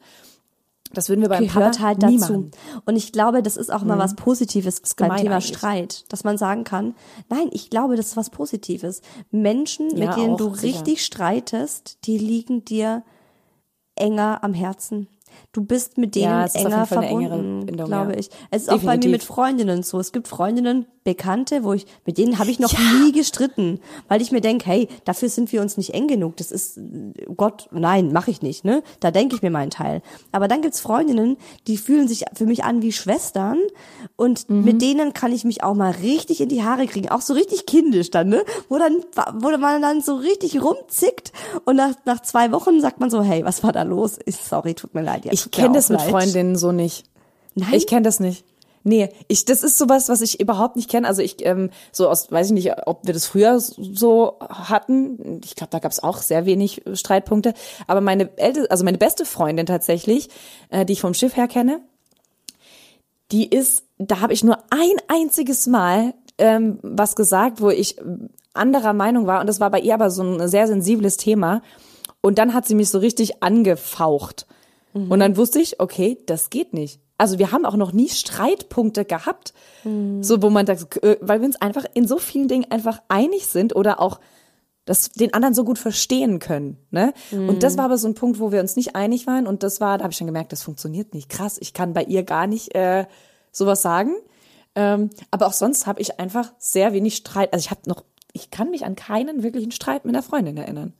Das 0.93 1.07
würden 1.07 1.22
wir 1.22 1.30
beim 1.30 1.47
gehört 1.47 1.78
Papa 1.78 1.88
halt 1.88 2.03
dazu. 2.03 2.16
machen. 2.18 2.51
Und 2.86 2.97
ich 2.97 3.14
glaube, 3.14 3.41
das 3.41 3.55
ist 3.55 3.72
auch 3.72 3.84
mal 3.84 3.97
was 3.97 4.16
Positives 4.18 4.82
beim 4.97 5.16
Thema 5.16 5.36
eigentlich. 5.36 5.47
Streit, 5.57 6.03
dass 6.09 6.26
man 6.26 6.38
sagen 6.38 6.66
kann, 6.66 6.95
nein, 7.30 7.49
ich 7.53 7.70
glaube, 7.70 7.95
das 7.95 8.07
ist 8.07 8.18
was 8.18 8.30
Positives. 8.30 9.01
Menschen, 9.32 9.95
Ja, 9.95 10.07
mit 10.07 10.18
denen 10.18 10.34
auch, 10.34 10.38
du 10.38 10.53
sicher. 10.53 10.80
richtig 10.80 11.05
streitest, 11.05 11.99
die 12.05 12.18
liegen 12.18 12.66
dir 12.66 13.03
enger 13.95 14.43
am 14.43 14.53
Herzen. 14.53 15.07
Du 15.53 15.63
bist 15.63 15.97
mit 15.97 16.15
denen 16.15 16.25
Ja, 16.25 16.45
enger 16.45 16.86
verbunden, 16.86 17.65
Bindung, 17.65 17.88
glaube 17.88 18.13
ja. 18.13 18.19
ich. 18.19 18.29
Es 18.51 18.63
ist 18.63 18.69
auch 18.69 18.75
bei 18.77 18.82
mir 18.82 18.88
Definitiv. 18.99 19.11
mit 19.11 19.23
Freundinnen 19.23 19.84
so. 19.84 19.99
Es 19.99 20.11
gibt 20.11 20.27
Freundinnen, 20.27 20.86
Bekannte, 21.03 21.63
wo 21.63 21.73
ich, 21.73 21.88
mit 22.05 22.19
denen 22.19 22.38
habe 22.38 22.51
ich 22.51 22.59
noch 22.59 22.71
nie 22.77 23.11
gestritten, 23.11 23.79
weil 24.07 24.21
ich 24.21 24.32
mir 24.32 24.39
denke, 24.41 24.67
hey, 24.67 24.88
dafür 25.03 25.29
sind 25.29 25.51
wir 25.51 25.61
uns 25.61 25.75
nicht 25.75 25.95
eng 25.95 26.07
genug. 26.07 26.38
Das 26.38 26.51
ist, 26.51 26.79
Gott, 27.36 27.67
nein, 27.71 28.11
mache 28.13 28.29
ich 28.29 28.43
nicht, 28.43 28.63
ne? 28.65 28.84
Da 28.99 29.09
denke 29.09 29.36
ich 29.36 29.41
mir 29.41 29.49
meinen 29.49 29.71
Teil. 29.71 30.03
Aber 30.32 30.47
dann 30.47 30.61
gibt's 30.61 30.79
Freundinnen, 30.79 31.38
die 31.67 31.77
fühlen 31.77 32.07
sich 32.07 32.25
für 32.36 32.45
mich 32.45 32.63
an 32.63 32.84
wie 32.84 32.91
Schwestern 32.91 33.57
und 34.15 34.47
Mhm. 34.49 34.63
mit 34.63 34.82
denen 34.84 35.13
kann 35.13 35.32
ich 35.34 35.43
mich 35.43 35.63
auch 35.63 35.73
mal 35.73 35.89
richtig 36.03 36.39
in 36.39 36.49
die 36.49 36.63
Haare 36.63 36.86
kriegen, 36.86 37.09
auch 37.09 37.21
so 37.21 37.34
richtig 37.34 37.65
kindisch 37.65 38.11
dann, 38.11 38.29
ne? 38.29 38.43
Wo 38.69 38.77
dann, 38.77 38.97
wo 39.41 39.49
man 39.57 39.82
dann 39.82 40.01
so 40.01 40.15
richtig 40.15 40.61
rumzickt 40.63 41.32
und 41.65 41.77
nach, 41.77 41.95
nach 42.05 42.21
zwei 42.21 42.51
Wochen 42.51 42.79
sagt 42.79 42.99
man 42.99 43.09
so, 43.09 43.23
hey, 43.23 43.43
was 43.43 43.63
war 43.63 43.71
da 43.71 43.82
los? 43.82 44.19
Sorry, 44.27 44.75
tut 44.75 44.93
mir 44.93 45.01
leid. 45.01 45.20
Ja, 45.24 45.32
Ich 45.34 45.43
tut 45.43 45.57
mir 45.57 45.63
kenne 45.63 45.76
das 45.76 45.89
mit 45.89 45.99
leid. 45.99 46.09
Freundinnen 46.09 46.55
so 46.55 46.72
nicht. 46.72 47.05
Nein? 47.55 47.74
Ich 47.74 47.88
kenne 47.88 48.03
das 48.03 48.19
nicht. 48.19 48.45
Nee, 48.84 49.09
ich, 49.28 49.45
das 49.45 49.61
ist 49.61 49.78
sowas, 49.78 50.09
was 50.09 50.22
ich 50.22 50.39
überhaupt 50.39 50.76
nicht 50.76 50.89
kenne. 50.89 51.07
Also 51.07 51.22
ich, 51.22 51.45
ähm, 51.45 51.69
so 51.91 52.09
aus, 52.09 52.32
weiß 52.32 52.47
ich 52.47 52.53
nicht, 52.53 52.88
ob 52.88 53.05
wir 53.05 53.13
das 53.13 53.28
früher 53.28 53.59
so 53.59 54.38
hatten. 54.39 55.39
Ich 55.43 55.55
glaube, 55.55 55.69
da 55.69 55.78
gab 55.78 55.91
es 55.91 56.01
auch 56.01 56.17
sehr 56.17 56.45
wenig 56.47 56.82
Streitpunkte. 56.93 57.53
Aber 57.86 58.01
meine 58.01 58.36
älteste, 58.38 58.72
also 58.72 58.84
meine 58.84 58.97
beste 58.97 59.26
Freundin 59.26 59.67
tatsächlich, 59.67 60.30
äh, 60.69 60.84
die 60.84 60.93
ich 60.93 61.01
vom 61.01 61.13
Schiff 61.13 61.38
her 61.38 61.47
kenne, 61.47 61.82
die 63.32 63.47
ist, 63.47 63.84
da 63.99 64.19
habe 64.19 64.34
ich 64.34 64.43
nur 64.43 64.57
ein 64.72 64.97
einziges 65.07 65.67
Mal 65.67 66.15
ähm, 66.41 66.80
was 66.82 67.15
gesagt, 67.15 67.61
wo 67.61 67.69
ich 67.69 67.99
ähm, 67.99 68.30
anderer 68.53 68.93
Meinung 68.93 69.28
war. 69.28 69.41
Und 69.41 69.47
das 69.47 69.59
war 69.59 69.69
bei 69.69 69.80
ihr 69.80 69.93
aber 69.93 70.09
so 70.09 70.24
ein 70.24 70.47
sehr 70.47 70.67
sensibles 70.67 71.17
Thema. 71.17 71.61
Und 72.22 72.39
dann 72.39 72.53
hat 72.53 72.67
sie 72.67 72.76
mich 72.76 72.89
so 72.89 72.97
richtig 72.97 73.43
angefaucht. 73.43 74.47
Und 74.94 75.20
dann 75.20 75.38
wusste 75.38 75.60
ich, 75.60 75.80
okay, 75.80 76.18
das 76.26 76.50
geht 76.50 76.74
nicht. 76.74 77.00
Also 77.18 77.38
wir 77.38 77.52
haben 77.52 77.66
auch 77.66 77.76
noch 77.76 77.94
nie 77.94 78.10
Streitpunkte 78.10 79.06
gehabt, 79.06 79.54
so 80.22 80.42
wo 80.42 80.50
man 80.50 80.66
sagt, 80.66 81.04
äh, 81.04 81.18
weil 81.22 81.39
wir 81.39 81.46
uns 81.46 81.62
einfach 81.62 81.86
in 81.94 82.08
so 82.08 82.18
vielen 82.18 82.48
Dingen 82.48 82.72
einfach 82.72 83.02
einig 83.10 83.48
sind 83.48 83.76
oder 83.76 84.00
auch 84.00 84.20
das 84.86 85.12
den 85.12 85.34
anderen 85.34 85.54
so 85.54 85.64
gut 85.64 85.78
verstehen 85.78 86.39
können. 86.39 86.78
Ne? 86.89 87.14
Und 87.48 87.64
das 87.64 87.78
war 87.78 87.86
aber 87.86 87.98
so 87.98 88.08
ein 88.08 88.16
Punkt, 88.16 88.39
wo 88.39 88.52
wir 88.52 88.60
uns 88.60 88.76
nicht 88.76 88.96
einig 88.96 89.28
waren. 89.28 89.46
Und 89.46 89.62
das 89.62 89.80
war, 89.80 89.98
da 89.98 90.04
habe 90.04 90.12
ich 90.12 90.18
schon 90.18 90.28
gemerkt, 90.28 90.52
das 90.52 90.64
funktioniert 90.64 91.14
nicht. 91.14 91.30
Krass, 91.30 91.58
ich 91.60 91.74
kann 91.74 91.94
bei 91.94 92.04
ihr 92.04 92.24
gar 92.24 92.48
nicht 92.48 92.74
äh, 92.74 93.06
sowas 93.52 93.82
sagen. 93.82 94.16
Ähm, 94.74 95.12
aber 95.30 95.48
auch 95.48 95.54
sonst 95.54 95.86
habe 95.86 96.02
ich 96.02 96.20
einfach 96.20 96.52
sehr 96.58 96.94
wenig 96.94 97.16
Streit. 97.16 97.54
Also 97.54 97.66
ich 97.66 97.72
habe 97.72 97.82
noch, 97.86 98.04
ich 98.34 98.50
kann 98.50 98.72
mich 98.72 98.86
an 98.86 98.96
keinen 98.96 99.44
wirklichen 99.44 99.72
Streit 99.72 100.06
mit 100.06 100.16
einer 100.16 100.24
Freundin 100.24 100.58
erinnern. 100.58 100.94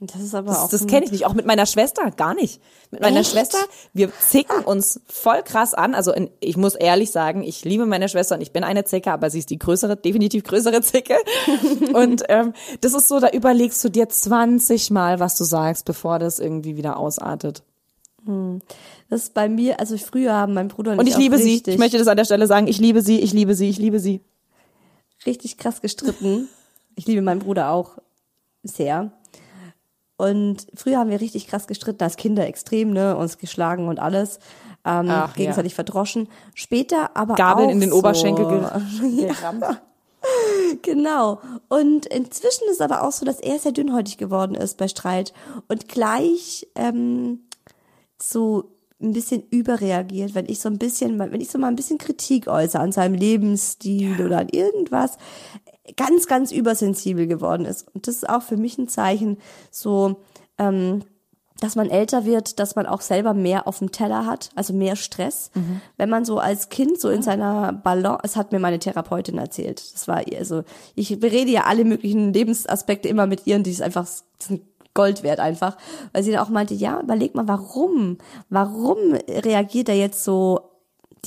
Das 0.00 0.20
ist 0.20 0.34
aber 0.34 0.52
Das, 0.52 0.58
auch 0.60 0.68
das 0.68 0.86
kenne 0.86 1.06
ich 1.06 1.12
nicht. 1.12 1.26
Auch 1.26 1.34
mit 1.34 1.44
meiner 1.44 1.66
Schwester 1.66 2.08
gar 2.12 2.34
nicht. 2.34 2.60
Mit 2.92 3.00
meiner 3.00 3.20
Echt? 3.20 3.32
Schwester, 3.32 3.58
wir 3.92 4.12
zicken 4.20 4.64
uns 4.64 5.00
voll 5.06 5.42
krass 5.42 5.74
an. 5.74 5.94
Also 5.94 6.12
in, 6.12 6.30
ich 6.38 6.56
muss 6.56 6.76
ehrlich 6.76 7.10
sagen, 7.10 7.42
ich 7.42 7.64
liebe 7.64 7.84
meine 7.84 8.08
Schwester 8.08 8.36
und 8.36 8.40
ich 8.40 8.52
bin 8.52 8.62
eine 8.62 8.84
Zicke, 8.84 9.10
aber 9.10 9.28
sie 9.28 9.40
ist 9.40 9.50
die 9.50 9.58
größere, 9.58 9.96
definitiv 9.96 10.44
größere 10.44 10.82
Zicke. 10.82 11.16
und 11.94 12.22
ähm, 12.28 12.52
das 12.80 12.94
ist 12.94 13.08
so, 13.08 13.18
da 13.18 13.30
überlegst 13.30 13.82
du 13.82 13.88
dir 13.88 14.08
20 14.08 14.90
Mal, 14.92 15.18
was 15.18 15.36
du 15.36 15.42
sagst, 15.42 15.84
bevor 15.84 16.20
das 16.20 16.38
irgendwie 16.38 16.76
wieder 16.76 16.96
ausartet. 16.96 17.64
Das 19.08 19.22
ist 19.22 19.34
bei 19.34 19.48
mir, 19.48 19.80
also 19.80 19.96
früher 19.96 20.34
haben 20.34 20.52
mein 20.52 20.68
Bruder 20.68 20.92
und, 20.92 20.98
Und 20.98 21.06
ich 21.06 21.16
liebe 21.16 21.38
sie. 21.38 21.62
Ich 21.64 21.78
möchte 21.78 21.96
das 21.96 22.08
an 22.08 22.16
der 22.16 22.26
Stelle 22.26 22.46
sagen. 22.46 22.66
Ich 22.66 22.78
liebe 22.78 23.00
sie, 23.00 23.20
ich 23.20 23.32
liebe 23.32 23.54
sie, 23.54 23.70
ich 23.70 23.78
liebe 23.78 24.00
sie. 24.00 24.20
richtig 25.24 25.56
krass 25.56 25.80
gestritten. 25.80 26.48
Ich 26.94 27.06
liebe 27.06 27.22
meinen 27.22 27.38
Bruder 27.38 27.70
auch 27.70 27.98
sehr. 28.62 29.12
Und 30.18 30.66
früher 30.74 30.98
haben 30.98 31.10
wir 31.10 31.20
richtig 31.20 31.46
krass 31.46 31.66
gestritten, 31.66 32.02
als 32.02 32.16
Kinder 32.16 32.46
extrem, 32.46 32.90
ne, 32.92 33.16
uns 33.16 33.38
geschlagen 33.38 33.88
und 33.88 33.98
alles, 34.00 34.40
ähm, 34.84 35.06
Ach, 35.08 35.34
gegenseitig 35.34 35.74
verdroschen. 35.74 36.28
Später 36.54 37.16
aber 37.16 37.36
Gabeln 37.36 37.68
auch 37.68 37.72
in 37.72 37.80
den 37.80 37.90
so, 37.90 37.96
Oberschenkel 37.98 38.46
ge- 38.46 39.26
gerammt. 39.28 39.64
Genau. 40.82 41.40
Und 41.68 42.06
inzwischen 42.06 42.64
ist 42.70 42.82
aber 42.82 43.02
auch 43.04 43.12
so, 43.12 43.24
dass 43.24 43.38
er 43.40 43.58
sehr 43.58 43.72
dünnhäutig 43.72 44.18
geworden 44.18 44.54
ist 44.54 44.76
bei 44.76 44.88
Streit 44.88 45.32
und 45.68 45.88
gleich 45.88 46.66
ähm, 46.74 47.40
so 48.20 48.72
ein 49.00 49.12
bisschen 49.12 49.44
überreagiert, 49.50 50.34
wenn 50.34 50.46
ich 50.46 50.58
so 50.58 50.68
ein 50.68 50.78
bisschen, 50.78 51.18
wenn 51.20 51.40
ich 51.40 51.50
so 51.50 51.58
mal 51.58 51.68
ein 51.68 51.76
bisschen 51.76 51.98
Kritik 51.98 52.48
äußere 52.48 52.82
an 52.82 52.90
seinem 52.90 53.14
Lebensstil 53.14 54.20
oder 54.26 54.38
an 54.38 54.48
irgendwas, 54.48 55.16
ganz, 55.96 56.26
ganz 56.26 56.52
übersensibel 56.52 57.26
geworden 57.26 57.64
ist. 57.66 57.86
Und 57.94 58.06
das 58.06 58.16
ist 58.16 58.28
auch 58.28 58.42
für 58.42 58.56
mich 58.56 58.78
ein 58.78 58.88
Zeichen, 58.88 59.38
so, 59.70 60.16
ähm, 60.58 61.02
dass 61.60 61.74
man 61.74 61.90
älter 61.90 62.24
wird, 62.24 62.60
dass 62.60 62.76
man 62.76 62.86
auch 62.86 63.00
selber 63.00 63.34
mehr 63.34 63.66
auf 63.66 63.78
dem 63.80 63.90
Teller 63.90 64.26
hat, 64.26 64.50
also 64.54 64.72
mehr 64.72 64.94
Stress. 64.94 65.50
Wenn 65.96 66.08
man 66.08 66.24
so 66.24 66.38
als 66.38 66.68
Kind 66.68 67.00
so 67.00 67.08
in 67.08 67.22
seiner 67.22 67.72
Balance, 67.72 68.20
es 68.22 68.36
hat 68.36 68.52
mir 68.52 68.60
meine 68.60 68.78
Therapeutin 68.78 69.38
erzählt, 69.38 69.82
das 69.92 70.06
war 70.06 70.26
ihr, 70.26 70.38
also 70.38 70.62
ich 70.94 71.18
berede 71.18 71.50
ja 71.50 71.64
alle 71.64 71.84
möglichen 71.84 72.32
Lebensaspekte 72.32 73.08
immer 73.08 73.26
mit 73.26 73.46
ihr 73.46 73.56
und 73.56 73.66
die 73.66 73.72
ist 73.72 73.82
einfach, 73.82 74.06
die 74.48 74.62
Gold 74.94 75.22
wert 75.22 75.40
einfach, 75.40 75.76
weil 76.12 76.22
sie 76.22 76.32
dann 76.32 76.40
auch 76.40 76.48
meinte, 76.48 76.74
ja, 76.74 77.00
überleg 77.00 77.34
mal, 77.34 77.48
warum, 77.48 78.18
warum 78.50 78.96
reagiert 79.28 79.88
er 79.88 79.96
jetzt 79.96 80.24
so 80.24 80.60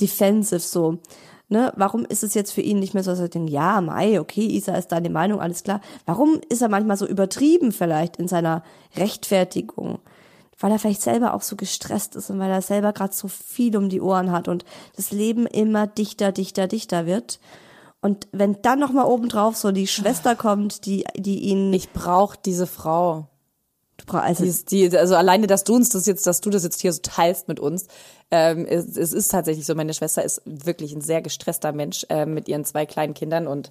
defensive 0.00 0.60
so? 0.60 0.98
Ne, 1.52 1.70
warum 1.76 2.06
ist 2.06 2.22
es 2.22 2.32
jetzt 2.32 2.52
für 2.52 2.62
ihn 2.62 2.78
nicht 2.78 2.94
mehr 2.94 3.02
so, 3.02 3.10
dass 3.10 3.20
er 3.20 3.28
denkt, 3.28 3.50
ja, 3.50 3.82
Mai, 3.82 4.18
okay, 4.18 4.46
Isa 4.46 4.74
ist 4.74 4.90
deine 4.90 5.10
Meinung, 5.10 5.38
alles 5.38 5.64
klar. 5.64 5.82
Warum 6.06 6.40
ist 6.48 6.62
er 6.62 6.70
manchmal 6.70 6.96
so 6.96 7.06
übertrieben 7.06 7.72
vielleicht 7.72 8.16
in 8.16 8.26
seiner 8.26 8.62
Rechtfertigung? 8.96 9.98
Weil 10.58 10.72
er 10.72 10.78
vielleicht 10.78 11.02
selber 11.02 11.34
auch 11.34 11.42
so 11.42 11.54
gestresst 11.54 12.16
ist 12.16 12.30
und 12.30 12.38
weil 12.38 12.50
er 12.50 12.62
selber 12.62 12.94
gerade 12.94 13.12
so 13.12 13.28
viel 13.28 13.76
um 13.76 13.90
die 13.90 14.00
Ohren 14.00 14.32
hat 14.32 14.48
und 14.48 14.64
das 14.96 15.10
Leben 15.10 15.44
immer 15.44 15.86
dichter, 15.86 16.32
dichter, 16.32 16.68
dichter 16.68 17.04
wird. 17.04 17.38
Und 18.00 18.28
wenn 18.32 18.62
dann 18.62 18.78
noch 18.78 18.92
mal 18.92 19.04
obendrauf 19.04 19.54
so 19.54 19.72
die 19.72 19.86
Schwester 19.86 20.34
kommt, 20.34 20.86
die, 20.86 21.04
die 21.18 21.40
ihn, 21.40 21.70
Ich 21.74 21.90
brauche 21.90 22.38
diese 22.42 22.66
Frau. 22.66 23.26
Also 24.08 24.44
Die, 24.70 24.96
also 24.96 25.16
alleine, 25.16 25.46
dass 25.46 25.64
du 25.64 25.74
uns 25.74 25.88
das 25.90 26.06
jetzt, 26.06 26.26
dass 26.26 26.40
du 26.40 26.50
das 26.50 26.64
jetzt 26.64 26.80
hier 26.80 26.92
so 26.92 27.00
teilst 27.02 27.48
mit 27.48 27.60
uns, 27.60 27.86
ähm, 28.30 28.66
es, 28.66 28.96
es 28.96 29.12
ist 29.12 29.30
tatsächlich 29.30 29.66
so. 29.66 29.74
Meine 29.74 29.94
Schwester 29.94 30.24
ist 30.24 30.42
wirklich 30.44 30.92
ein 30.94 31.02
sehr 31.02 31.22
gestresster 31.22 31.72
Mensch 31.72 32.06
ähm, 32.08 32.34
mit 32.34 32.48
ihren 32.48 32.64
zwei 32.64 32.86
kleinen 32.86 33.14
Kindern 33.14 33.46
und 33.46 33.70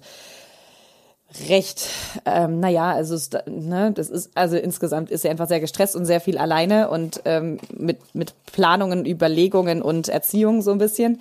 recht, 1.48 1.88
ähm, 2.26 2.60
naja, 2.60 2.92
also 2.92 3.14
es, 3.14 3.30
ne, 3.46 3.92
das 3.94 4.10
ist, 4.10 4.30
also 4.34 4.56
insgesamt 4.56 5.10
ist 5.10 5.22
sie 5.22 5.28
einfach 5.28 5.48
sehr 5.48 5.60
gestresst 5.60 5.96
und 5.96 6.04
sehr 6.04 6.20
viel 6.20 6.38
alleine 6.38 6.90
und 6.90 7.22
ähm, 7.24 7.58
mit, 7.76 8.14
mit 8.14 8.34
Planungen, 8.52 9.06
Überlegungen 9.06 9.82
und 9.82 10.08
Erziehung 10.08 10.62
so 10.62 10.72
ein 10.72 10.78
bisschen. 10.78 11.20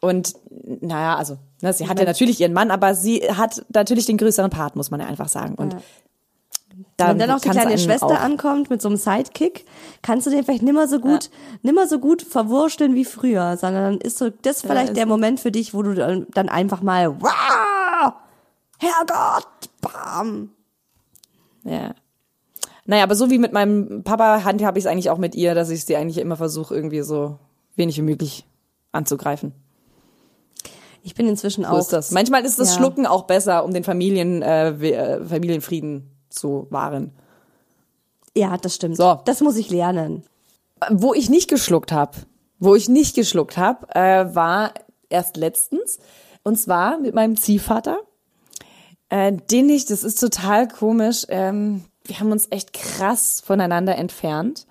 Und 0.00 0.34
naja, 0.80 1.16
also, 1.16 1.38
ne, 1.60 1.72
sie 1.72 1.88
hat 1.88 1.98
ja 1.98 2.04
natürlich 2.04 2.40
ihren 2.40 2.52
Mann, 2.52 2.70
aber 2.70 2.94
sie 2.94 3.20
hat 3.32 3.64
natürlich 3.72 4.06
den 4.06 4.18
größeren 4.18 4.50
Part, 4.50 4.76
muss 4.76 4.90
man 4.90 5.00
ja 5.00 5.06
einfach 5.06 5.28
sagen. 5.28 5.54
Und 5.56 5.76
da 6.96 7.08
Wenn 7.08 7.18
dann 7.18 7.30
auch 7.30 7.40
die 7.40 7.48
kleine 7.48 7.78
Schwester 7.78 8.20
ankommt 8.20 8.70
mit 8.70 8.80
so 8.80 8.88
einem 8.88 8.96
Sidekick, 8.96 9.64
kannst 10.02 10.26
du 10.26 10.30
den 10.30 10.44
vielleicht 10.44 10.62
nimmer 10.62 10.86
so 10.86 11.00
gut, 11.00 11.30
nimmer 11.62 11.86
so 11.88 11.98
gut 11.98 12.22
verwursteln 12.22 12.94
wie 12.94 13.04
früher, 13.04 13.56
sondern 13.56 13.84
dann 13.84 14.00
ist 14.00 14.18
so 14.18 14.30
das 14.30 14.62
vielleicht 14.62 14.90
ist 14.90 14.96
der 14.96 15.06
Moment 15.06 15.40
für 15.40 15.50
dich, 15.50 15.74
wo 15.74 15.82
du 15.82 15.94
dann, 15.94 16.26
dann 16.32 16.48
einfach 16.48 16.82
mal, 16.82 17.20
wow, 17.20 18.12
Herrgott, 18.78 19.70
bam. 19.80 20.50
Ja. 21.64 21.94
Naja, 22.84 23.02
aber 23.02 23.16
so 23.16 23.28
wie 23.30 23.38
mit 23.38 23.52
meinem 23.52 24.02
Papa 24.04 24.44
handhabe 24.44 24.78
ich 24.78 24.84
es 24.84 24.90
eigentlich 24.90 25.10
auch 25.10 25.18
mit 25.18 25.34
ihr, 25.34 25.54
dass 25.54 25.70
ich 25.70 25.84
sie 25.84 25.96
eigentlich 25.96 26.18
immer 26.18 26.36
versuche, 26.36 26.74
irgendwie 26.74 27.02
so 27.02 27.38
wenig 27.76 27.96
wie 27.98 28.02
möglich 28.02 28.46
anzugreifen. 28.92 29.52
Ich 31.02 31.14
bin 31.14 31.28
inzwischen 31.28 31.64
So 31.64 31.70
auch. 31.70 31.78
ist 31.78 31.92
das. 31.92 32.10
Manchmal 32.12 32.44
ist 32.44 32.58
das 32.58 32.70
Ja. 32.70 32.78
Schlucken 32.78 33.06
auch 33.06 33.24
besser, 33.24 33.64
um 33.64 33.72
den 33.72 33.84
Familien, 33.84 34.42
äh, 34.42 34.70
äh, 34.70 35.24
Familienfrieden 35.24 36.10
zu 36.38 36.66
wahren. 36.70 37.12
Ja, 38.36 38.56
das 38.56 38.74
stimmt. 38.74 38.96
So. 38.96 39.20
Das 39.24 39.40
muss 39.40 39.56
ich 39.56 39.70
lernen. 39.70 40.22
Wo 40.90 41.12
ich 41.14 41.28
nicht 41.28 41.48
geschluckt 41.48 41.90
habe, 41.92 42.12
wo 42.58 42.74
ich 42.74 42.88
nicht 42.88 43.14
geschluckt 43.16 43.56
habe, 43.56 43.86
äh, 43.94 44.34
war 44.34 44.72
erst 45.08 45.36
letztens. 45.36 45.98
Und 46.44 46.56
zwar 46.56 46.98
mit 46.98 47.14
meinem 47.14 47.36
Ziehvater, 47.36 47.98
äh, 49.08 49.32
den 49.32 49.68
ich, 49.68 49.86
das 49.86 50.04
ist 50.04 50.20
total 50.20 50.68
komisch, 50.68 51.24
ähm, 51.28 51.84
wir 52.04 52.20
haben 52.20 52.32
uns 52.32 52.46
echt 52.50 52.72
krass 52.72 53.42
voneinander 53.44 53.96
entfernt. 53.96 54.66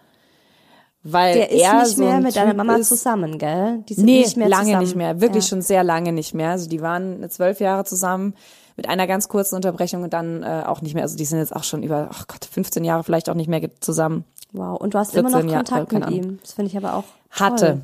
Weil 1.04 1.36
Der 1.36 1.52
ist 1.52 1.62
er 1.62 1.80
nicht 1.84 1.96
so 1.96 2.04
mehr 2.04 2.20
mit 2.20 2.36
deiner 2.36 2.50
Typ 2.50 2.58
Mama 2.58 2.76
ist, 2.76 2.90
zusammen, 2.90 3.38
gell? 3.38 3.84
Die 3.88 3.94
sind 3.94 4.06
Nee, 4.06 4.20
nicht 4.22 4.36
mehr 4.36 4.50
lange 4.50 4.66
zusammen. 4.66 4.84
nicht 4.84 4.96
mehr. 4.96 5.22
Wirklich 5.22 5.46
ja. 5.46 5.50
schon 5.50 5.62
sehr 5.62 5.84
lange 5.84 6.12
nicht 6.12 6.34
mehr. 6.34 6.52
Also 6.52 6.68
die 6.68 6.82
waren 6.82 7.30
zwölf 7.30 7.60
Jahre 7.62 7.86
zusammen 7.86 8.34
mit 8.78 8.88
einer 8.88 9.08
ganz 9.08 9.28
kurzen 9.28 9.56
Unterbrechung 9.56 10.04
und 10.04 10.14
dann 10.14 10.44
äh, 10.44 10.64
auch 10.66 10.82
nicht 10.82 10.94
mehr. 10.94 11.04
Also 11.04 11.18
die 11.18 11.26
sind 11.26 11.40
jetzt 11.40 11.56
auch 11.56 11.64
schon 11.64 11.84
über, 11.84 12.10
ach 12.12 12.28
Gott, 12.28 12.46
15 12.46 12.86
Jahre 12.86 13.04
vielleicht 13.04 13.30
auch 13.30 13.36
nicht 13.36 13.50
mehr 13.50 13.70
zusammen. 13.82 14.24
Wow. 14.54 14.80
Und 14.80 14.94
du 14.94 15.00
hast 15.00 15.14
immer 15.16 15.30
noch 15.30 15.40
14 15.40 15.50
Jahre, 15.50 15.64
Kontakt 15.66 15.90
keine 15.90 16.06
mit 16.06 16.16
ihm. 16.16 16.40
Das 16.42 16.54
finde 16.54 16.72
ich 16.72 16.78
aber 16.78 16.94
auch 16.94 17.04
Hatte. 17.32 17.82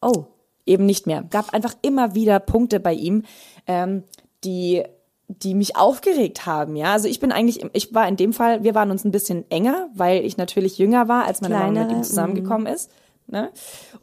Toll. 0.00 0.14
Oh. 0.14 0.24
eben 0.66 0.84
nicht 0.84 1.06
mehr. 1.06 1.22
Gab 1.22 1.54
einfach 1.54 1.74
immer 1.82 2.16
wieder 2.16 2.40
Punkte 2.40 2.80
bei 2.80 2.92
ihm, 2.92 3.22
ähm, 3.68 4.02
die 4.42 4.82
die 5.28 5.54
mich 5.54 5.76
aufgeregt 5.76 6.44
haben, 6.44 6.76
ja. 6.76 6.92
Also 6.92 7.08
ich 7.08 7.18
bin 7.18 7.32
eigentlich, 7.32 7.64
ich 7.72 7.94
war 7.94 8.06
in 8.06 8.16
dem 8.16 8.34
Fall, 8.34 8.64
wir 8.64 8.74
waren 8.74 8.90
uns 8.90 9.04
ein 9.04 9.12
bisschen 9.12 9.50
enger, 9.50 9.88
weil 9.94 10.24
ich 10.24 10.36
natürlich 10.36 10.76
jünger 10.76 11.08
war, 11.08 11.24
als 11.24 11.40
meine 11.40 11.54
Mama 11.54 11.84
mit 11.84 11.90
ihm 11.90 12.02
zusammengekommen 12.02 12.66
ist. 12.66 12.90
Ne? 13.28 13.50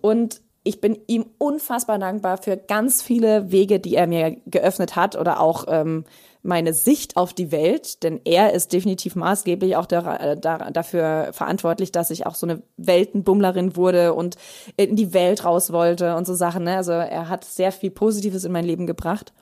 Und 0.01 0.41
ich 0.63 0.81
bin 0.81 0.99
ihm 1.07 1.25
unfassbar 1.37 1.99
dankbar 1.99 2.37
für 2.37 2.57
ganz 2.57 3.01
viele 3.01 3.51
Wege, 3.51 3.79
die 3.79 3.95
er 3.95 4.07
mir 4.07 4.37
geöffnet 4.45 4.95
hat 4.95 5.15
oder 5.15 5.39
auch 5.39 5.65
ähm, 5.67 6.05
meine 6.41 6.73
Sicht 6.73 7.17
auf 7.17 7.33
die 7.33 7.51
Welt, 7.51 8.03
denn 8.03 8.21
er 8.23 8.53
ist 8.53 8.71
definitiv 8.71 9.15
maßgeblich 9.15 9.75
auch 9.75 9.85
da, 9.85 10.15
äh, 10.17 10.37
da, 10.37 10.71
dafür 10.71 11.29
verantwortlich, 11.33 11.91
dass 11.91 12.11
ich 12.11 12.25
auch 12.25 12.35
so 12.35 12.47
eine 12.47 12.61
Weltenbummlerin 12.77 13.75
wurde 13.75 14.13
und 14.13 14.35
in 14.77 14.95
die 14.95 15.13
Welt 15.13 15.43
raus 15.43 15.71
wollte 15.71 16.15
und 16.15 16.25
so 16.25 16.33
Sachen. 16.33 16.63
Ne? 16.63 16.77
Also 16.77 16.93
er 16.93 17.29
hat 17.29 17.43
sehr 17.43 17.71
viel 17.71 17.91
Positives 17.91 18.45
in 18.45 18.51
mein 18.51 18.65
Leben 18.65 18.87
gebracht, 18.87 19.33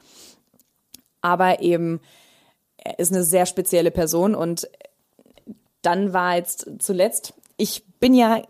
aber 1.22 1.62
eben 1.62 2.00
er 2.78 3.00
ist 3.00 3.12
eine 3.12 3.24
sehr 3.24 3.46
spezielle 3.46 3.92
Person 3.92 4.34
und 4.34 4.68
dann 5.82 6.14
war 6.14 6.36
jetzt 6.36 6.70
zuletzt, 6.80 7.34
ich 7.58 7.84
bin 8.00 8.14
ja 8.14 8.42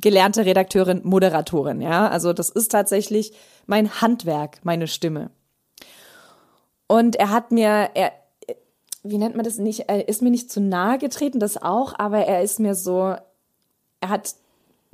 gelernte 0.00 0.46
Redakteurin, 0.46 1.02
Moderatorin, 1.04 1.80
ja. 1.80 2.08
Also 2.08 2.32
das 2.32 2.48
ist 2.48 2.72
tatsächlich 2.72 3.32
mein 3.66 4.00
Handwerk, 4.00 4.58
meine 4.64 4.86
Stimme. 4.86 5.30
Und 6.86 7.16
er 7.16 7.30
hat 7.30 7.52
mir, 7.52 7.90
er, 7.94 8.12
wie 9.02 9.18
nennt 9.18 9.36
man 9.36 9.44
das 9.44 9.58
nicht, 9.58 9.88
er 9.88 10.08
ist 10.08 10.22
mir 10.22 10.30
nicht 10.30 10.50
zu 10.50 10.60
nahe 10.60 10.98
getreten, 10.98 11.40
das 11.40 11.62
auch, 11.62 11.98
aber 11.98 12.18
er 12.18 12.42
ist 12.42 12.60
mir 12.60 12.74
so, 12.74 13.14
er 14.00 14.08
hat 14.08 14.34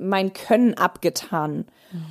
mein 0.01 0.33
Können 0.33 0.73
abgetan 0.75 1.65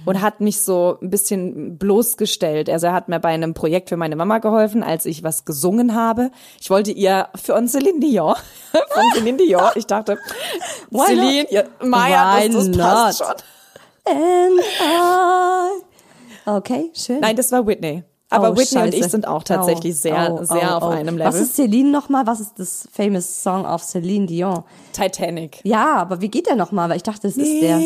und 0.05 0.21
hat 0.21 0.41
mich 0.41 0.61
so 0.61 0.99
ein 1.01 1.11
bisschen 1.11 1.79
bloßgestellt. 1.79 2.69
Also 2.69 2.89
er 2.89 2.93
hat 2.93 3.09
mir 3.09 3.21
bei 3.21 3.31
einem 3.31 3.55
Projekt 3.55 3.89
für 3.89 3.97
meine 3.97 4.17
Mama 4.17 4.39
geholfen, 4.39 4.83
als 4.83 5.07
ich 5.07 5.23
was 5.23 5.45
gesungen 5.45 5.95
habe. 5.95 6.31
Ich 6.61 6.71
wollte 6.71 6.93
ihr 6.93 7.29
für 7.35 7.55
uns 7.55 7.73
Celine 7.73 8.01
Dion, 8.01 8.35
von 8.73 9.05
Celine 9.15 9.39
Dion, 9.39 9.71
ich 9.75 9.87
dachte, 9.87 10.19
Why 10.91 11.07
Celine, 11.07 11.47
ja, 11.51 11.65
Maya, 11.83 12.47
das, 12.47 12.71
das 12.71 12.77
passt 12.77 13.21
not? 13.21 13.29
schon. 13.29 13.37
And 14.07 14.61
I. 14.81 15.83
Okay, 16.47 16.91
schön. 16.95 17.21
Nein, 17.21 17.37
das 17.37 17.53
war 17.53 17.67
Whitney. 17.67 18.03
Aber 18.33 18.53
Oh, 18.53 18.57
Whitney 18.57 18.83
und 18.83 18.89
ich 18.95 19.01
scheiße. 19.01 19.11
sind 19.11 19.27
auch 19.29 19.43
tatsächlich 19.43 19.95
Oh, 19.97 19.99
sehr, 20.01 20.33
oh, 20.41 20.45
sehr 20.45 20.71
oh, 20.73 20.77
auf 20.77 20.83
oh. 20.85 20.87
einem 20.89 21.19
Level. 21.19 21.33
Was 21.33 21.41
ist 21.41 21.57
Celine 21.57 21.91
nochmal? 21.91 22.27
Was 22.27 22.39
ist 22.41 22.53
das 22.59 22.89
famous 22.93 23.43
Song 23.43 23.67
of 23.67 23.83
Celine 23.83 24.27
Dion? 24.27 24.63
Titanic. 24.93 25.61
Ja, 25.65 25.97
aber 25.97 26.21
wie 26.21 26.29
geht 26.29 26.47
der 26.47 26.55
nochmal? 26.57 26.89
Weil 26.89 26.97
ich 26.99 27.03
dachte, 27.03 27.23
das 27.29 27.37
ist 27.37 27.61
der. 27.61 27.81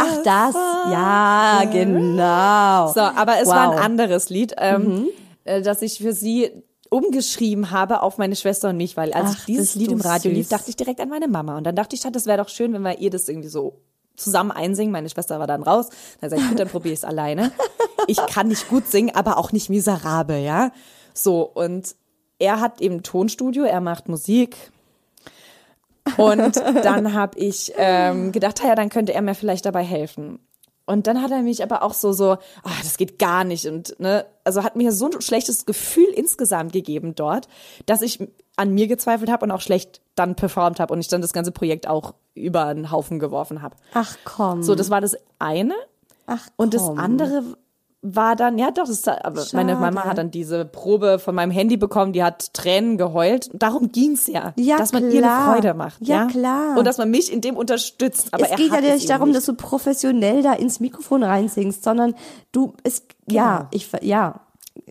Ach, 0.00 0.22
das. 0.24 0.54
Ja, 0.92 1.62
genau. 1.70 2.92
So, 2.92 3.00
aber 3.00 3.38
es 3.40 3.46
wow. 3.46 3.54
war 3.54 3.70
ein 3.72 3.78
anderes 3.78 4.30
Lied, 4.30 4.54
ähm, 4.58 4.82
Mhm. 4.84 5.08
äh, 5.44 5.62
das 5.62 5.80
ich 5.82 5.98
für 5.98 6.12
sie 6.12 6.50
umgeschrieben 6.90 7.70
habe 7.70 8.02
auf 8.02 8.16
meine 8.18 8.34
Schwester 8.34 8.70
und 8.70 8.78
mich, 8.78 8.96
weil 8.96 9.12
als 9.12 9.36
Ach, 9.40 9.44
dieses 9.46 9.74
Lied 9.74 9.92
im 9.92 10.00
Radio 10.00 10.30
lief, 10.32 10.46
süß. 10.46 10.48
dachte 10.48 10.70
ich 10.70 10.76
direkt 10.76 11.00
an 11.00 11.08
meine 11.10 11.28
Mama. 11.28 11.56
Und 11.58 11.64
dann 11.64 11.76
dachte 11.76 11.94
ich, 11.94 12.02
das 12.02 12.26
wäre 12.26 12.38
doch 12.38 12.48
schön, 12.48 12.72
wenn 12.72 12.82
wir 12.82 12.98
ihr 12.98 13.10
das 13.10 13.28
irgendwie 13.28 13.48
so 13.48 13.74
zusammen 14.18 14.50
einsingen. 14.50 14.92
Meine 14.92 15.08
Schwester 15.08 15.38
war 15.38 15.46
dann 15.46 15.62
raus. 15.62 15.88
Dann 16.20 16.30
sag 16.30 16.38
ich, 16.38 16.48
gut, 16.48 16.58
dann 16.58 16.68
probiere 16.68 16.92
ich 16.92 17.00
es 17.00 17.04
alleine. 17.04 17.52
Ich 18.06 18.18
kann 18.26 18.48
nicht 18.48 18.68
gut 18.68 18.86
singen, 18.88 19.14
aber 19.14 19.38
auch 19.38 19.52
nicht 19.52 19.70
miserabel, 19.70 20.38
ja. 20.38 20.72
So, 21.14 21.42
und 21.42 21.94
er 22.38 22.60
hat 22.60 22.80
eben 22.80 23.02
Tonstudio, 23.02 23.64
er 23.64 23.80
macht 23.80 24.08
Musik. 24.08 24.56
Und 26.16 26.56
dann 26.56 27.12
habe 27.14 27.38
ich 27.38 27.72
ähm, 27.76 28.32
gedacht, 28.32 28.62
ja, 28.64 28.74
dann 28.74 28.88
könnte 28.88 29.12
er 29.12 29.22
mir 29.22 29.34
vielleicht 29.34 29.66
dabei 29.66 29.82
helfen. 29.82 30.38
Und 30.88 31.06
dann 31.06 31.20
hat 31.20 31.30
er 31.30 31.42
mich 31.42 31.62
aber 31.62 31.82
auch 31.82 31.92
so, 31.92 32.12
so, 32.14 32.32
ah, 32.32 32.78
das 32.82 32.96
geht 32.96 33.18
gar 33.18 33.44
nicht. 33.44 33.66
Und 33.66 33.94
ne, 34.00 34.24
also 34.42 34.62
hat 34.64 34.74
mir 34.74 34.90
so 34.90 35.10
ein 35.10 35.20
schlechtes 35.20 35.66
Gefühl 35.66 36.08
insgesamt 36.14 36.72
gegeben 36.72 37.14
dort, 37.14 37.46
dass 37.84 38.00
ich 38.00 38.26
an 38.56 38.72
mir 38.72 38.86
gezweifelt 38.86 39.30
habe 39.30 39.44
und 39.44 39.50
auch 39.50 39.60
schlecht 39.60 40.00
dann 40.14 40.34
performt 40.34 40.80
habe 40.80 40.94
und 40.94 41.00
ich 41.00 41.08
dann 41.08 41.20
das 41.20 41.34
ganze 41.34 41.52
Projekt 41.52 41.86
auch 41.86 42.14
über 42.34 42.64
einen 42.64 42.90
Haufen 42.90 43.18
geworfen 43.18 43.60
habe. 43.60 43.76
Ach 43.92 44.16
komm. 44.24 44.62
So, 44.62 44.74
das 44.74 44.88
war 44.88 45.02
das 45.02 45.14
eine. 45.38 45.74
Ach, 46.26 46.48
Und 46.56 46.72
das 46.72 46.82
komm. 46.82 46.98
andere 46.98 47.42
war 48.00 48.36
dann, 48.36 48.58
ja 48.58 48.70
doch, 48.70 48.86
das, 48.86 49.06
aber 49.08 49.44
meine 49.52 49.74
Mama 49.74 50.04
hat 50.04 50.18
dann 50.18 50.30
diese 50.30 50.64
Probe 50.64 51.18
von 51.18 51.34
meinem 51.34 51.50
Handy 51.50 51.76
bekommen, 51.76 52.12
die 52.12 52.22
hat 52.22 52.54
Tränen 52.54 52.96
geheult. 52.96 53.50
Darum 53.52 53.90
ging's 53.90 54.28
ja, 54.28 54.52
Ja, 54.56 54.76
dass 54.78 54.92
man 54.92 55.10
ihr 55.10 55.20
eine. 55.24 55.52
Freude 55.52 55.74
macht. 55.74 56.00
Ja, 56.06 56.22
Ja, 56.22 56.26
klar. 56.26 56.78
Und 56.78 56.84
dass 56.86 56.98
man 56.98 57.10
mich 57.10 57.32
in 57.32 57.40
dem 57.40 57.56
unterstützt. 57.56 58.28
Aber 58.32 58.44
es 58.44 58.50
er 58.52 58.56
geht 58.56 58.72
ja 58.72 58.80
nicht 58.80 59.10
darum, 59.10 59.28
nicht. 59.28 59.38
dass 59.38 59.46
du 59.46 59.54
professionell 59.54 60.42
da 60.42 60.52
ins 60.52 60.78
Mikrofon 60.80 61.24
reinsingst, 61.24 61.82
sondern 61.82 62.14
du, 62.52 62.74
es, 62.84 63.02
ja, 63.28 63.68
ich, 63.72 63.88
ver- 63.88 64.04
ja. 64.04 64.40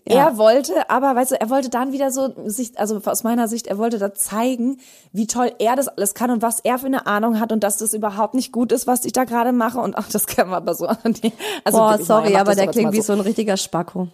Ja. 0.06 0.28
Er 0.28 0.38
wollte, 0.38 0.88
aber 0.90 1.14
weißt 1.14 1.32
du, 1.32 1.40
er 1.40 1.50
wollte 1.50 1.68
dann 1.68 1.92
wieder 1.92 2.10
so 2.10 2.32
sich, 2.46 2.78
also 2.78 3.00
aus 3.04 3.24
meiner 3.24 3.48
Sicht, 3.48 3.66
er 3.66 3.78
wollte 3.78 3.98
da 3.98 4.14
zeigen, 4.14 4.78
wie 5.12 5.26
toll 5.26 5.52
er 5.58 5.76
das 5.76 5.88
alles 5.88 6.14
kann 6.14 6.30
und 6.30 6.42
was 6.42 6.60
er 6.60 6.78
für 6.78 6.86
eine 6.86 7.06
Ahnung 7.06 7.40
hat 7.40 7.52
und 7.52 7.62
dass 7.62 7.76
das 7.76 7.92
überhaupt 7.92 8.34
nicht 8.34 8.52
gut 8.52 8.72
ist, 8.72 8.86
was 8.86 9.04
ich 9.04 9.12
da 9.12 9.24
gerade 9.24 9.52
mache 9.52 9.78
und 9.78 9.96
ach, 9.98 10.08
das 10.08 10.26
kann 10.26 10.48
man 10.48 10.62
aber 10.62 10.74
so. 10.74 10.86
nee. 11.22 11.32
Also 11.64 11.78
Boah, 11.78 11.98
sorry, 11.98 12.32
mach 12.32 12.40
aber 12.40 12.54
der 12.54 12.68
klingt 12.68 12.90
mal 12.90 12.92
wie 12.92 13.02
so 13.02 13.12
ein 13.12 13.20
richtiger 13.20 13.56
Spacko. 13.56 14.08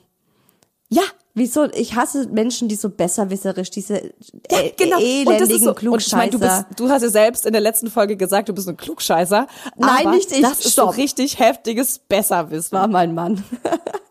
Ja, 0.89 1.03
Wieso? 1.37 1.65
Ich 1.73 1.97
hasse 1.97 2.29
Menschen, 2.29 2.69
die 2.69 2.77
so 2.77 2.89
besserwisserisch, 2.89 3.69
diese 3.69 4.15
Ja, 4.51 4.61
äh, 4.61 4.73
genau. 4.77 4.99
Und 4.99 5.41
das 5.41 5.51
ist 5.51 5.63
elendigen 5.63 5.65
so, 5.65 5.91
und 5.91 6.07
ich 6.07 6.13
meine, 6.13 6.31
du, 6.31 6.39
Klugscheißer. 6.39 6.67
bist, 6.69 6.81
du 6.81 6.89
hast 6.89 7.03
ja 7.03 7.09
selbst 7.09 7.45
in 7.45 7.53
der 7.53 7.61
letzten 7.61 7.91
Folge 7.91 8.17
gesagt, 8.17 8.49
du 8.49 8.53
bist 8.53 8.69
ein 8.69 8.77
Klugscheißer. 8.77 9.49
Nein, 9.77 10.11
nicht 10.11 10.31
ich. 10.31 10.43
Das 10.43 10.61
ist 10.61 10.75
Stopp. 10.75 10.95
so 10.95 11.01
richtig 11.01 11.41
heftiges 11.41 11.99
Besserwissen. 11.99 12.79
war 12.79 12.87
mein 12.87 13.15
Mann. 13.15 13.43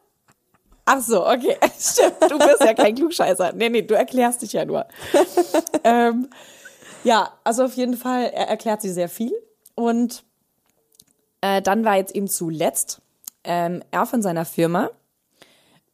Ach 0.86 1.02
so, 1.02 1.26
okay. 1.26 1.58
Stimmt, 1.80 2.30
du 2.30 2.38
bist 2.38 2.62
ja 2.62 2.74
kein 2.74 2.96
Klugscheißer. 2.96 3.54
Nee, 3.54 3.70
nee, 3.70 3.82
du 3.82 3.96
erklärst 3.96 4.42
dich 4.42 4.54
ja 4.54 4.66
nur. 4.66 4.86
ähm, 5.84 6.30
ja, 7.04 7.32
also 7.44 7.66
auf 7.66 7.74
jeden 7.76 7.96
Fall, 7.96 8.26
er 8.26 8.48
erklärt 8.50 8.82
sie 8.82 8.92
sehr 8.92 9.10
viel. 9.10 9.34
Und 9.76 10.24
äh, 11.42 11.62
dann 11.62 11.86
war 11.86 11.98
jetzt 11.98 12.16
eben 12.16 12.28
zuletzt, 12.28 13.02
ähm, 13.44 13.84
er 13.92 14.06
von 14.06 14.22
seiner 14.22 14.46
Firma 14.46 14.90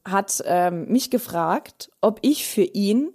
hat 0.05 0.41
ähm, 0.45 0.87
mich 0.87 1.11
gefragt, 1.11 1.91
ob 2.01 2.19
ich 2.21 2.47
für 2.47 2.63
ihn 2.63 3.13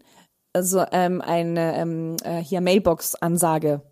also 0.54 0.84
ähm, 0.92 1.20
eine 1.20 1.76
ähm, 1.76 2.16
äh, 2.22 2.38
hier 2.38 2.60
Mailbox-Ansage 2.60 3.82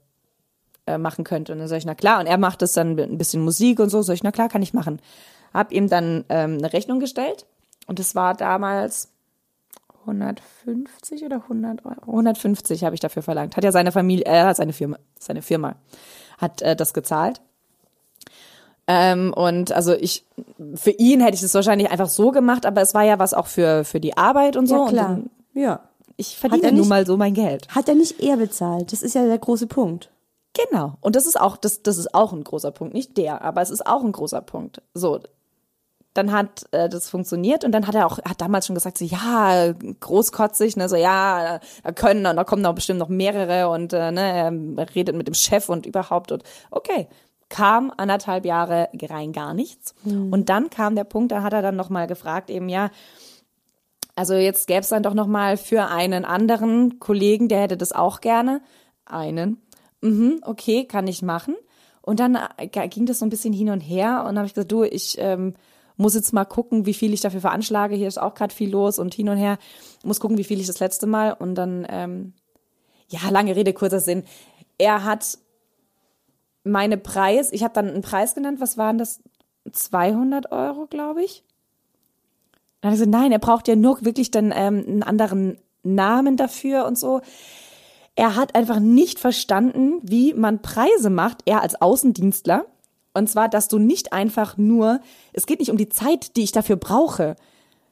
äh, 0.86 0.96
machen 0.96 1.24
könnte. 1.24 1.52
Und 1.52 1.58
dann 1.58 1.68
sag 1.68 1.78
ich, 1.78 1.84
na 1.84 1.94
klar. 1.94 2.20
Und 2.20 2.26
er 2.26 2.38
macht 2.38 2.62
das 2.62 2.72
dann 2.72 2.94
mit 2.94 3.10
ein 3.10 3.18
bisschen 3.18 3.42
Musik 3.42 3.80
und 3.80 3.90
so. 3.90 4.00
Sag 4.02 4.14
ich, 4.14 4.22
na 4.22 4.32
klar, 4.32 4.48
kann 4.48 4.62
ich 4.62 4.72
machen. 4.72 5.00
Hab 5.52 5.72
ihm 5.72 5.88
dann 5.88 6.24
ähm, 6.28 6.58
eine 6.58 6.72
Rechnung 6.72 7.00
gestellt. 7.00 7.46
Und 7.86 7.98
es 8.00 8.14
war 8.14 8.34
damals 8.34 9.08
150 10.06 11.24
oder 11.24 11.36
100 11.42 11.84
Euro? 11.84 12.00
150 12.10 12.84
habe 12.84 12.94
ich 12.94 13.00
dafür 13.00 13.22
verlangt. 13.22 13.56
Hat 13.56 13.64
ja 13.64 13.72
seine 13.72 13.92
Familie, 13.92 14.26
hat 14.44 14.56
seine 14.56 14.72
Firma, 14.72 14.98
seine 15.18 15.42
Firma 15.42 15.76
hat 16.38 16.62
äh, 16.62 16.74
das 16.76 16.92
gezahlt. 16.94 17.40
Ähm, 18.88 19.32
und 19.32 19.70
also 19.72 19.92
ich, 19.94 20.24
für 20.74 20.90
ihn 20.90 21.20
hätte 21.20 21.34
ich 21.36 21.40
das 21.40 21.54
wahrscheinlich 21.54 21.90
einfach 21.90 22.08
so 22.08 22.32
gemacht, 22.32 22.66
aber 22.66 22.80
es 22.82 22.94
war 22.94 23.04
ja 23.04 23.18
was 23.18 23.32
auch 23.32 23.46
für, 23.46 23.84
für 23.84 24.00
die 24.00 24.16
Arbeit 24.16 24.56
und 24.56 24.66
so. 24.66 24.84
Ja, 24.86 24.88
klar. 24.88 25.08
dann, 25.08 25.30
Ja. 25.54 25.80
ich 26.16 26.36
verdiene 26.36 26.64
er 26.64 26.70
nun 26.72 26.80
nicht- 26.80 26.88
mal 26.88 27.06
so 27.06 27.16
mein 27.16 27.34
Geld. 27.34 27.68
Hat 27.68 27.88
er 27.88 27.94
nicht 27.94 28.20
er 28.20 28.36
bezahlt? 28.38 28.92
Das 28.92 29.02
ist 29.02 29.14
ja 29.14 29.24
der 29.24 29.38
große 29.38 29.68
Punkt. 29.68 30.10
Genau. 30.68 30.94
Und 31.00 31.14
das 31.16 31.26
ist 31.26 31.40
auch, 31.40 31.56
das, 31.56 31.82
das 31.82 31.96
ist 31.96 32.12
auch 32.14 32.32
ein 32.32 32.42
großer 32.44 32.72
Punkt. 32.72 32.92
Nicht 32.92 33.16
der, 33.16 33.40
aber 33.42 33.62
es 33.62 33.70
ist 33.70 33.86
auch 33.86 34.02
ein 34.02 34.12
großer 34.12 34.42
Punkt. 34.42 34.82
So. 34.94 35.20
Dann 36.14 36.32
hat 36.32 36.66
äh, 36.72 36.88
das 36.88 37.08
funktioniert 37.08 37.64
und 37.64 37.72
dann 37.72 37.86
hat 37.86 37.94
er 37.94 38.06
auch, 38.06 38.18
hat 38.18 38.40
damals 38.40 38.66
schon 38.66 38.74
gesagt, 38.74 38.98
so, 38.98 39.04
ja, 39.04 39.72
großkotzig, 39.72 40.76
ne, 40.76 40.88
so, 40.88 40.96
ja, 40.96 41.60
da 41.82 41.92
können, 41.92 42.26
und 42.26 42.36
da 42.36 42.44
kommen 42.44 42.62
noch 42.62 42.74
bestimmt 42.74 42.98
noch 42.98 43.08
mehrere 43.08 43.68
und 43.68 43.92
äh, 43.92 44.10
ne, 44.10 44.76
er 44.76 44.94
redet 44.94 45.16
mit 45.16 45.26
dem 45.26 45.34
Chef 45.34 45.68
und 45.68 45.86
überhaupt 45.86 46.32
und 46.32 46.42
okay. 46.70 47.08
Kam 47.48 47.92
anderthalb 47.94 48.46
Jahre 48.46 48.88
rein 48.98 49.32
gar 49.32 49.52
nichts. 49.52 49.94
Und 50.32 50.48
dann 50.48 50.70
kam 50.70 50.96
der 50.96 51.04
Punkt, 51.04 51.32
da 51.32 51.42
hat 51.42 51.52
er 51.52 51.60
dann 51.60 51.76
nochmal 51.76 52.06
gefragt, 52.06 52.48
eben, 52.48 52.70
ja, 52.70 52.88
also 54.14 54.34
jetzt 54.34 54.66
gäbe 54.66 54.80
es 54.80 54.88
dann 54.88 55.02
doch 55.02 55.14
noch 55.14 55.26
mal 55.26 55.56
für 55.56 55.86
einen 55.86 56.24
anderen 56.24 56.98
Kollegen, 56.98 57.48
der 57.48 57.62
hätte 57.62 57.76
das 57.76 57.92
auch 57.92 58.20
gerne. 58.20 58.60
Einen. 59.04 59.60
Mhm, 60.00 60.40
okay, 60.42 60.84
kann 60.84 61.06
ich 61.06 61.22
machen. 61.22 61.54
Und 62.02 62.20
dann 62.20 62.38
äh, 62.56 62.88
ging 62.88 63.06
das 63.06 63.20
so 63.20 63.26
ein 63.26 63.30
bisschen 63.30 63.52
hin 63.52 63.70
und 63.70 63.80
her 63.80 64.24
und 64.28 64.36
habe 64.36 64.46
ich 64.46 64.54
gesagt, 64.54 64.72
du, 64.72 64.82
ich 64.82 65.16
ähm, 65.18 65.54
Muss 65.96 66.14
jetzt 66.14 66.32
mal 66.32 66.44
gucken, 66.44 66.86
wie 66.86 66.94
viel 66.94 67.12
ich 67.12 67.20
dafür 67.20 67.40
veranschlage. 67.40 67.94
Hier 67.94 68.08
ist 68.08 68.20
auch 68.20 68.34
gerade 68.34 68.54
viel 68.54 68.70
los 68.70 68.98
und 68.98 69.14
hin 69.14 69.28
und 69.28 69.36
her. 69.36 69.58
Muss 70.04 70.20
gucken, 70.20 70.38
wie 70.38 70.44
viel 70.44 70.60
ich 70.60 70.66
das 70.66 70.80
letzte 70.80 71.06
Mal 71.06 71.32
und 71.32 71.54
dann, 71.54 71.86
ähm, 71.88 72.32
ja, 73.08 73.20
lange 73.30 73.54
Rede, 73.56 73.72
kurzer 73.72 74.00
Sinn. 74.00 74.24
Er 74.78 75.04
hat 75.04 75.38
meine 76.64 76.96
Preis, 76.96 77.52
ich 77.52 77.62
habe 77.62 77.74
dann 77.74 77.88
einen 77.88 78.02
Preis 78.02 78.34
genannt, 78.34 78.60
was 78.60 78.78
waren 78.78 78.98
das? 78.98 79.20
200 79.70 80.50
Euro, 80.50 80.86
glaube 80.86 81.22
ich. 81.22 81.44
Dann 82.80 82.90
hat 82.90 82.98
er 82.98 83.04
gesagt, 83.04 83.10
nein, 83.10 83.32
er 83.32 83.38
braucht 83.38 83.68
ja 83.68 83.76
nur 83.76 84.04
wirklich 84.04 84.30
dann 84.30 84.52
ähm, 84.54 84.84
einen 84.86 85.02
anderen 85.02 85.58
Namen 85.84 86.36
dafür 86.36 86.84
und 86.86 86.98
so. 86.98 87.20
Er 88.14 88.36
hat 88.36 88.54
einfach 88.54 88.80
nicht 88.80 89.18
verstanden, 89.18 90.00
wie 90.02 90.34
man 90.34 90.62
Preise 90.62 91.10
macht, 91.10 91.42
er 91.46 91.62
als 91.62 91.80
Außendienstler. 91.80 92.66
Und 93.14 93.28
zwar, 93.28 93.48
dass 93.48 93.68
du 93.68 93.78
nicht 93.78 94.12
einfach 94.12 94.56
nur, 94.56 95.00
es 95.32 95.46
geht 95.46 95.60
nicht 95.60 95.70
um 95.70 95.76
die 95.76 95.88
Zeit, 95.88 96.36
die 96.36 96.42
ich 96.42 96.52
dafür 96.52 96.76
brauche. 96.76 97.36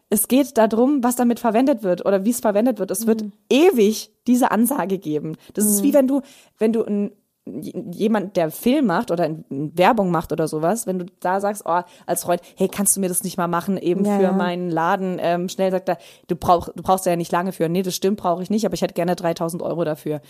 Es 0.09 0.27
geht 0.27 0.59
darum, 0.59 1.05
was 1.05 1.17
damit 1.17 1.39
verwendet 1.39 1.83
wird 1.83 2.05
oder 2.05 2.25
wie 2.25 2.31
es 2.31 2.41
verwendet 2.41 2.79
wird. 2.79 2.91
Es 2.91 3.07
wird 3.07 3.25
ewig 3.49 4.11
diese 4.27 4.51
Ansage 4.51 4.99
geben. 4.99 5.37
Das 5.55 5.67
ist 5.67 5.83
wie 5.83 5.95
wenn 5.95 6.09
du, 6.09 6.23
wenn 6.59 6.73
du 6.73 6.83
ein 6.85 7.13
jemand, 7.61 8.37
der 8.37 8.51
Film 8.51 8.87
macht 8.87 9.11
oder 9.11 9.31
Werbung 9.49 10.11
macht 10.11 10.33
oder 10.33 10.49
sowas, 10.49 10.87
wenn 10.87 10.99
du 10.99 11.07
da 11.21 11.41
sagst, 11.41 11.63
oh, 11.67 11.81
als 12.07 12.23
Freund, 12.23 12.41
hey, 12.57 12.69
kannst 12.69 12.97
du 12.97 13.01
mir 13.01 13.09
das 13.09 13.25
nicht 13.25 13.37
mal 13.37 13.49
machen, 13.49 13.77
eben 13.77 14.05
Ja, 14.05 14.17
für 14.17 14.23
ja. 14.25 14.33
meinen 14.33 14.71
Laden, 14.71 15.19
ähm, 15.21 15.49
schnell 15.49 15.71
sagt 15.71 15.89
er, 15.89 15.99
du, 16.29 16.37
brauch, 16.37 16.69
du 16.75 16.83
brauchst 16.83 17.07
ja 17.07 17.17
nicht 17.17 17.33
lange 17.33 17.53
für. 17.53 17.69
Nee, 17.69 17.83
das 17.83 17.95
stimmt, 17.95 18.19
brauche 18.19 18.43
ich 18.43 18.51
nicht, 18.51 18.65
aber 18.67 18.75
ich 18.75 18.83
hätte 18.83 18.95
gerne 18.95 19.17
3000 19.17 19.63
Euro 19.63 19.85
dafür. 19.85 20.21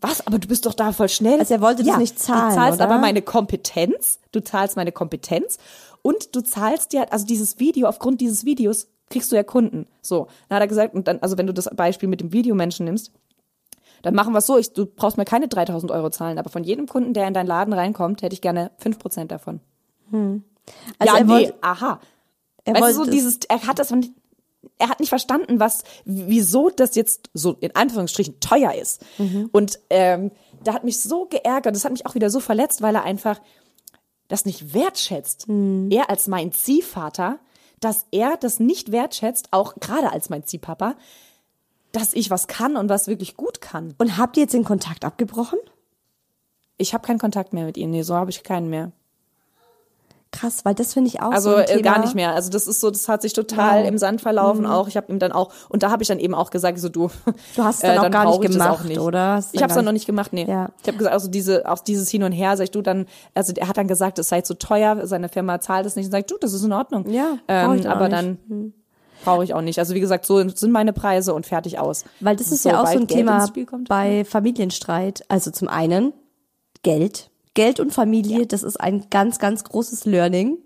Was? 0.00 0.26
Aber 0.26 0.38
du 0.38 0.48
bist 0.48 0.66
doch 0.66 0.74
da 0.74 0.92
voll 0.92 1.08
schnell. 1.08 1.34
Hm. 1.34 1.40
Also 1.40 1.54
er 1.54 1.60
wollte 1.60 1.84
das 1.84 1.96
nicht 1.98 2.18
zahlen, 2.18 2.50
Du 2.50 2.54
zahlst 2.56 2.80
oder? 2.80 2.90
aber 2.90 2.98
meine 3.00 3.22
Kompetenz, 3.22 4.18
du 4.32 4.40
zahlst 4.42 4.76
meine 4.76 4.92
Kompetenz 4.92 5.58
und 6.02 6.34
du 6.34 6.40
zahlst 6.40 6.92
ja, 6.92 7.04
also 7.10 7.26
dieses 7.26 7.58
Video, 7.58 7.88
aufgrund 7.88 8.20
dieses 8.20 8.44
Videos 8.44 8.88
kriegst 9.10 9.32
du 9.32 9.36
ja 9.36 9.42
Kunden. 9.42 9.86
So, 10.02 10.26
dann 10.48 10.56
hat 10.56 10.62
er 10.62 10.68
gesagt, 10.68 10.94
und 10.94 11.08
dann, 11.08 11.18
also 11.20 11.38
wenn 11.38 11.46
du 11.46 11.54
das 11.54 11.68
Beispiel 11.74 12.08
mit 12.08 12.20
dem 12.20 12.32
Videomenschen 12.32 12.84
nimmst, 12.84 13.10
dann 14.02 14.14
machen 14.14 14.32
wir 14.32 14.38
es 14.38 14.46
so, 14.46 14.56
ich, 14.58 14.72
du 14.72 14.86
brauchst 14.86 15.16
mir 15.16 15.24
keine 15.24 15.48
3000 15.48 15.90
Euro 15.92 16.10
zahlen, 16.10 16.38
aber 16.38 16.50
von 16.50 16.64
jedem 16.64 16.86
Kunden, 16.86 17.14
der 17.14 17.26
in 17.28 17.34
deinen 17.34 17.46
Laden 17.46 17.72
reinkommt, 17.72 18.22
hätte 18.22 18.34
ich 18.34 18.40
gerne 18.40 18.70
5% 18.82 19.26
davon. 19.26 19.60
Also 20.12 20.42
ja, 21.14 21.18
er 21.18 21.24
nee, 21.24 21.30
wollte- 21.32 21.54
aha. 21.62 22.00
er 22.64 22.74
weißt 22.74 22.80
du, 22.80 22.84
wollte 22.84 22.94
so 22.94 23.04
das- 23.04 23.10
dieses, 23.14 23.38
er 23.48 23.66
hat 23.66 23.78
das, 23.78 23.90
nicht- 23.90 24.12
er 24.78 24.88
hat 24.88 25.00
nicht 25.00 25.08
verstanden, 25.08 25.60
was, 25.60 25.84
wieso 26.04 26.70
das 26.70 26.94
jetzt 26.94 27.30
so 27.34 27.54
in 27.60 27.74
Anführungsstrichen 27.74 28.40
teuer 28.40 28.74
ist. 28.74 29.04
Mhm. 29.18 29.48
Und 29.52 29.78
ähm, 29.90 30.30
da 30.64 30.74
hat 30.74 30.84
mich 30.84 31.00
so 31.02 31.26
geärgert, 31.26 31.74
das 31.74 31.84
hat 31.84 31.92
mich 31.92 32.06
auch 32.06 32.14
wieder 32.14 32.30
so 32.30 32.40
verletzt, 32.40 32.82
weil 32.82 32.94
er 32.94 33.04
einfach 33.04 33.40
das 34.28 34.44
nicht 34.44 34.74
wertschätzt. 34.74 35.48
Mhm. 35.48 35.90
Er 35.90 36.10
als 36.10 36.26
mein 36.26 36.52
Ziehvater, 36.52 37.38
dass 37.80 38.06
er 38.10 38.36
das 38.36 38.58
nicht 38.60 38.90
wertschätzt, 38.92 39.48
auch 39.52 39.76
gerade 39.76 40.10
als 40.12 40.28
mein 40.30 40.44
Ziehpapa, 40.44 40.96
dass 41.98 42.14
ich 42.14 42.30
was 42.30 42.46
kann 42.46 42.76
und 42.76 42.88
was 42.88 43.08
wirklich 43.08 43.36
gut 43.36 43.60
kann. 43.60 43.94
Und 43.98 44.16
habt 44.18 44.36
ihr 44.36 44.44
jetzt 44.44 44.54
den 44.54 44.64
Kontakt 44.64 45.04
abgebrochen? 45.04 45.58
Ich 46.76 46.94
habe 46.94 47.06
keinen 47.06 47.18
Kontakt 47.18 47.52
mehr 47.52 47.64
mit 47.64 47.76
ihm, 47.76 47.90
nee, 47.90 48.02
so 48.02 48.14
habe 48.14 48.30
ich 48.30 48.42
keinen 48.42 48.70
mehr. 48.70 48.92
Krass, 50.30 50.62
weil 50.66 50.74
das 50.74 50.92
finde 50.92 51.08
ich 51.08 51.22
auch 51.22 51.32
Also 51.32 51.52
so 51.52 51.56
äh, 51.56 51.64
Thema. 51.64 51.80
gar 51.82 51.98
nicht 52.00 52.14
mehr. 52.14 52.34
Also 52.34 52.50
das 52.50 52.66
ist 52.66 52.80
so, 52.80 52.90
das 52.90 53.08
hat 53.08 53.22
sich 53.22 53.32
total 53.32 53.80
Wow. 53.84 53.88
im 53.88 53.96
Sand 53.96 54.20
verlaufen 54.20 54.66
auch. 54.66 54.86
Ich 54.86 54.98
habe 54.98 55.10
ihm 55.10 55.18
dann 55.18 55.32
auch 55.32 55.50
und 55.70 55.82
da 55.82 55.90
habe 55.90 56.02
ich 56.02 56.08
dann 56.08 56.18
eben 56.18 56.34
auch 56.34 56.50
gesagt, 56.50 56.78
so 56.78 56.90
du. 56.90 57.06
äh, 57.06 57.32
Du 57.56 57.64
hast 57.64 57.76
es 57.76 57.80
dann 57.94 57.98
auch 57.98 58.10
gar 58.10 58.26
nicht 58.26 58.42
gemacht, 58.42 58.98
oder? 58.98 59.36
Hast 59.36 59.54
Ich 59.54 59.60
dann 59.60 59.62
habe 59.62 59.70
es 59.70 59.74
dann 59.76 59.86
noch 59.86 59.92
nicht 59.92 60.04
gemacht, 60.04 60.34
nee. 60.34 60.44
Ja. 60.44 60.68
Ich 60.82 60.86
habe 60.88 60.98
gesagt, 60.98 61.14
also 61.14 61.28
diese, 61.28 61.66
auch 61.66 61.78
dieses 61.78 62.10
Hin 62.10 62.24
und 62.24 62.32
Her, 62.32 62.58
sag 62.58 62.64
ich 62.64 62.70
du 62.70 62.82
dann, 62.82 63.06
also 63.34 63.54
er 63.56 63.68
hat 63.68 63.78
dann 63.78 63.88
gesagt, 63.88 64.18
es 64.18 64.28
sei 64.28 64.42
zu 64.42 64.52
teuer, 64.58 65.06
seine 65.06 65.30
Firma 65.30 65.62
zahlt 65.62 65.86
es 65.86 65.96
nicht. 65.96 66.04
Und 66.06 66.12
sag 66.12 66.18
ich, 66.20 66.26
du, 66.26 66.36
das 66.38 66.52
ist 66.52 66.62
in 66.62 66.74
Ordnung. 66.74 67.08
Ja, 67.10 67.38
ähm, 67.48 67.86
aber 67.86 68.08
nicht. 68.10 68.12
Dann 68.18 68.74
brauche 69.24 69.44
ich 69.44 69.54
auch 69.54 69.60
nicht. 69.60 69.78
Also 69.78 69.94
wie 69.94 70.00
gesagt, 70.00 70.26
so 70.26 70.46
sind 70.48 70.72
meine 70.72 70.92
Preise 70.92 71.34
und 71.34 71.46
fertig 71.46 71.78
aus. 71.78 72.04
Weil 72.20 72.36
das 72.36 72.52
ist 72.52 72.64
ja 72.64 72.80
auch 72.80 72.86
so 72.86 72.92
ein 72.92 73.06
Geld 73.06 73.20
Thema 73.20 73.50
bei 73.88 74.24
Familienstreit. 74.24 75.24
Also 75.28 75.50
zum 75.50 75.68
einen 75.68 76.12
Geld. 76.82 77.30
Geld 77.54 77.80
und 77.80 77.92
Familie, 77.92 78.46
das 78.46 78.62
ist 78.62 78.80
ein 78.80 79.06
ganz, 79.10 79.38
ganz 79.38 79.64
großes 79.64 80.04
Learning. 80.04 80.58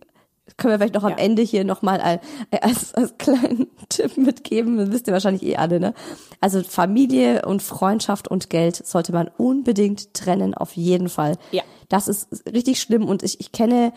Das 0.44 0.57
können 0.57 0.72
wir 0.72 0.78
vielleicht 0.78 0.94
noch 0.94 1.05
am 1.05 1.12
Ja. 1.12 1.16
Ende 1.18 1.40
hier 1.42 1.64
nochmal 1.64 2.00
als, 2.00 2.20
als, 2.61 2.94
als 2.94 3.16
kleinen 3.16 3.68
Tipp 3.88 4.18
mitgeben. 4.18 4.76
Das 4.76 4.90
wisst 4.90 5.07
ihr 5.07 5.12
wahrscheinlich 5.12 5.44
eh 5.44 5.57
alle, 5.57 5.80
ne? 5.80 5.94
Also 6.40 6.62
Familie 6.62 7.46
und 7.46 7.62
Freundschaft 7.62 8.28
und 8.28 8.50
Geld 8.50 8.86
sollte 8.86 9.12
man 9.12 9.30
unbedingt 9.38 10.12
trennen, 10.14 10.55
auf 10.55 10.76
jeden 10.76 11.09
Fall. 11.09 11.38
Ja. 11.53 11.62
Das 11.88 12.09
ist 12.09 12.44
richtig 12.53 12.80
schlimm 12.80 13.07
und 13.09 13.22
ich, 13.22 13.40
ich 13.40 13.53
kenne 13.53 13.92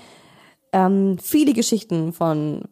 ähm, 0.71 1.17
viele 1.21 1.53
Geschichten 1.53 2.13
von 2.13 2.63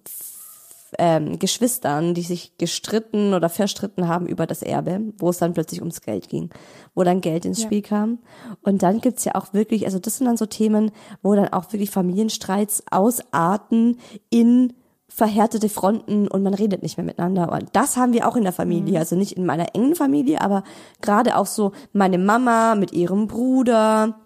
ähm, 0.99 1.39
Geschwistern, 1.39 2.13
die 2.13 2.21
sich 2.21 2.57
gestritten 2.57 3.33
oder 3.33 3.49
verstritten 3.49 4.07
haben 4.07 4.27
über 4.27 4.47
das 4.47 4.61
Erbe, 4.61 5.13
wo 5.17 5.29
es 5.29 5.37
dann 5.37 5.53
plötzlich 5.53 5.81
ums 5.81 6.01
Geld 6.01 6.29
ging, 6.29 6.49
wo 6.95 7.03
dann 7.03 7.21
Geld 7.21 7.45
ins 7.45 7.61
Spiel 7.61 7.81
kam. 7.81 8.19
Und 8.61 8.83
dann 8.83 9.01
gibt's 9.01 9.25
ja 9.25 9.35
auch 9.35 9.53
wirklich, 9.53 9.85
also 9.85 9.99
das 9.99 10.17
sind 10.17 10.27
dann 10.27 10.37
so 10.37 10.45
Themen, 10.45 10.91
wo 11.21 11.35
dann 11.35 11.49
auch 11.49 11.71
wirklich 11.73 11.91
Familienstreits 11.91 12.83
ausarten 12.91 13.97
in 14.29 14.73
verhärtete 15.13 15.69
Fronten 15.69 16.27
und 16.27 16.41
man 16.41 16.55
redet 16.55 16.81
nicht 16.81 16.97
mehr 16.97 17.05
miteinander. 17.05 17.51
Und 17.51 17.69
das 17.73 17.97
haben 17.97 18.13
wir 18.13 18.27
auch 18.27 18.35
in 18.35 18.43
der 18.43 18.51
Familie, 18.51 18.97
also 18.97 19.15
nicht 19.15 19.33
in 19.33 19.45
meiner 19.45 19.75
engen 19.75 19.95
Familie, 19.95 20.41
aber 20.41 20.63
gerade 21.01 21.37
auch 21.37 21.45
so 21.45 21.71
meine 21.91 22.17
Mama 22.17 22.73
mit 22.73 22.93
ihrem 22.93 23.27
Bruder, 23.27 24.22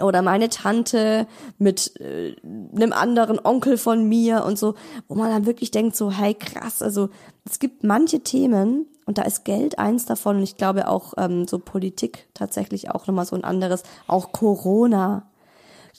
oder 0.00 0.22
meine 0.22 0.48
Tante 0.48 1.26
mit 1.58 1.98
äh, 2.00 2.34
einem 2.74 2.92
anderen 2.92 3.38
Onkel 3.44 3.76
von 3.76 4.08
mir 4.08 4.44
und 4.44 4.58
so, 4.58 4.74
wo 5.08 5.14
man 5.14 5.30
dann 5.30 5.46
wirklich 5.46 5.70
denkt 5.70 5.96
so, 5.96 6.10
hey 6.10 6.34
krass, 6.34 6.82
also 6.82 7.08
es 7.48 7.58
gibt 7.58 7.84
manche 7.84 8.20
Themen 8.20 8.86
und 9.04 9.18
da 9.18 9.22
ist 9.22 9.44
Geld 9.44 9.78
eins 9.78 10.06
davon 10.06 10.36
und 10.36 10.42
ich 10.42 10.56
glaube 10.56 10.88
auch 10.88 11.14
ähm, 11.16 11.46
so 11.46 11.58
Politik 11.58 12.28
tatsächlich 12.34 12.90
auch 12.90 13.06
nochmal 13.06 13.26
so 13.26 13.36
ein 13.36 13.44
anderes, 13.44 13.82
auch 14.06 14.32
Corona. 14.32 15.24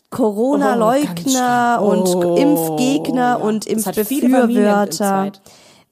Corona-Leugner 0.09 1.79
Oh, 1.81 1.89
schlimm. 1.89 1.99
und 1.99 2.15
Oh, 2.25 2.35
Impfgegner 2.35 3.21
ja. 3.21 3.35
und 3.35 3.65
Impfbefürworter. 3.65 5.31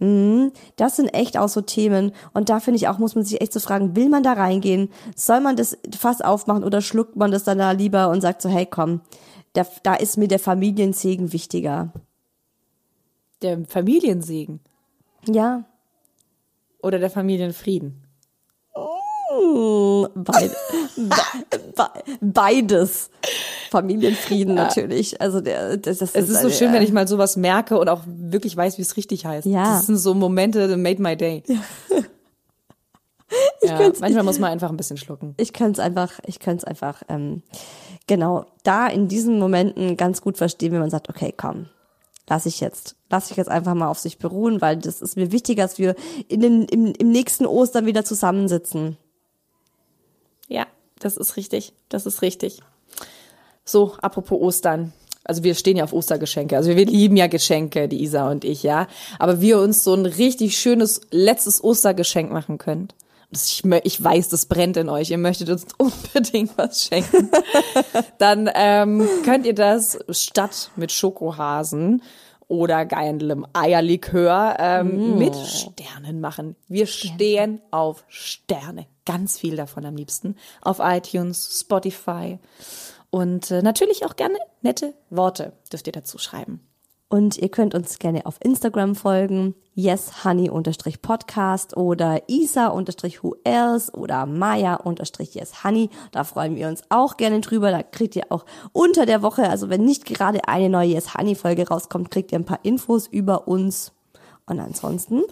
Mhm, 0.02 0.52
das 0.78 0.95
sind 0.95 1.10
echt 1.10 1.38
auch 1.38 1.47
so 1.47 1.62
Themen. 1.62 2.12
Und 2.34 2.49
da 2.49 2.60
finde 2.60 2.78
ich 2.78 2.88
auch, 2.88 2.97
muss 2.97 3.14
man 3.14 3.24
sich 3.24 3.39
echt 3.39 3.54
so 3.54 3.60
fragen, 3.60 3.95
will 3.95 4.10
man 4.10 4.24
da 4.24 4.34
reingehen? 4.34 4.89
Soll 5.16 5.41
man 5.41 5.56
das 5.56 5.78
Fass 5.95 6.22
aufmachen 6.22 6.64
oder 6.64 6.82
schluckt 6.82 7.16
man 7.16 7.30
das 7.32 7.43
dann 7.43 7.60
da 7.60 7.70
lieber 7.72 8.10
und 8.10 8.22
sagt 8.22 8.41
so, 8.41 8.49
hey 8.49 8.66
komm, 8.66 9.02
da, 9.54 9.64
da 9.84 9.93
ist 9.93 10.18
mir 10.18 10.28
der 10.28 10.39
Familiensegen 10.39 11.34
wichtiger. 11.34 11.93
Der 13.43 13.64
Familiensegen 13.66 14.60
Ja. 15.28 15.66
oder 16.82 16.97
der 16.97 17.12
Familienfrieden. 17.12 18.04
Beid, 20.16 20.52
be, 20.97 21.16
be, 21.76 21.89
beides. 22.22 23.10
Familienfrieden 23.72 24.53
natürlich. 24.55 25.19
Also 25.22 25.41
der, 25.41 25.78
das, 25.78 25.97
das 25.99 26.13
Es 26.13 26.30
ist 26.30 26.41
so 26.41 26.47
eine- 26.47 26.51
schön, 26.51 26.74
wenn 26.74 26.84
ich 26.84 26.91
mal 26.91 27.07
sowas 27.07 27.38
merke 27.38 27.80
und 27.80 27.89
auch 27.89 28.03
wirklich 28.05 28.55
weiß, 28.55 28.78
wie 28.78 28.82
es 28.84 28.97
richtig 28.97 29.26
heißt. 29.26 29.47
Ja. 29.47 29.63
Das 29.63 29.88
sind 29.88 29.97
so 29.97 30.13
Momente, 30.13 30.67
that 30.67 30.78
made 30.78 31.01
my 31.01 31.15
day. 31.15 31.41
Ja. 33.61 33.78
könnte- 33.78 34.01
manchmal 34.01 34.24
muss 34.24 34.39
man 34.39 34.51
einfach 34.51 34.69
ein 34.69 34.78
bisschen 34.78 34.97
schlucken. 34.97 35.34
ich 35.38 35.53
könnte 35.53 35.80
es 35.80 35.86
einfach, 35.86 36.19
ich 36.26 36.39
könnte 36.39 36.57
es 36.57 36.63
einfach, 36.65 37.01
ähm, 37.07 37.43
genau, 38.07 38.45
da 38.63 38.88
in 38.88 39.07
diesen 39.07 39.39
Momenten 39.39 39.95
ganz 39.97 40.22
gut 40.22 40.38
verstehen, 40.38 40.74
wenn 40.74 40.80
man 40.82 40.89
sagt, 40.89 41.09
okay, 41.09 41.34
komm, 41.36 41.67
lass 42.28 42.45
ich 42.45 42.59
jetzt, 42.59 42.95
lass 43.09 43.32
ich 43.32 43.38
jetzt 43.38 43.49
einfach 43.49 43.74
mal 43.74 43.88
auf 43.88 43.99
sich 43.99 44.17
beruhen, 44.17 44.59
weil 44.59 44.76
das 44.78 45.01
ist 45.01 45.15
mir 45.15 45.32
wichtiger, 45.32 45.63
dass 45.63 45.78
wir 45.78 45.95
in 46.28 46.41
den, 46.41 46.63
im, 46.65 46.88
im 46.97 47.11
nächsten 47.11 47.45
Ostern 47.45 47.86
wieder 47.86 48.03
zusammensitzen. 48.03 48.97
Ja, 50.49 50.65
das 50.99 51.15
ist 51.15 51.38
richtig. 51.38 51.74
Das 51.88 52.05
ist 52.05 52.22
richtig. 52.22 52.61
So, 53.72 53.93
apropos 54.01 54.39
Ostern. 54.39 54.93
Also 55.24 55.43
wir 55.43 55.53
stehen 55.55 55.78
ja 55.78 55.84
auf 55.84 55.93
Ostergeschenke. 55.93 56.57
Also 56.57 56.76
wir 56.76 56.86
lieben 56.86 57.15
ja 57.15 57.28
Geschenke, 57.28 57.88
die 57.88 58.01
Isa 58.03 58.30
und 58.30 58.43
ich, 58.43 58.63
ja. 58.63 58.88
Aber 59.19 59.39
wir 59.39 59.59
uns 59.59 59.84
so 59.84 59.93
ein 59.93 60.05
richtig 60.05 60.57
schönes 60.57 61.01
letztes 61.11 61.63
Ostergeschenk 61.63 62.32
machen. 62.32 62.57
Das- 63.32 63.61
Ich, 63.84 64.03
weiß, 64.03 64.28
das 64.30 64.45
brennt 64.47 64.76
in 64.78 64.89
euch. 64.89 65.09
Ihr 65.11 65.17
möchtet 65.19 65.49
uns 65.49 65.65
unbedingt 65.78 66.57
was 66.57 66.84
schenken. 66.84 67.30
Dann 68.17 68.49
ähm, 68.55 69.07
könnt 69.24 69.45
ihr 69.45 69.55
das 69.55 69.99
statt 70.09 70.72
mit 70.76 70.91
Schokohasen 70.91 72.01
oder 72.49 72.86
geilem 72.86 73.45
Eierlikör 73.53 74.57
ähm, 74.59 75.17
mit 75.17 75.34
Sternen 75.36 76.19
machen. 76.19 76.57
Wir 76.67 76.88
stehen 76.88 77.61
auf 77.72 78.03
Sterne. 78.09 78.86
Ganz 79.05 79.38
viel 79.39 79.55
davon 79.55 79.86
am 79.86 79.95
liebsten. 79.95 80.36
Auf 80.61 80.80
iTunes, 80.82 81.59
Spotify. 81.61 82.38
Und 83.12 83.51
äh, 83.51 83.62
natürlich 83.62 84.05
auch 84.05 84.16
gerne 84.16 84.38
nette 84.62 84.93
Worte 85.09 85.53
dürft 85.72 85.86
ihr 85.86 85.93
dazu 85.93 86.18
schreiben. 86.18 86.62
Und 87.12 87.38
ihr 87.38 87.49
könnt 87.49 87.76
uns 87.76 87.99
gerne 87.99 88.26
auf 88.26 88.38
Instagram 88.39 88.95
folgen, 88.95 89.53
yeshoney-podcast 89.76 91.76
oder 91.76 92.22
isa-who 92.28 93.36
else 93.43 93.91
oder 93.91 94.26
maya-yeshoney. 94.26 95.89
Da 96.14 96.24
freuen 96.24 96.55
wir 96.55 96.70
uns 96.70 96.84
auch 96.88 97.18
gerne 97.18 97.41
drüber. 97.41 97.72
Da 97.72 97.84
kriegt 97.84 98.16
ihr 98.16 98.28
auch 98.30 98.45
unter 98.72 99.05
der 99.05 99.22
Woche, 99.22 99.49
also 99.49 99.70
wenn 99.70 99.84
nicht 99.84 100.05
gerade 100.05 100.47
eine 100.47 100.70
neue 100.70 100.93
Yes 100.93 101.14
Honey 101.14 101.36
Folge 101.36 101.68
rauskommt, 101.68 102.12
kriegt 102.12 102.32
ihr 102.32 102.39
ein 102.39 102.45
paar 102.45 102.64
Infos 102.64 103.07
über 103.07 103.45
uns. 103.45 103.91
Und 104.45 104.62
ansonsten 104.62 105.24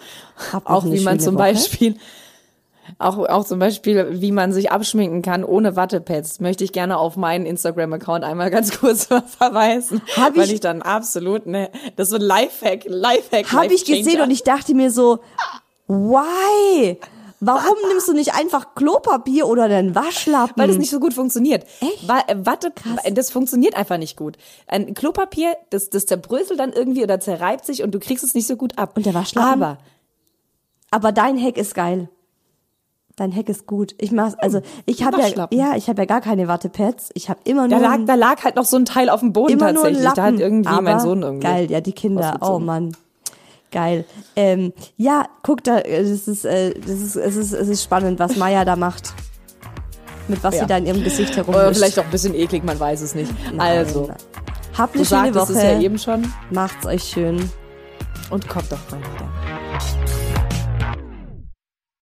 habt 0.51 0.67
Auch 0.67 0.83
wie 0.83 0.99
man 0.99 1.21
zum 1.21 1.35
Woche. 1.35 1.43
Beispiel, 1.43 1.95
auch, 2.97 3.17
auch 3.17 3.45
zum 3.45 3.59
Beispiel, 3.59 4.21
wie 4.21 4.31
man 4.31 4.51
sich 4.51 4.71
abschminken 4.71 5.21
kann 5.21 5.43
ohne 5.43 5.75
Wattepads, 5.75 6.39
möchte 6.39 6.63
ich 6.63 6.71
gerne 6.71 6.97
auf 6.97 7.15
meinen 7.17 7.45
Instagram-Account 7.45 8.23
einmal 8.23 8.49
ganz 8.49 8.71
kurz 8.79 9.05
verweisen. 9.05 10.01
Hab 10.17 10.35
weil 10.35 10.45
ich- 10.45 10.53
ich 10.55 10.59
dann 10.59 10.81
absolut, 10.81 11.45
ne, 11.45 11.69
das 11.95 12.07
ist 12.07 12.11
so 12.11 12.15
ein 12.17 12.21
Lifehack, 12.21 12.85
Lifehack, 12.87 13.51
Habe 13.51 13.73
ich 13.73 13.85
gesehen 13.85 14.21
und 14.21 14.31
ich 14.31 14.43
dachte 14.43 14.73
mir 14.73 14.91
so, 14.91 15.19
why? 15.87 16.97
Warum 17.41 17.75
nimmst 17.87 18.07
du 18.09 18.13
nicht 18.13 18.35
einfach 18.35 18.75
Klopapier 18.75 19.47
oder 19.47 19.63
einen 19.63 19.95
Waschlappen? 19.95 20.55
weil 20.57 20.67
das 20.67 20.77
nicht 20.77 20.89
so 20.89 20.99
gut 20.99 21.13
funktioniert. 21.13 21.63
Echt? 21.79 22.03
Äh, 22.27 22.35
Watte, 22.45 22.73
das 23.13 23.31
funktioniert 23.31 23.75
einfach 23.77 23.97
nicht 23.97 24.17
gut. 24.17 24.37
Ein 24.67 24.93
Klopapier, 24.93 25.55
das, 25.69 25.89
das 25.89 26.05
zerbröselt 26.05 26.59
dann 26.59 26.73
irgendwie 26.73 27.01
oder 27.01 27.21
zerreibt 27.21 27.65
sich 27.65 27.81
und 27.81 27.91
du 27.95 27.99
kriegst 27.99 28.25
es 28.25 28.33
nicht 28.33 28.45
so 28.45 28.57
gut 28.57 28.77
ab. 28.77 28.91
Und 28.97 29.05
der 29.05 29.13
Waschlappen? 29.13 29.63
Aber 29.63 29.77
Aber 30.91 31.11
dein 31.13 31.41
Hack 31.41 31.55
ist 31.57 31.75
geil. 31.75 32.09
Dein 33.19 33.35
Hack 33.35 33.49
ist 33.49 33.67
gut. 33.67 33.93
Ich 33.97 34.11
mach's, 34.13 34.35
also 34.35 34.61
ich 34.85 35.03
habe 35.03 35.19
ja, 35.19 35.47
ja, 35.51 35.75
ich 35.75 35.89
habe 35.89 36.01
ja 36.01 36.05
gar 36.05 36.21
keine 36.21 36.47
Wattepads. 36.47 37.09
Ich 37.15 37.29
habe 37.29 37.39
immer 37.43 37.67
da 37.67 37.75
nur 37.77 37.85
lag, 37.87 37.93
ein- 37.95 38.05
da 38.05 38.15
lag 38.15 38.43
halt 38.45 38.55
noch 38.55 38.63
so 38.65 38.77
ein 38.77 38.85
Teil 38.85 39.09
auf 39.09 39.19
dem 39.19 39.33
Boden 39.33 39.51
immer 39.53 39.73
nur 39.73 39.83
ein 39.85 39.93
tatsächlich. 39.93 40.03
Lappen. 40.03 40.15
Da 40.15 40.23
hat 40.23 40.39
irgendwie 40.39 40.69
aber 40.69 40.81
mein 40.81 40.99
Sohn 41.01 41.21
irgendwie. 41.21 41.45
Geil, 41.47 41.69
ja, 41.69 41.81
die 41.81 41.91
Kinder. 41.91 42.37
Oh. 42.41 42.59
Mann. 42.59 42.95
Geil. 43.71 44.05
Ähm, 44.35 44.71
ja, 44.97 45.25
guck 45.43 45.63
da, 45.65 45.79
äh, 45.79 46.01
das 46.01 46.27
ist, 46.27 46.45
äh, 46.45 46.73
das 46.79 46.89
ist, 47.01 47.15
es 47.17 47.35
ist, 47.35 47.51
es 47.53 47.67
ist 47.67 47.83
spannend, 47.83 48.19
was 48.19 48.35
Maya 48.37 48.63
da 48.65 48.75
macht. 48.77 49.13
Mit 50.29 50.43
was 50.43 50.55
Ja. 50.55 50.61
sie 50.61 50.67
da 50.67 50.77
in 50.77 50.85
ihrem 50.85 51.03
Gesicht 51.03 51.33
Oder 51.37 51.45
herumwischt. 51.47 51.75
vielleicht 51.79 51.99
auch 51.99 52.05
ein 52.05 52.11
bisschen 52.11 52.33
eklig, 52.35 52.63
man 52.63 52.79
weiß 52.79 53.01
es 53.01 53.15
nicht. 53.15 53.31
also, 53.57 54.07
Nein. 54.07 54.15
Habt 54.77 54.95
eine 54.95 55.03
du 55.03 55.09
schöne 55.09 55.33
sagtest 55.33 55.35
Woche. 55.35 55.53
es 55.57 55.63
ja 55.63 55.79
eben 55.81 55.99
schon 55.99 56.33
Macht's 56.51 56.85
euch 56.85 57.03
schön. 57.03 57.49
und 58.29 58.47
kommt 58.47 58.71
doch 58.71 58.79
mal 58.91 58.99
wieder. 58.99 59.29